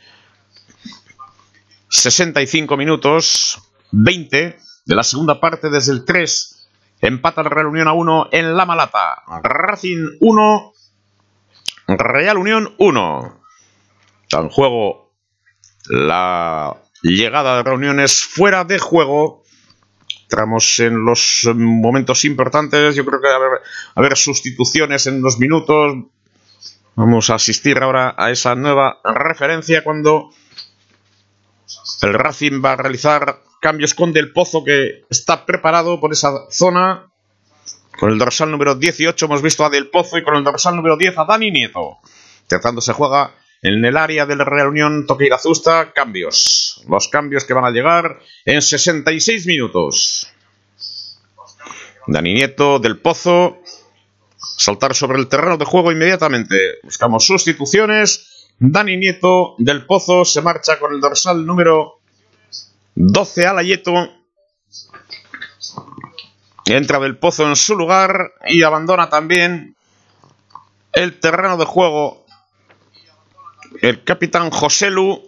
[1.88, 3.58] 65 minutos,
[3.92, 6.58] 20 de la segunda parte desde el 3
[7.00, 9.22] Empata el Real a 1 en La Malata.
[9.42, 10.72] Racing 1,
[11.86, 13.40] Real Unión 1.
[14.22, 15.12] Está en juego
[15.88, 19.44] la llegada de reuniones fuera de juego.
[20.30, 22.94] Entramos en los momentos importantes.
[22.94, 23.60] Yo creo que va a
[23.94, 26.04] haber, sustituciones en unos minutos.
[26.96, 30.28] Vamos a asistir ahora a esa nueva referencia cuando
[32.02, 37.06] el Racing va a realizar cambios con Del Pozo que está preparado por esa zona.
[37.98, 40.98] Con el dorsal número 18 hemos visto a Del Pozo y con el dorsal número
[40.98, 42.00] 10 a Dani Nieto.
[42.46, 43.32] Tratando se juega
[43.62, 45.92] en el área de la reunión Toque Azusta.
[45.92, 46.82] Cambios.
[46.88, 50.28] Los cambios que van a llegar en 66 minutos.
[52.06, 53.58] Dani Nieto, Del Pozo.
[54.36, 56.78] Saltar sobre el terreno de juego inmediatamente.
[56.82, 58.48] Buscamos sustituciones.
[58.58, 62.00] Dani Nieto del Pozo se marcha con el dorsal número
[62.94, 63.92] 12 Alayeto.
[66.64, 69.76] Entra del pozo en su lugar y abandona también
[70.92, 72.26] el terreno de juego
[73.82, 75.26] el capitán Joselu.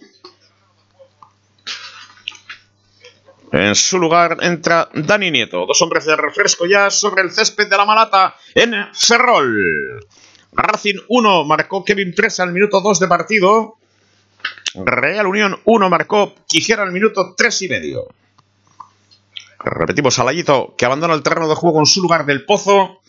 [3.52, 5.66] En su lugar entra Dani Nieto.
[5.66, 10.06] Dos hombres de refresco ya sobre el césped de la Malata en Ferrol.
[10.52, 13.76] Racing 1 marcó Kevin Presa al minuto 2 de partido.
[14.74, 18.06] Real Unión 1 marcó Quijera al minuto 3 y medio.
[19.58, 23.00] Repetimos, Alayito que abandona el terreno de juego en su lugar del pozo.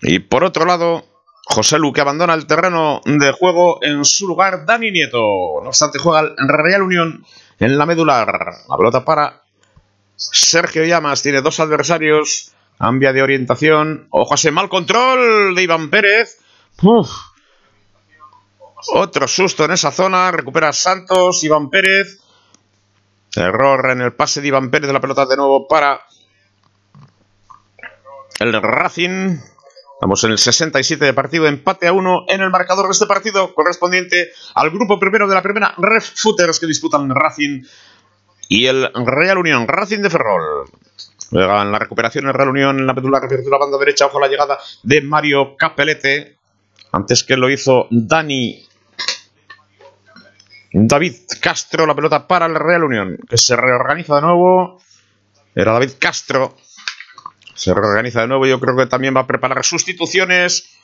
[0.00, 1.04] Y por otro lado,
[1.50, 5.60] José Lu que abandona el terreno de juego en su lugar Dani Nieto.
[5.62, 7.24] No obstante, juega el Real Unión
[7.58, 8.28] en la medular.
[8.68, 9.42] La pelota para
[10.14, 11.22] Sergio Llamas.
[11.22, 12.52] Tiene dos adversarios.
[12.78, 14.08] Cambia de orientación.
[14.10, 16.38] Ojo a ese mal control de Iván Pérez.
[16.82, 17.10] Uf.
[18.92, 20.30] Otro susto en esa zona.
[20.30, 22.20] Recupera Santos, Iván Pérez.
[23.34, 26.02] Error en el pase de Iván Pérez la pelota de nuevo para
[28.38, 29.38] el Racing.
[29.98, 33.52] Estamos en el 67 de partido, empate a uno en el marcador de este partido,
[33.52, 37.64] correspondiente al grupo primero de la primera Ref Footers que disputan Racing
[38.48, 39.66] y el Real Unión.
[39.66, 40.70] Racing de Ferrol.
[41.32, 44.56] En la recuperación el Real Unión en la de la banda derecha, ojo la llegada
[44.84, 46.36] de Mario Capelete.
[46.92, 48.64] Antes que lo hizo Dani
[50.72, 54.80] David Castro, la pelota para el Real Unión, que se reorganiza de nuevo.
[55.56, 56.54] Era David Castro.
[57.58, 58.46] Se reorganiza de nuevo.
[58.46, 60.78] Yo creo que también va a preparar sustituciones.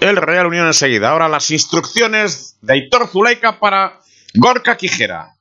[0.00, 1.10] El Real Unión enseguida.
[1.10, 4.00] Ahora las instrucciones de Aitor Zuleika para
[4.34, 5.36] Gorka Quijera.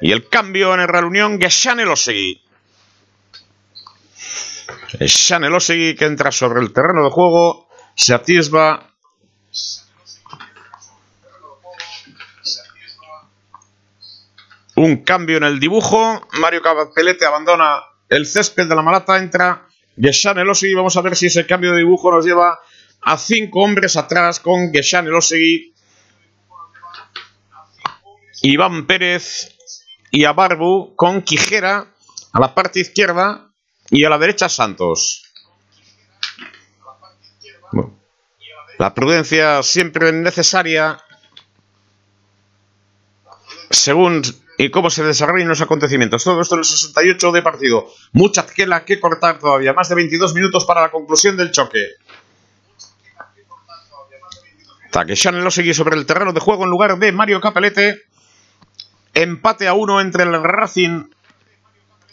[0.00, 2.40] Y el cambio en el Real Unión, Geshan Elosegui.
[5.00, 7.68] Geshan Elosegui que entra sobre el terreno de juego.
[7.96, 8.91] Se atisba
[14.76, 16.26] Un cambio en el dibujo.
[16.40, 19.18] Mario Capelete abandona el césped de la Malata.
[19.18, 19.66] Entra
[19.96, 20.74] Geshan Elosegui.
[20.74, 22.58] Vamos a ver si ese cambio de dibujo nos lleva
[23.02, 25.74] a cinco hombres atrás con Geshan Elosegui.
[28.42, 29.56] Iván Pérez
[30.10, 31.86] y a Barbu con Quijera
[32.32, 33.50] a la parte izquierda
[33.90, 35.22] y a la derecha Santos.
[38.78, 40.98] La prudencia siempre necesaria
[43.70, 44.22] según
[44.62, 46.22] y cómo se desarrollan los acontecimientos.
[46.22, 47.86] Todo esto en el 68 de partido.
[48.12, 49.72] Mucha tela que cortar todavía.
[49.72, 51.84] Más de 22 minutos para la conclusión del choque.
[54.92, 58.02] Takeshan lo sigue sobre el terreno de juego en lugar de Mario Capelete.
[59.14, 61.06] Empate a uno entre el Racing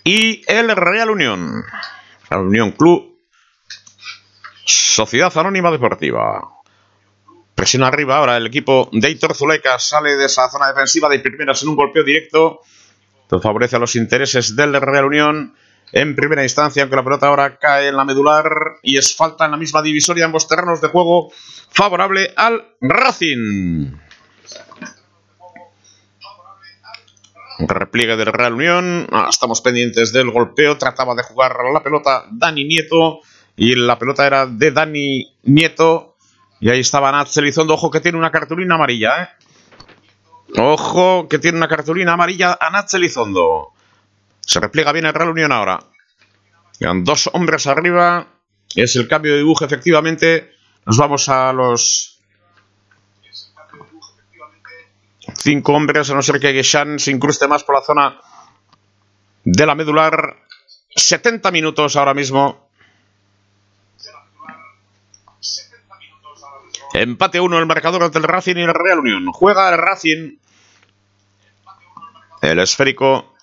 [0.04, 1.64] y el Real Unión.
[2.32, 3.16] Real Unión Club.
[4.66, 6.59] Sociedad Anónima Deportiva.
[7.60, 9.78] Presiona arriba ahora el equipo de Hitor Zuleika.
[9.80, 12.62] Sale de esa zona defensiva de primeras en un golpeo directo.
[13.24, 15.54] Esto favorece a los intereses del Real Unión.
[15.92, 18.50] En primera instancia, aunque la pelota ahora cae en la medular
[18.82, 21.34] y es falta en la misma divisoria, ambos terrenos de juego
[21.70, 23.92] favorable al Racing.
[27.60, 29.06] Repliegue del Real Unión.
[29.12, 30.78] Ah, estamos pendientes del golpeo.
[30.78, 33.20] Trataba de jugar la pelota Dani Nieto.
[33.58, 36.16] Y la pelota era de Dani Nieto.
[36.60, 37.74] Y ahí estaba Nat Elizondo.
[37.74, 39.30] Ojo que tiene una cartulina amarilla, ¿eh?
[40.58, 43.74] Ojo que tiene una cartulina amarilla a Nat Elizondo.
[44.42, 45.80] Se repliega bien el Real Unión ahora.
[46.78, 48.28] Quedan dos hombres arriba.
[48.76, 50.54] Es el cambio de dibujo, efectivamente.
[50.86, 52.20] Nos vamos a los
[55.36, 58.20] cinco hombres, a no ser que Geshan se incruste más por la zona
[59.44, 60.38] de la medular.
[60.96, 62.69] 70 minutos ahora mismo.
[66.94, 69.32] Empate 1 el marcador del Racing y el Real Unión.
[69.32, 70.38] Juega el Racing.
[72.42, 73.36] El esférico.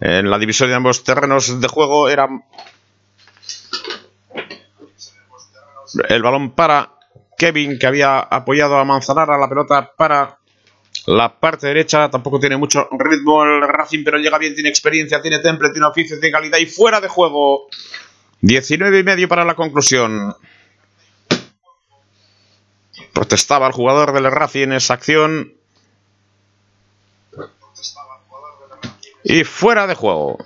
[0.00, 2.28] En la división de ambos terrenos de juego era
[6.08, 6.92] el balón para
[7.38, 10.38] Kevin, que había apoyado a Manzanara, la pelota para
[11.06, 12.10] la parte derecha.
[12.10, 16.18] Tampoco tiene mucho ritmo el Racing, pero llega bien, tiene experiencia, tiene temple, tiene oficio,
[16.20, 17.68] tiene calidad y fuera de juego.
[18.40, 20.34] 19 y medio para la conclusión.
[23.16, 25.54] Protestaba el jugador del Racing en esa acción.
[29.24, 30.36] Y fuera de juego.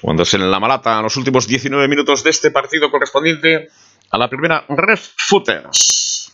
[0.00, 3.70] Cuando es en la malata, los últimos 19 minutos de este partido correspondiente
[4.08, 6.32] a la primera Ref Footers.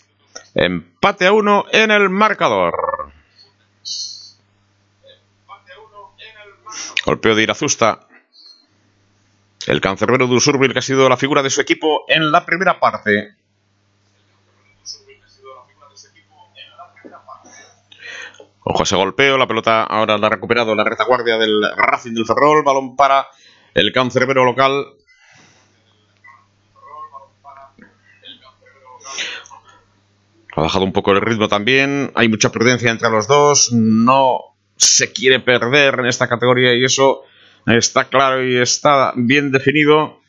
[0.55, 3.15] Empate a uno en el marcador.
[7.06, 8.09] Golpeo de Irazusta.
[9.66, 12.78] El cancerbero de Usurbil que ha sido la figura de su equipo en la primera
[12.78, 13.35] parte.
[18.66, 22.65] Ojo ese golpeo, la pelota ahora la ha recuperado la retaguardia del Racing del Ferrol,
[22.65, 23.27] balón para
[23.74, 24.86] el cancerbero local.
[30.57, 32.12] Ha bajado un poco el ritmo también.
[32.15, 33.73] Hay mucha prudencia entre los dos.
[33.73, 37.24] No se quiere perder en esta categoría y eso
[37.66, 40.20] está claro y está bien definido.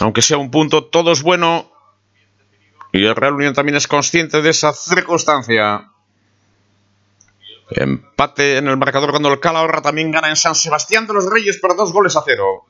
[0.00, 1.70] Aunque sea un punto, todo es bueno.
[2.92, 5.90] Y el Real Unión también es consciente de esa circunstancia.
[7.70, 11.58] Empate en el marcador cuando el Calahorra también gana en San Sebastián de los Reyes
[11.58, 12.66] por dos goles a cero.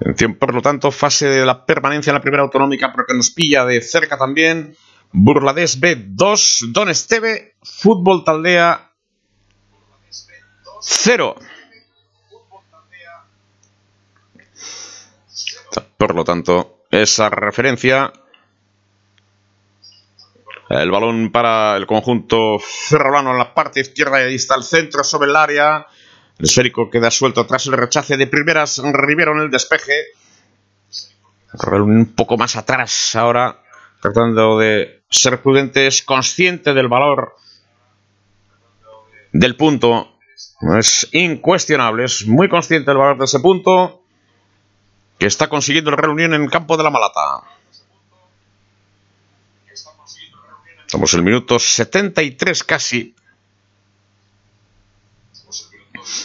[0.00, 3.64] Atención, por lo tanto, fase de la permanencia en la primera autonómica, porque nos pilla
[3.64, 4.76] de cerca también.
[5.12, 8.90] Burladés B2, Don Esteve, Fútbol Taldea
[10.80, 11.36] 0.
[15.96, 18.12] Por lo tanto, esa referencia
[20.80, 25.28] el balón para el conjunto ferrolano en la parte izquierda y está el centro sobre
[25.28, 25.86] el área.
[26.38, 30.06] El esférico queda suelto tras el rechace de primeras Rivero en el despeje.
[31.72, 33.62] Un poco más atrás ahora,
[34.02, 37.36] tratando de ser prudentes, consciente del valor
[39.32, 40.18] del punto.
[40.76, 44.02] Es incuestionable, es muy consciente del valor de ese punto
[45.20, 47.44] que está consiguiendo el Real Unión en el campo de la Malata.
[50.84, 53.14] Estamos en el minuto 73 casi.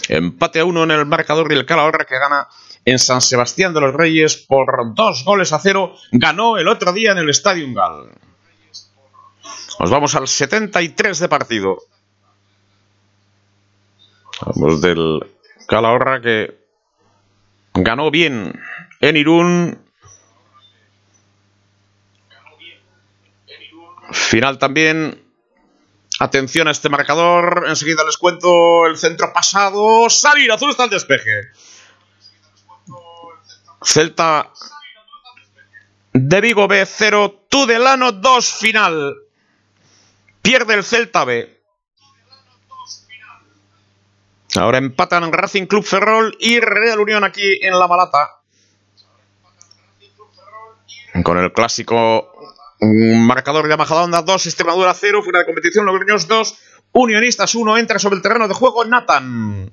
[0.10, 2.48] Empate a uno en el marcador y el Calahorra que gana
[2.88, 5.94] en San Sebastián de los Reyes por dos goles a cero.
[6.14, 8.12] Ganó el otro día en el Estadio Gal.
[9.78, 11.80] Nos vamos al 73 de partido.
[14.40, 15.20] Vamos del
[15.68, 16.58] Calahorra que
[17.74, 18.58] ganó bien
[19.02, 19.78] en Irún
[24.14, 25.26] Final también.
[26.22, 27.66] Atención a este marcador.
[27.68, 30.10] Enseguida les cuento el centro pasado.
[30.10, 31.52] Salir azul está el despeje.
[33.82, 34.52] Celta
[36.14, 37.46] de Vigo B 0.
[37.50, 39.16] Tudelano 2 final.
[40.42, 41.58] Pierde el Celta B.
[44.56, 48.42] Ahora empatan Racing Club Ferrol y Real Unión aquí en La Malata.
[51.24, 52.32] Con el clásico
[52.80, 56.58] marcador de Majadahonda 2, Extremadura 0, fuera de competición, Logroños 2,
[56.94, 59.72] Unionistas 1, entra sobre el terreno de juego Nathan.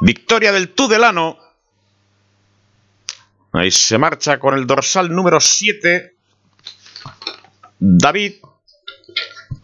[0.00, 1.49] Victoria del Tudelano.
[3.52, 6.14] Ahí se marcha con el dorsal número 7.
[7.78, 8.34] David.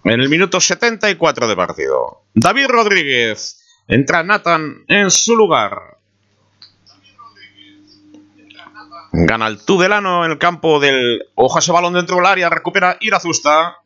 [0.04, 2.22] En el minuto 74 de partido.
[2.34, 3.62] David Rodríguez.
[3.88, 5.98] Entra Nathan en su lugar.
[9.12, 11.24] Gana el Tudelano en el campo del.
[11.34, 12.50] Ojo ese balón dentro del área.
[12.50, 13.78] Recupera Irazusta.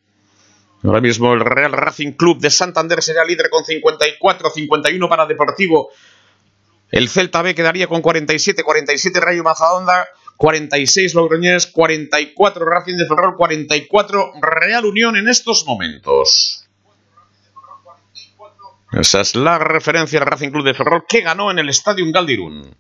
[0.82, 5.90] Ahora mismo el Real Racing Club de Santander sería líder con 54-51 para Deportivo.
[6.90, 13.36] El Celta B quedaría con 47, 47 Rayo Mazadonda, 46 Logroñés, 44 Racing de Ferrol,
[13.36, 16.66] 44 Real Unión en estos momentos.
[18.92, 22.74] Esa es la referencia al Racing Club de Ferrol que ganó en el Estadio Galdirún.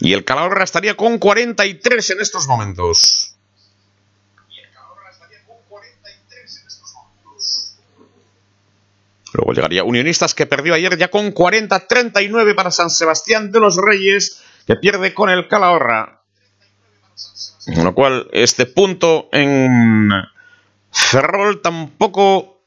[0.00, 3.31] Y el Calahorra estaría con 43 en estos momentos.
[9.34, 14.42] Luego llegaría Unionistas que perdió ayer ya con 40-39 para San Sebastián de los Reyes
[14.66, 16.22] que pierde con el Calahorra.
[17.74, 20.10] Con lo cual este punto en
[20.90, 22.62] Ferrol tampoco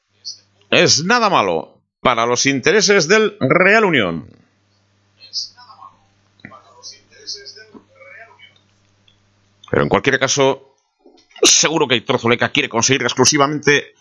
[0.70, 4.28] es nada malo para los intereses del Real Unión.
[9.70, 10.76] Pero en cualquier caso,
[11.44, 13.95] seguro que Trozoleca quiere conseguir exclusivamente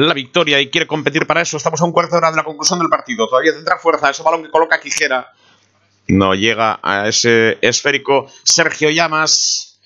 [0.00, 1.56] la victoria y quiere competir para eso.
[1.56, 3.28] Estamos a un cuarto de hora de la conclusión del partido.
[3.28, 5.32] Todavía tendrá fuerza ese balón que coloca Quijera.
[6.08, 9.78] No llega a ese esférico Sergio Llamas.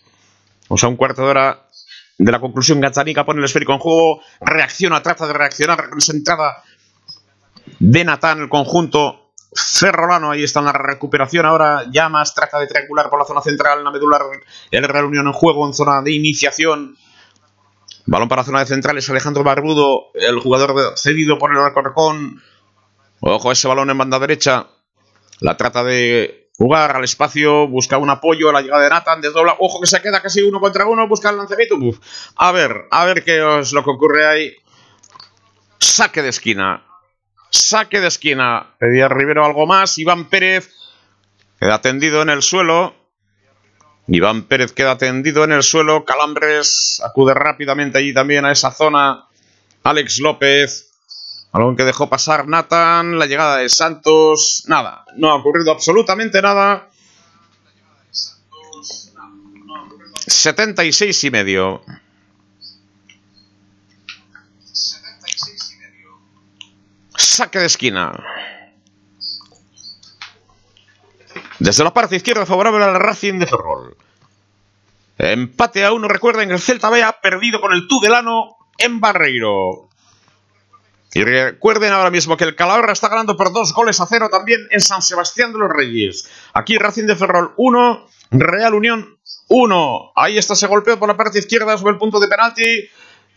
[0.68, 1.68] Vamos a un cuarto de hora
[2.16, 2.80] de la conclusión.
[2.80, 4.20] Gazzaniga pone el esférico en juego.
[4.40, 6.62] Reacciona, trata de reaccionar con esa entrada
[7.78, 10.30] de Natán, el conjunto Ferrolano.
[10.30, 11.84] Ahí está en la recuperación ahora.
[11.90, 13.84] Llamas trata de triangular por la zona central.
[13.84, 14.22] La medular.
[14.70, 16.96] El Real Unión en juego en zona de iniciación.
[18.08, 22.42] Balón para zona de centrales, Alejandro Barbudo, el jugador cedido por el Alcorcón.
[23.20, 24.66] Ojo, ese balón en banda derecha.
[25.40, 29.56] La trata de jugar al espacio, busca un apoyo a la llegada de Nathan, desdobla.
[29.58, 31.76] Ojo que se queda casi uno contra uno, busca el lanzamiento.
[32.36, 34.56] A ver, a ver qué es lo que ocurre ahí.
[35.78, 36.86] Saque de esquina.
[37.50, 38.74] Saque de esquina.
[38.78, 39.98] Pedía Rivero algo más.
[39.98, 40.72] Iván Pérez
[41.60, 42.94] queda tendido en el suelo.
[44.08, 46.04] Iván Pérez queda tendido en el suelo.
[46.04, 49.26] Calambres acude rápidamente allí también a esa zona.
[49.84, 50.86] Alex López.
[51.52, 53.18] Algo que dejó pasar Nathan.
[53.18, 54.64] La llegada de Santos.
[54.66, 55.04] Nada.
[55.16, 56.88] No ha ocurrido absolutamente nada.
[60.26, 61.82] 76 y medio.
[67.14, 68.12] Saque de esquina.
[71.58, 73.96] Desde la parte izquierda favorable al Racing de Ferrol.
[75.18, 79.88] Empate a uno, recuerden, el Celta B ha perdido con el Tudelano en Barreiro.
[81.14, 84.60] Y recuerden ahora mismo que el Calahorra está ganando por dos goles a cero también
[84.70, 86.28] en San Sebastián de los Reyes.
[86.52, 89.18] Aquí Racing de Ferrol 1, Real Unión
[89.48, 90.12] 1.
[90.14, 92.88] Ahí está ese golpeo por la parte izquierda sobre el punto de penalti.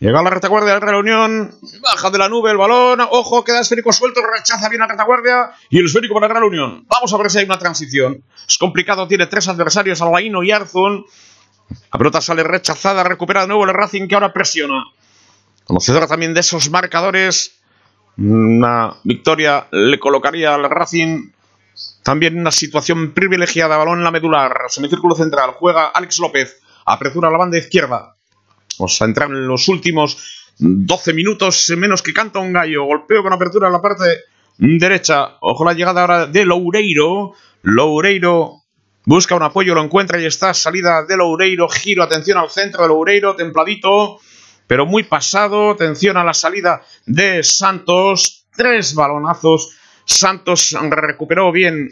[0.02, 3.92] Llega la retaguardia del Real Unión, baja de la nube el balón, ojo, queda esférico
[3.92, 6.84] suelto, rechaza bien la retaguardia y el esférico para el Real Unión.
[6.88, 8.24] Vamos a ver si hay una transición.
[8.48, 11.06] Es complicado, tiene tres adversarios, Albaino y Arzun.
[11.92, 14.86] La pelota sale rechazada, recupera de nuevo el Racing que ahora presiona.
[15.62, 17.60] Conocedora también de esos marcadores.
[18.18, 21.30] Una victoria le colocaría al Racing
[22.02, 23.76] también una situación privilegiada.
[23.76, 25.52] Balón en la medular, semicírculo central.
[25.52, 28.16] Juega Alex López, apresura la banda izquierda.
[28.78, 32.84] Vamos a entrar en los últimos 12 minutos, menos que canta un gallo.
[32.84, 34.04] Golpeo con apertura en la parte
[34.58, 35.36] derecha.
[35.40, 37.32] Ojo la llegada ahora de Loureiro.
[37.62, 38.62] Loureiro
[39.04, 40.54] busca un apoyo, lo encuentra y está.
[40.54, 41.68] Salida de Loureiro.
[41.68, 44.20] Giro, atención al centro de Loureiro, templadito,
[44.66, 45.70] pero muy pasado.
[45.70, 48.46] Atención a la salida de Santos.
[48.54, 49.76] Tres balonazos.
[50.04, 51.90] Santos recuperó bien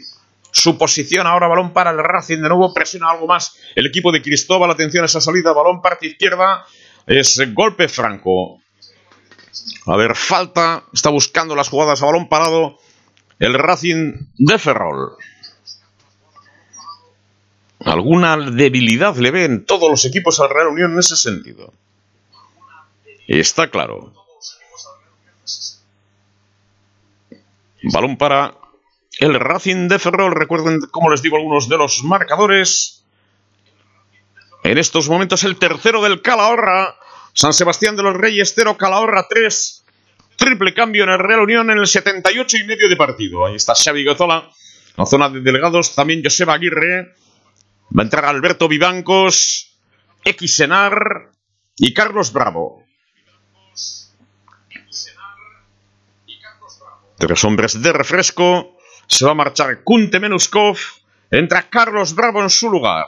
[0.51, 1.25] su posición.
[1.27, 2.37] Ahora balón para el Racing.
[2.37, 4.69] De nuevo presiona algo más el equipo de Cristóbal.
[4.69, 5.53] Atención a esa salida.
[5.53, 6.65] Balón parte izquierda.
[7.07, 8.59] Es golpe franco.
[9.87, 10.83] A ver, falta.
[10.93, 12.77] Está buscando las jugadas a balón parado.
[13.39, 15.17] El Racing de Ferrol.
[17.83, 21.73] Alguna debilidad le ven todos los equipos al Real Unión en ese sentido.
[23.27, 24.13] Está claro.
[27.83, 28.60] Balón para
[29.19, 30.33] el Racing de Ferrol.
[30.33, 33.05] Recuerden, como les digo, algunos de los marcadores.
[34.63, 36.95] En estos momentos el tercero del Calahorra.
[37.33, 39.85] San Sebastián de los Reyes 0, Calahorra 3.
[40.35, 43.45] Triple cambio en el Real Unión en el 78 y medio de partido.
[43.45, 44.49] Ahí está Xavi Gozola.
[44.97, 47.15] La zona de delegados también Joseba Aguirre.
[47.97, 49.77] Va a entrar Alberto Vivancos,
[50.23, 51.31] Xenar
[51.77, 52.83] y Carlos Bravo.
[57.17, 58.77] Tres hombres de refresco.
[59.11, 60.77] Se va a marchar Kunte Menuskov.
[61.29, 63.05] Entra Carlos Bravo en su lugar.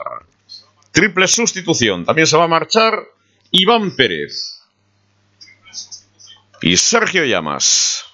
[0.92, 2.04] Triple sustitución.
[2.04, 3.02] También se va a marchar
[3.50, 4.60] Iván Pérez.
[6.60, 8.04] Y Sergio Llamas.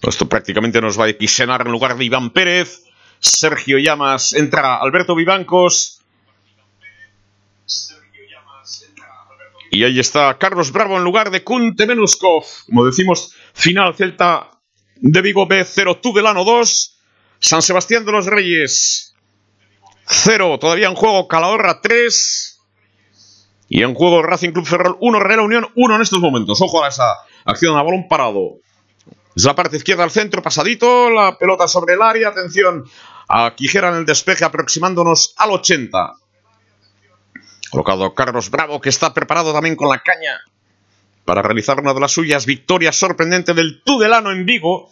[0.00, 2.84] Esto prácticamente nos va a equisenar en lugar de Iván Pérez.
[3.18, 6.00] Sergio Llamas entra Alberto Vivancos.
[9.72, 12.44] Y ahí está Carlos Bravo en lugar de Kunte Menuskov.
[12.66, 14.53] Como decimos, final Celta
[14.96, 16.98] de Vigo B 0 Tudelano 2.
[17.38, 19.14] San Sebastián de los Reyes
[20.06, 20.58] 0.
[20.58, 22.60] Todavía en juego Calahorra 3.
[23.68, 26.60] Y en juego Racing Club Ferrol 1, Real Unión 1 en estos momentos.
[26.60, 28.58] Ojo a esa acción a balón parado.
[29.34, 32.28] Es la parte izquierda al centro, pasadito, la pelota sobre el área.
[32.28, 32.84] Atención
[33.28, 36.12] a Quijera en el despeje, aproximándonos al 80.
[37.70, 40.40] Colocado Carlos Bravo, que está preparado también con la caña
[41.24, 42.46] para realizar una de las suyas.
[42.46, 44.90] Victoria sorprendente del Tudelano en Vigo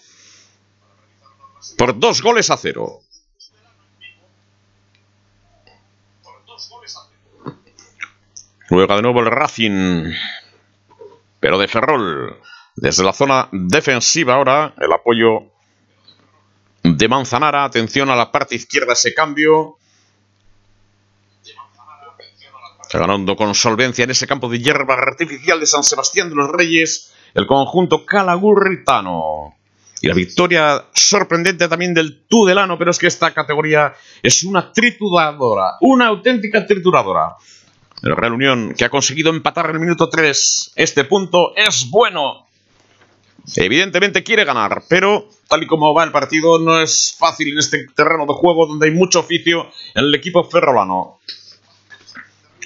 [1.79, 3.01] por dos goles a cero.
[8.69, 10.13] Juega de nuevo el Racing,
[11.41, 12.41] pero de Ferrol.
[12.75, 15.53] Desde la zona defensiva ahora, el apoyo
[16.83, 17.65] de Manzanara.
[17.65, 19.77] Atención a la parte izquierda, ese cambio.
[22.93, 27.13] Ganando con solvencia en ese campo de hierba artificial de San Sebastián de los Reyes,
[27.35, 29.55] el conjunto calagurritano.
[30.03, 35.77] Y la victoria sorprendente también del Tudelano, pero es que esta categoría es una trituradora,
[35.81, 37.37] una auténtica trituradora.
[38.03, 42.47] El Real Unión, que ha conseguido empatar en el minuto 3, este punto es bueno.
[43.57, 47.87] Evidentemente quiere ganar, pero tal y como va el partido, no es fácil en este
[47.95, 51.21] terreno de juego donde hay mucho oficio en el equipo ferrolano.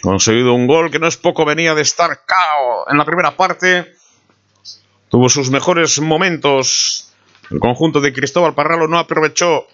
[0.03, 3.95] Conseguido un gol que no es poco, venía de estar cao en la primera parte.
[5.09, 7.13] Tuvo sus mejores momentos.
[7.51, 9.67] El conjunto de Cristóbal Parralo no aprovechó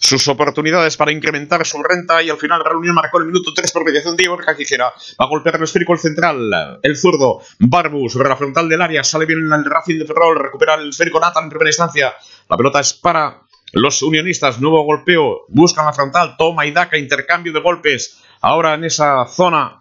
[0.00, 3.70] sus oportunidades para incrementar su renta y al final Real Unión marcó el minuto 3
[3.70, 4.86] por mediación de Igor Quijera.
[5.20, 9.04] Va a golpear el esférico el central, el zurdo, Barbu sobre la frontal del área,
[9.04, 12.14] sale bien el Racing de Ferrol, recupera el esférico Nathan en primera instancia.
[12.48, 13.42] La pelota es para
[13.72, 18.22] los unionistas, nuevo golpeo, buscan la frontal, toma y daca, intercambio de golpes.
[18.40, 19.80] Ahora en esa zona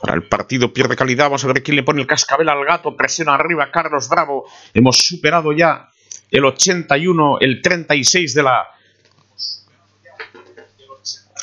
[0.00, 1.26] Ahora el partido pierde calidad.
[1.26, 2.96] Vamos a ver quién le pone el cascabel al gato.
[2.96, 4.46] Presiona arriba Carlos Bravo.
[4.72, 5.90] Hemos superado ya
[6.30, 8.66] el 81, el 36 de la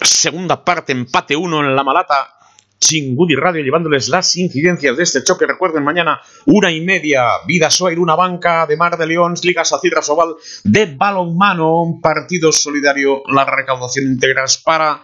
[0.01, 2.36] segunda parte, empate 1 en la Malata.
[2.79, 5.45] Chingudi Radio llevándoles las incidencias de este choque.
[5.45, 10.01] Recuerden, mañana una y media, Vida Soair, una banca de Mar de León, Liga Sacirra
[10.01, 15.03] Sobal de balonmano, un partido solidario, la recaudación íntegra para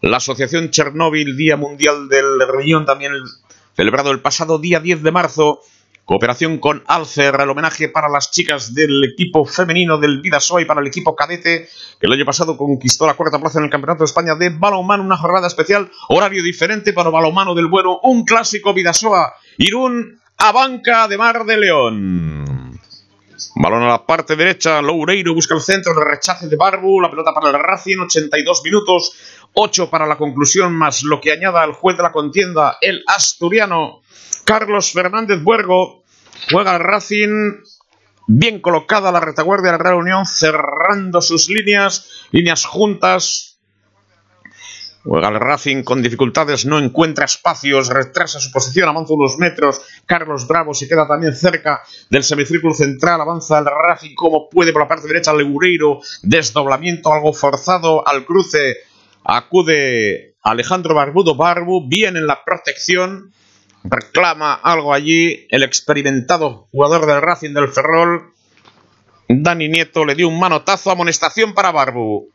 [0.00, 3.12] la Asociación Chernóbil, Día Mundial del Riñón, también
[3.74, 5.60] celebrado el pasado día 10 de marzo.
[6.08, 10.80] Cooperación con Alcer, el homenaje para las chicas del equipo femenino del Vidasoa y para
[10.80, 11.68] el equipo cadete,
[12.00, 15.02] que el año pasado conquistó la cuarta plaza en el Campeonato de España de balonmano,
[15.02, 21.08] una jornada especial, horario diferente para balonmano del bueno, un clásico Vidasoa, Irún, a banca
[21.08, 22.80] de Mar de León.
[23.56, 27.34] Balón a la parte derecha, Loureiro busca el centro, el rechace de Barbu, la pelota
[27.34, 29.12] para el Racing, 82 minutos,
[29.52, 34.00] 8 para la conclusión, más lo que añada el juez de la contienda, el asturiano
[34.48, 36.04] Carlos Fernández Buergo.
[36.50, 37.60] Juega el Racing,
[38.28, 43.58] bien colocada la retaguardia de la Real Unión, cerrando sus líneas, líneas juntas.
[45.04, 49.82] Juega el Racing con dificultades, no encuentra espacios, retrasa su posición, avanza unos metros.
[50.06, 54.80] Carlos Bravo se queda también cerca del semicírculo central, avanza el Racing como puede por
[54.80, 55.34] la parte derecha.
[55.34, 58.78] Legureiro, desdoblamiento algo forzado al cruce.
[59.24, 63.34] Acude Alejandro Barbudo Barbu, bien en la protección
[63.84, 68.32] reclama algo allí el experimentado jugador del Racing del Ferrol.
[69.28, 72.30] Dani Nieto le dio un manotazo, amonestación para Barbu.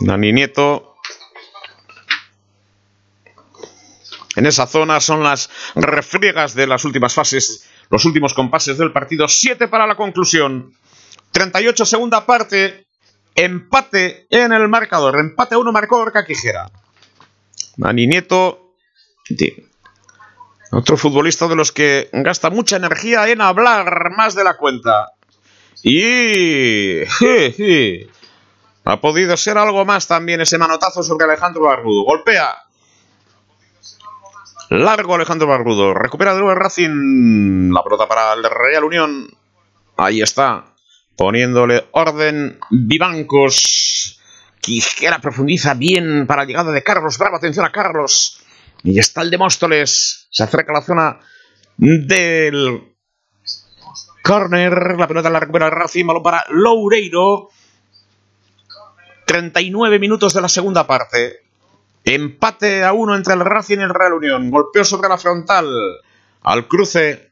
[0.00, 0.96] Dani Nieto.
[4.36, 9.28] En esa zona son las refriegas de las últimas fases, los últimos compases del partido.
[9.28, 10.72] Siete para la conclusión.
[11.32, 12.86] 38 segunda parte.
[13.34, 15.18] Empate en el marcador.
[15.18, 16.24] Empate uno marcó Orca.
[17.76, 18.69] Dani Nieto
[20.72, 25.12] otro futbolista de los que gasta mucha energía en hablar más de la cuenta.
[25.82, 27.00] Y...
[28.84, 32.02] Ha podido ser algo más también ese manotazo sobre Alejandro Barbudo.
[32.02, 32.56] Golpea.
[34.70, 35.94] Largo Alejandro Barbudo.
[35.94, 37.70] Recupera de nuevo el Racing.
[37.72, 39.28] La pelota para el Real Unión.
[39.96, 40.64] Ahí está.
[41.14, 42.58] Poniéndole orden.
[42.70, 44.18] Vivancos.
[44.60, 47.36] Quijera profundiza bien para la llegada de Carlos Bravo.
[47.36, 48.39] Atención a Carlos.
[48.82, 50.28] Y está el de Móstoles.
[50.30, 51.20] Se acerca a la zona
[51.76, 52.94] del
[54.22, 54.96] corner.
[54.98, 56.06] La pelota la recupera el Racing.
[56.06, 57.50] Balón para Loureiro.
[59.26, 61.44] 39 minutos de la segunda parte.
[62.04, 64.50] Empate a uno entre el Racing y el Real Unión.
[64.50, 65.68] Golpeo sobre la frontal.
[66.42, 67.30] Al cruce.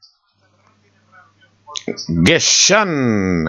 [2.24, 3.48] Geshan.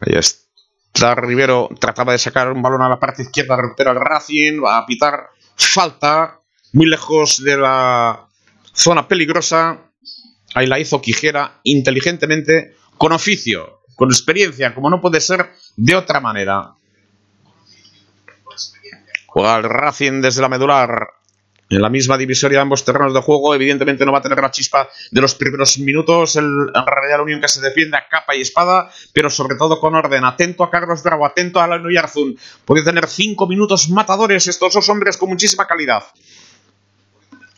[0.00, 1.68] Ahí está Rivero.
[1.78, 3.56] Trataba de sacar un balón a la parte izquierda.
[3.56, 4.62] Recupera el Racing.
[4.64, 6.40] Va a pitar falta,
[6.72, 8.28] muy lejos de la
[8.72, 9.80] zona peligrosa.
[10.54, 13.80] Ahí la hizo Quijera inteligentemente, con oficio.
[13.96, 16.74] con experiencia, como no puede ser de otra manera.
[19.26, 21.08] Juega el Racing desde la medular.
[21.70, 24.50] En la misma divisoria de ambos terrenos de juego, evidentemente no va a tener la
[24.50, 26.36] chispa de los primeros minutos.
[26.36, 30.24] El Real Unión que se defiende a capa y espada, pero sobre todo con orden.
[30.24, 32.36] Atento a Carlos Bravo, atento a Alan Yarzun.
[32.64, 36.04] Puede tener cinco minutos matadores estos dos hombres con muchísima calidad.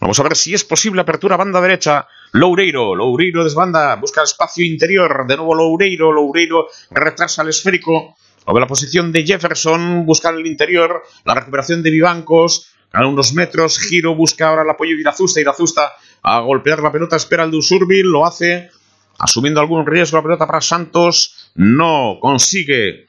[0.00, 2.06] Vamos a ver si es posible apertura banda derecha.
[2.32, 5.26] Loureiro, Loureiro desbanda, busca espacio interior.
[5.26, 8.14] De nuevo Loureiro, Loureiro retrasa el esférico.
[8.44, 11.02] Sobre la posición de Jefferson, busca en el interior.
[11.24, 15.92] La recuperación de Vivancos a unos metros, giro, busca ahora el apoyo de Irazusta, Irazusta
[16.22, 18.70] a golpear la pelota, espera el de Usurbil, lo hace,
[19.18, 23.08] asumiendo algún riesgo la pelota para Santos, no consigue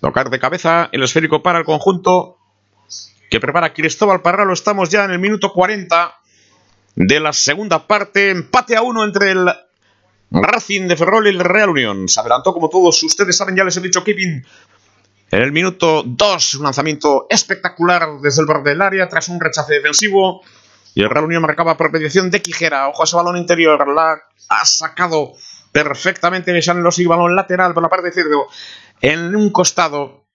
[0.00, 2.38] tocar de cabeza el esférico para el conjunto
[3.30, 6.14] que prepara Cristóbal Parralo, estamos ya en el minuto 40
[6.94, 9.48] de la segunda parte, empate a uno entre el
[10.30, 12.08] Racing de Ferrol y el Real Unión.
[12.08, 14.44] Se adelantó, como todos ustedes saben, ya les he dicho Kevin
[15.32, 19.72] en el minuto 2, un lanzamiento espectacular desde el borde del área tras un rechace
[19.72, 20.42] defensivo.
[20.94, 22.86] Y el Real Unión marcaba por mediación de Quijera.
[22.88, 23.88] Ojo a ese balón interior.
[23.88, 25.32] La ha sacado
[25.72, 28.36] perfectamente Los y balón lateral por la parte izquierda.
[29.00, 30.26] En un costado.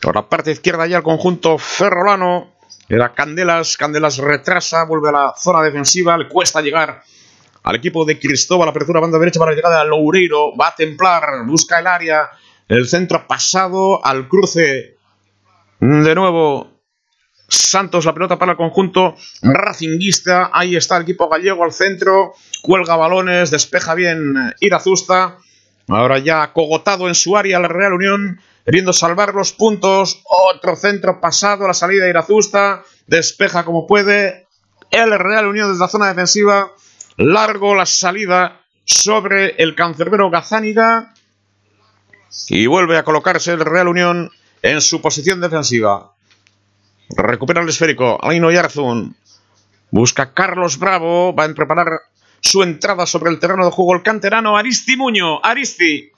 [0.00, 2.54] Por la parte izquierda ya el conjunto ferrolano.
[2.88, 3.76] Era Candelas.
[3.76, 4.86] Candelas retrasa.
[4.86, 6.16] Vuelve a la zona defensiva.
[6.16, 7.02] Le cuesta llegar
[7.62, 8.70] al equipo de Cristóbal.
[8.70, 10.56] Apertura banda derecha para la llegada de Loureiro.
[10.56, 11.44] Va a templar.
[11.44, 12.30] Busca el área.
[12.68, 14.96] El centro pasado al cruce.
[15.80, 16.70] De nuevo.
[17.48, 20.50] Santos la pelota para el conjunto racinguista.
[20.52, 22.34] Ahí está el equipo gallego al centro.
[22.62, 23.50] Cuelga balones.
[23.50, 25.38] Despeja bien Irazusta.
[25.88, 28.40] Ahora ya cogotado en su área la Real Unión.
[28.64, 30.22] Queriendo salvar los puntos.
[30.24, 31.66] Otro centro pasado.
[31.66, 32.84] La salida de Irazusta.
[33.06, 34.46] Despeja como puede.
[34.90, 36.72] El Real Unión desde la zona defensiva.
[37.16, 41.12] Largo la salida sobre el cancerbero Gazániga.
[42.48, 44.30] Y vuelve a colocarse el Real Unión
[44.62, 46.12] en su posición defensiva.
[47.10, 48.18] Recupera el esférico.
[48.22, 49.14] Aino Yarzun.
[49.90, 51.34] Busca Carlos Bravo.
[51.34, 51.88] Va a preparar
[52.40, 55.44] su entrada sobre el terreno de juego el canterano Aristi Muño.
[55.44, 56.10] Aristi.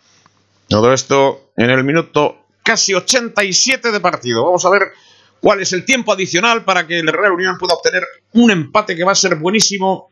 [0.68, 4.44] Todo esto en el minuto casi 87 de partido.
[4.44, 4.92] Vamos a ver
[5.40, 9.04] cuál es el tiempo adicional para que el Real Unión pueda obtener un empate que
[9.04, 10.10] va a ser buenísimo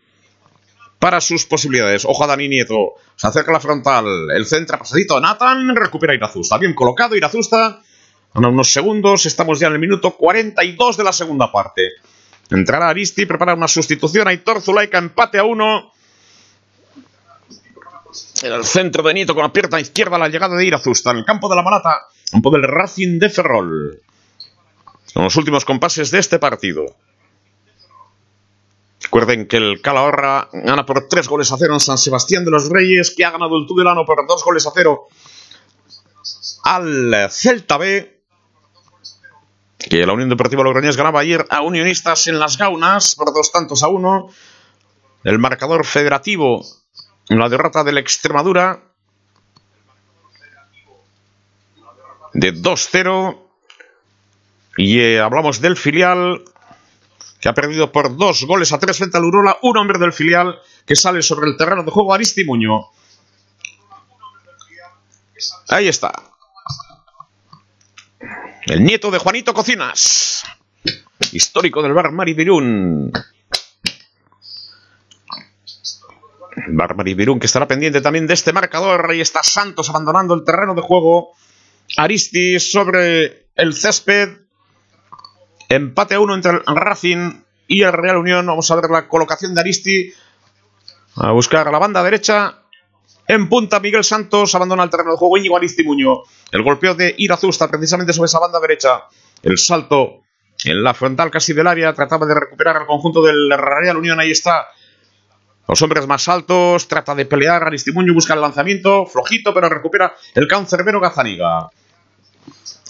[1.03, 2.05] para sus posibilidades.
[2.05, 2.95] Ojo a Dani Nieto.
[3.17, 4.31] Se acerca la frontal.
[4.31, 5.19] El centra pasadito.
[5.19, 6.59] Nathan recupera Irazusta.
[6.59, 7.83] Bien colocado Irazusta.
[8.33, 9.27] En unos segundos.
[9.27, 11.89] Estamos ya en el minuto 42 de la segunda parte.
[12.51, 13.27] Entrará Aristi.
[13.27, 14.29] Prepara una sustitución.
[14.29, 14.99] Aitor Zulaika.
[14.99, 15.93] Empate a uno.
[18.45, 21.11] En el centro de Nieto con la pierna izquierda la llegada de Irazusta.
[21.11, 21.99] En el campo de la Malata.
[22.31, 24.01] Campo del Racing de Ferrol.
[25.07, 26.95] Son los últimos compases de este partido.
[29.13, 32.71] Recuerden que el Calahorra gana por tres goles a cero en San Sebastián de los
[32.71, 35.03] Reyes, que ha ganado el Tudelano por dos goles a cero
[36.65, 38.23] al Celta B.
[39.79, 43.83] Que la Unión Deportiva Logroñés ganaba ayer a Unionistas en las Gaunas por dos tantos
[43.83, 44.31] a uno.
[45.25, 46.65] El marcador federativo
[47.29, 48.81] la derrota de la Extremadura
[52.33, 53.39] de 2-0.
[54.79, 56.43] Y eh, hablamos del filial
[57.43, 60.61] que ha perdido por dos goles a tres frente al Urola, un hombre del filial
[60.87, 62.87] que sale sobre el terreno de juego, Aristimuño.
[65.69, 66.13] Ahí está.
[68.65, 70.45] El nieto de Juanito Cocinas,
[71.33, 73.11] histórico del bar Maribirún.
[76.69, 79.11] Bar Maribirún que estará pendiente también de este marcador.
[79.11, 81.33] Ahí está Santos abandonando el terreno de juego.
[81.97, 84.42] Aristi sobre el césped.
[85.73, 88.45] Empate a uno entre el Racing y el Real Unión.
[88.45, 90.13] Vamos a ver la colocación de Aristi.
[91.17, 92.59] A buscar a la banda derecha.
[93.27, 96.25] En punta Miguel Santos abandona el terreno de juego Íñigo Aristi Muño.
[96.51, 99.05] El golpeo de Irazusta precisamente sobre esa banda derecha.
[99.43, 100.21] El salto
[100.63, 101.95] en la frontal casi del área.
[101.95, 104.21] Trataba de recuperar al conjunto del Real Unión.
[104.21, 104.67] Ahí está.
[105.67, 106.87] Los hombres más altos.
[106.87, 107.63] Trata de pelear.
[107.63, 109.07] Aristimuño busca el lanzamiento.
[109.07, 111.71] Flojito, pero recupera el cancerbero Gazaniga.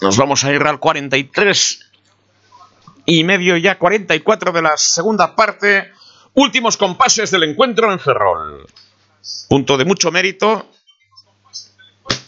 [0.01, 1.92] Nos vamos a ir al 43
[3.05, 5.91] y medio ya 44 de la segunda parte.
[6.33, 8.65] Últimos compases del encuentro en Ferrol.
[9.49, 10.67] Punto de mucho mérito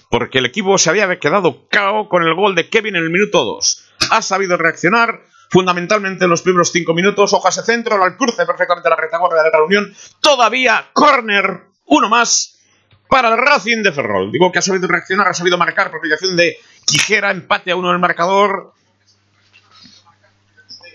[0.10, 3.44] porque el equipo se había quedado cao con el gol de Kevin en el minuto
[3.44, 3.86] 2.
[4.12, 7.34] Ha sabido reaccionar fundamentalmente en los primeros 5 minutos.
[7.34, 9.94] Hojas de centro, al cruce perfectamente la retaguardia de la Unión.
[10.22, 12.58] Todavía corner, uno más
[13.10, 14.32] para el Racing de Ferrol.
[14.32, 17.96] Digo que ha sabido reaccionar, ha sabido marcar por de Quijera, empate a uno en
[17.96, 18.74] el marcador.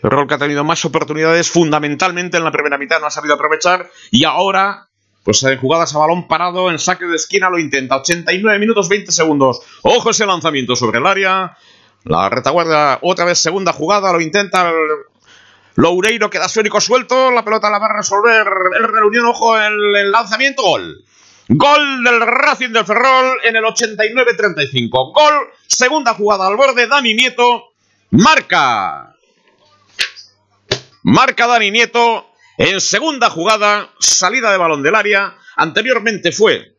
[0.02, 3.90] Rol que ha tenido más oportunidades fundamentalmente en la primera mitad, no ha sabido aprovechar
[4.10, 4.88] y ahora
[5.22, 7.96] pues en jugadas a balón parado, en saque de esquina lo intenta.
[7.96, 9.60] 89 minutos 20 segundos.
[9.82, 11.56] Ojo ese lanzamiento sobre el área.
[12.04, 14.74] La retaguardia, otra vez segunda jugada, lo intenta el
[15.74, 17.30] Loureiro, queda esférico suelto.
[17.30, 18.46] La pelota la va a resolver
[18.78, 19.26] el reunión.
[19.26, 20.62] Ojo el, el lanzamiento.
[20.62, 21.04] Gol.
[21.48, 24.88] Gol del Racing del Ferrol en el 89-35.
[25.12, 27.72] Gol, segunda jugada al borde, Dani Nieto.
[28.12, 29.16] Marca.
[31.02, 35.36] Marca Dani Nieto en segunda jugada, salida de balón del área.
[35.56, 36.76] Anteriormente fue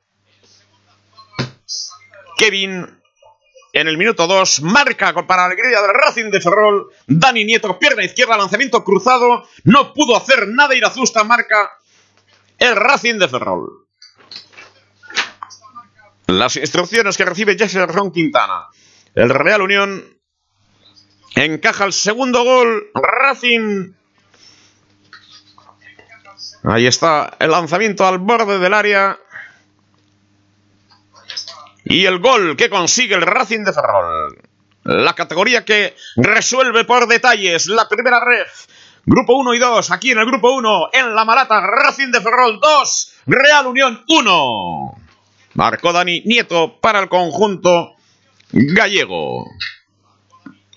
[2.38, 3.02] Kevin
[3.74, 4.62] en el minuto 2.
[4.62, 6.92] Marca para alegría del Racing de Ferrol.
[7.08, 9.48] Dani Nieto, pierna izquierda, lanzamiento cruzado.
[9.64, 11.24] No pudo hacer nada Irazusta.
[11.24, 11.72] Marca
[12.60, 13.88] el Racing de Ferrol.
[16.28, 18.68] Las instrucciones que recibe Jefferson Quintana.
[19.16, 20.18] El Real Unión
[21.36, 22.92] encaja el segundo gol.
[22.94, 23.94] Racing
[26.64, 29.18] Ahí está el lanzamiento al borde del área.
[31.86, 34.38] Y el gol que consigue el Racing de Ferrol.
[34.84, 38.48] La categoría que resuelve por detalles la primera red.
[39.06, 42.60] Grupo 1 y 2, aquí en el grupo 1, en la Malata, Racing de Ferrol
[42.62, 44.98] 2, Real Unión 1.
[45.56, 47.96] Marcó Dani Nieto para el conjunto
[48.52, 49.46] gallego.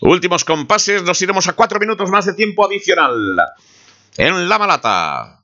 [0.00, 3.36] Últimos compases, nos iremos a cuatro minutos más de tiempo adicional.
[4.16, 5.43] En la Malata.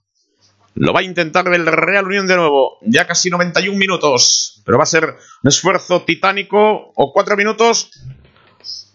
[0.80, 2.78] Lo va a intentar el Real Unión de nuevo.
[2.80, 4.62] Ya casi 91 minutos.
[4.64, 6.90] Pero va a ser un esfuerzo titánico.
[6.94, 7.90] O 4 minutos.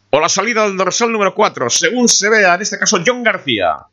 [0.10, 1.70] O la salida del dorsal número 4.
[1.70, 3.86] Según se vea, en este caso, John García.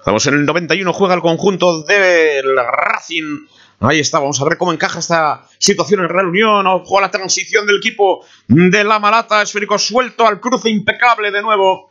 [0.00, 0.92] Estamos en el 91.
[0.92, 3.46] Juega el conjunto del Racing.
[3.80, 6.66] Ahí está, vamos a ver cómo encaja esta situación en Real Unión.
[6.66, 9.40] Ojo a la transición del equipo de la Malata.
[9.40, 11.88] Esférico suelto al cruce impecable de nuevo.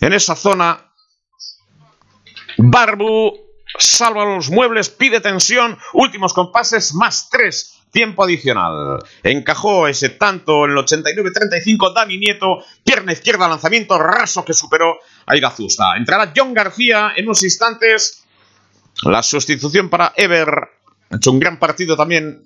[0.00, 0.87] En esa zona
[2.58, 3.32] Barbu
[3.78, 7.74] salva los muebles, pide tensión, últimos compases, más tres.
[7.90, 8.98] Tiempo adicional.
[9.22, 12.58] Encajó ese tanto en el 89-35 Dani Nieto.
[12.84, 15.96] Pierna izquierda, lanzamiento raso que superó a Irazusta.
[15.96, 18.24] Entrará John García en unos instantes.
[19.04, 20.68] La sustitución para Ever.
[21.10, 22.44] Ha hecho un gran partido también.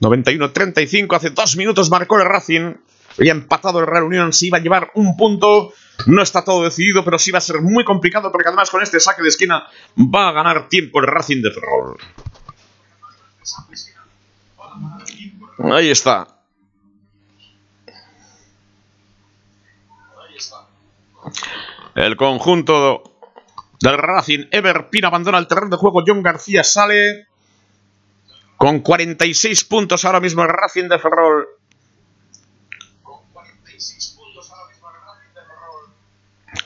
[0.00, 1.16] 91-35.
[1.16, 2.74] Hace dos minutos marcó el Racing.
[3.18, 4.32] Había empatado el Real Unión.
[4.32, 5.72] Se iba a llevar un punto.
[6.06, 9.00] No está todo decidido, pero sí va a ser muy complicado porque además con este
[9.00, 9.66] saque de esquina
[9.96, 11.98] va a ganar tiempo el Racing de Ferrol.
[15.72, 16.26] Ahí está.
[21.94, 23.02] El conjunto
[23.80, 27.26] del Racing, Ever Pina abandona el terreno de juego, John García sale
[28.56, 31.48] con 46 puntos ahora mismo el Racing de Ferrol.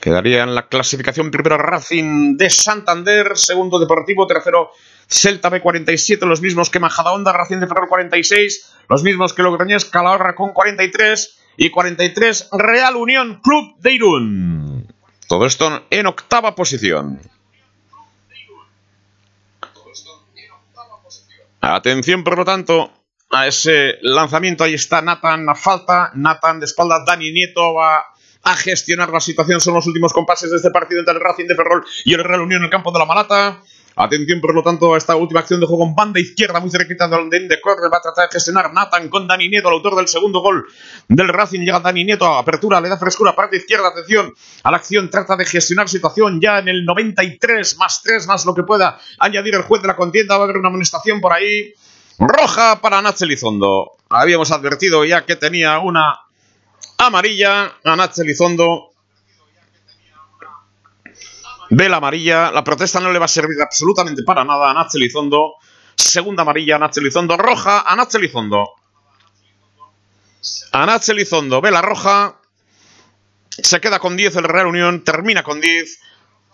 [0.01, 4.71] Quedaría en la clasificación primero Racing de Santander, segundo Deportivo, tercero
[5.07, 10.35] Celta B47, los mismos que Majadahonda, Racing de Ferrol 46, los mismos que Logroñés, Calahorra
[10.35, 14.93] con 43 y 43 Real Unión Club de Irún.
[15.27, 17.19] Todo esto en octava posición.
[21.59, 22.91] Atención, por lo tanto,
[23.29, 24.63] a ese lanzamiento.
[24.63, 26.11] Ahí está Nathan a falta.
[26.13, 27.03] Nathan de espalda.
[27.05, 28.05] Dani Nieto va
[28.47, 29.59] a gestionar la situación.
[29.59, 32.41] Son los últimos compases de este partido entre el Racing de Ferrol y el Real
[32.41, 33.61] Unión en el campo de la Malata.
[33.99, 37.07] Atención, por lo tanto, a esta última acción de juego en banda izquierda, muy cerquita
[37.07, 37.89] de donde de corre.
[37.91, 40.65] Va a tratar de gestionar Nathan con Dani Nieto, el autor del segundo gol
[41.07, 41.61] del Racing.
[41.61, 43.89] Llega Dani Nieto a apertura, le da frescura, parte izquierda.
[43.89, 44.33] Atención
[44.63, 48.53] a la acción, trata de gestionar situación ya en el 93, más 3, más lo
[48.53, 50.37] que pueda añadir el juez de la contienda.
[50.37, 51.73] Va a haber una amonestación por ahí.
[52.19, 53.93] Roja para Nacho Elizondo.
[54.09, 56.26] Habíamos advertido ya que tenía una
[56.97, 58.91] amarilla a Nacho Elizondo.
[61.69, 62.51] Vela amarilla.
[62.51, 65.55] La protesta no le va a servir absolutamente para nada a Elizondo.
[65.95, 67.37] Segunda amarilla a.
[67.37, 68.73] Roja a Nacho Elizondo.
[70.71, 71.61] A Nacho Elizondo.
[71.61, 72.39] Vela roja.
[73.49, 75.03] Se queda con 10 el Real Unión.
[75.03, 75.99] Termina con 10.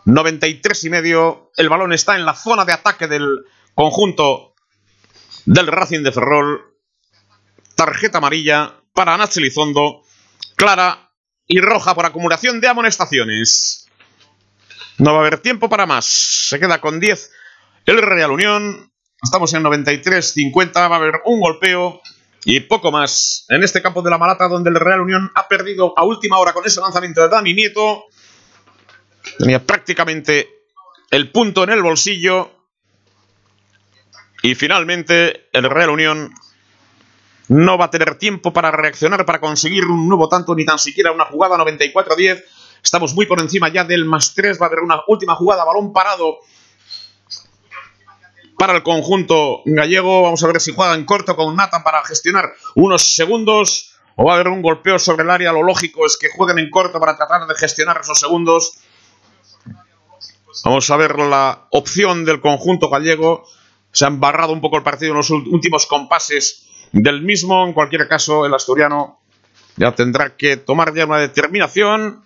[0.06, 1.52] 93 y medio.
[1.56, 4.54] El balón está en la zona de ataque del conjunto
[5.46, 6.74] del Racing de Ferrol.
[7.76, 10.04] Tarjeta amarilla para Nacho Elizondo.
[10.56, 11.12] Clara
[11.48, 13.88] y roja por acumulación de amonestaciones.
[14.98, 16.06] No va a haber tiempo para más.
[16.06, 17.32] Se queda con 10
[17.86, 18.92] el Real Unión.
[19.22, 20.74] Estamos en 93-50.
[20.76, 22.02] Va a haber un golpeo
[22.46, 23.46] y poco más.
[23.50, 26.54] En este campo de la Malata, donde el Real Unión ha perdido a última hora
[26.54, 28.06] con ese lanzamiento de Dani Nieto.
[29.38, 30.50] Tenía prácticamente
[31.10, 32.52] el punto en el bolsillo.
[34.42, 36.34] Y finalmente el Real Unión
[37.54, 41.12] no va a tener tiempo para reaccionar, para conseguir un nuevo tanto, ni tan siquiera
[41.12, 42.44] una jugada 94-10.
[42.84, 44.60] Estamos muy por encima ya del más 3.
[44.60, 46.40] Va a haber una última jugada, balón parado.
[48.58, 50.24] para el conjunto gallego.
[50.24, 54.34] Vamos a ver si juega en corto con Nathan para gestionar unos segundos o va
[54.34, 55.52] a haber un golpeo sobre el área.
[55.52, 58.80] Lo lógico es que jueguen en corto para tratar de gestionar esos segundos.
[60.64, 63.46] Vamos a ver la opción del conjunto gallego.
[63.92, 67.66] Se ha embarrado un poco el partido en los últimos compases del mismo.
[67.66, 69.20] En cualquier caso, el asturiano
[69.76, 72.24] ya tendrá que tomar ya una determinación.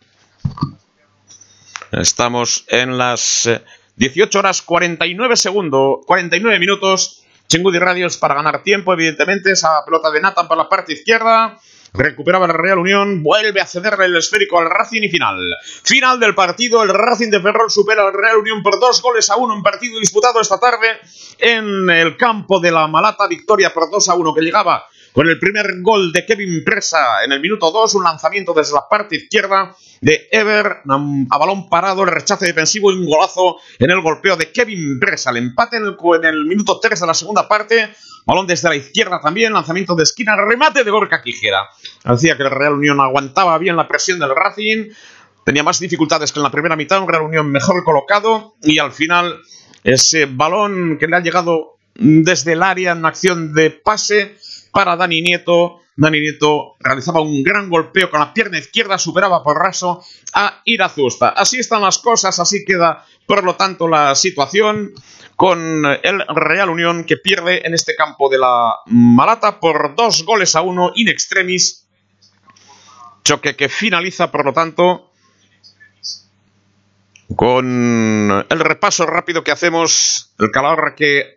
[1.92, 3.50] Estamos en las
[3.96, 7.24] 18 eh, horas 49 segundos, 49 minutos.
[7.48, 9.52] Chingudi Radios para ganar tiempo, evidentemente.
[9.54, 11.58] Esa pelota de Nathan para la parte izquierda.
[11.94, 15.56] Recuperaba la Real Unión, vuelve a cederle el esférico al Racing y final.
[15.84, 19.36] Final del partido, el Racing de Ferrol supera al Real Unión por dos goles a
[19.38, 20.88] uno en partido disputado esta tarde
[21.40, 23.28] en el campo de la Malata.
[23.28, 24.86] Victoria por 2 a 1 que llegaba
[25.18, 28.88] con el primer gol de Kevin Presa en el minuto 2, un lanzamiento desde la
[28.88, 30.84] parte izquierda de Ever
[31.32, 35.32] a balón parado, el rechace defensivo y un golazo en el golpeo de Kevin Presa.
[35.32, 37.96] El empate en el, en el minuto 3 de la segunda parte,
[38.28, 41.68] balón desde la izquierda también, lanzamiento de esquina, remate de Gorka Quijera.
[42.04, 44.92] Hacía que el Real Unión aguantaba bien la presión del Racing,
[45.44, 48.92] tenía más dificultades que en la primera mitad, un Real Unión mejor colocado y al
[48.92, 49.40] final
[49.84, 54.38] ese balón que le ha llegado desde el área en acción de pase
[54.78, 55.82] para Dani Nieto.
[55.96, 61.30] Dani Nieto realizaba un gran golpeo con la pierna izquierda, superaba por raso a Irazusta.
[61.30, 64.94] Así están las cosas, así queda por lo tanto la situación
[65.36, 70.56] con el Real Unión que pierde en este campo de la Malata por dos goles
[70.56, 71.88] a uno in extremis.
[73.24, 75.10] Choque que finaliza por lo tanto
[77.36, 81.37] con el repaso rápido que hacemos, el calor que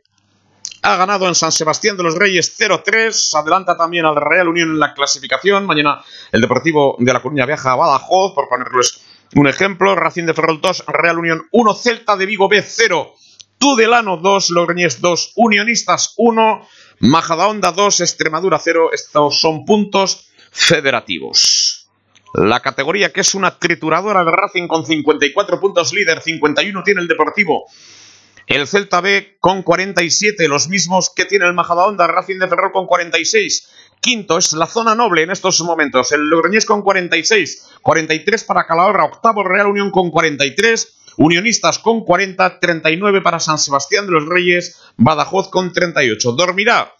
[0.82, 3.38] ha ganado en San Sebastián de los Reyes 0-3.
[3.38, 5.66] Adelanta también al Real Unión en la clasificación.
[5.66, 6.02] Mañana
[6.32, 9.02] el Deportivo de La Coruña viaja a Badajoz, por ponerles
[9.34, 9.94] un ejemplo.
[9.94, 13.14] Racing de Ferrol 2, Real Unión 1, Celta de Vigo B 0.
[13.58, 16.66] Tudelano 2, Logroñés 2, Unionistas 1,
[17.00, 18.90] Majadahonda 2, Extremadura 0.
[18.92, 21.88] Estos son puntos federativos.
[22.32, 27.08] La categoría que es una trituradora de Racing con 54 puntos líder, 51 tiene el
[27.08, 27.66] Deportivo,
[28.50, 32.86] el Celta B con 47, los mismos que tiene el Majadahonda, Racing de Ferrol con
[32.86, 33.68] 46.
[34.00, 39.04] Quinto es la zona noble en estos momentos, el Logroñés con 46, 43 para Calahorra,
[39.04, 44.80] octavo Real Unión con 43, Unionistas con 40, 39 para San Sebastián de los Reyes,
[44.96, 46.32] Badajoz con 38.
[46.32, 46.92] Dormirá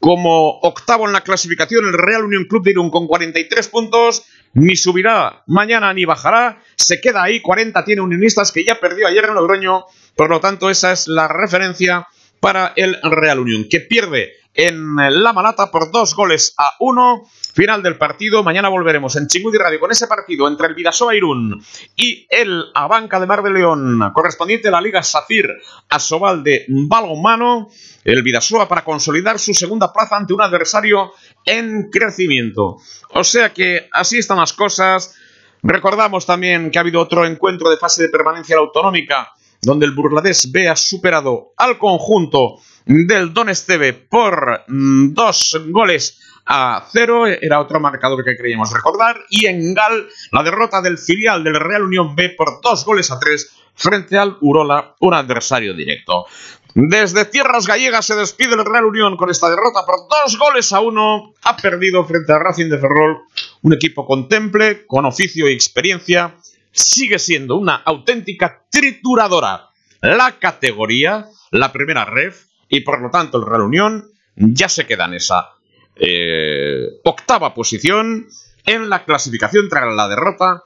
[0.00, 4.24] como octavo en la clasificación el Real Unión Club de Irún con 43 puntos,
[4.54, 9.24] ni subirá mañana ni bajará, se queda ahí, 40 tiene Unionistas que ya perdió ayer
[9.24, 9.84] en Logroño
[10.16, 12.08] por lo tanto, esa es la referencia
[12.40, 17.24] para el Real Unión, que pierde en La Malata por dos goles a uno.
[17.52, 18.42] Final del partido.
[18.42, 21.64] Mañana volveremos en Chingudi Radio con ese partido entre el Vidasoa Irún
[21.96, 25.50] y el Abanca de Mar de León, correspondiente a la Liga Safir
[25.88, 27.70] a Sobal de Balonmano.
[28.04, 31.12] El Vidasoa para consolidar su segunda plaza ante un adversario
[31.46, 32.76] en crecimiento.
[33.10, 35.14] O sea que así están las cosas.
[35.62, 39.32] Recordamos también que ha habido otro encuentro de fase de permanencia autonómica
[39.66, 46.86] donde el Burladés ha superado al conjunto del Don Esteve por mm, dos goles a
[46.92, 51.58] cero, era otro marcador que queríamos recordar, y en Gal la derrota del filial del
[51.58, 56.26] Real Unión B por dos goles a tres frente al Urola, un adversario directo.
[56.72, 60.80] Desde tierras gallegas se despide el Real Unión con esta derrota por dos goles a
[60.80, 61.32] uno.
[61.42, 63.22] Ha perdido frente a Racing de Ferrol,
[63.62, 66.36] un equipo contemple, con oficio y experiencia,
[66.76, 69.70] sigue siendo una auténtica trituradora.
[70.02, 75.06] La categoría, la primera ref, y por lo tanto el Real Unión ya se queda
[75.06, 75.50] en esa
[75.96, 78.26] eh, octava posición
[78.66, 80.62] en la clasificación tras la derrota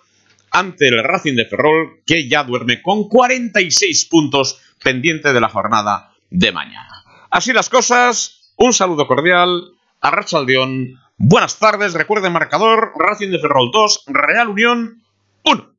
[0.50, 6.12] ante el Racing de Ferrol, que ya duerme con 46 puntos pendiente de la jornada
[6.30, 7.04] de mañana.
[7.30, 10.98] Así las cosas, un saludo cordial a Rachaldeón.
[11.18, 15.02] Buenas tardes, recuerden marcador, Racing de Ferrol 2, Real Unión
[15.44, 15.70] 1.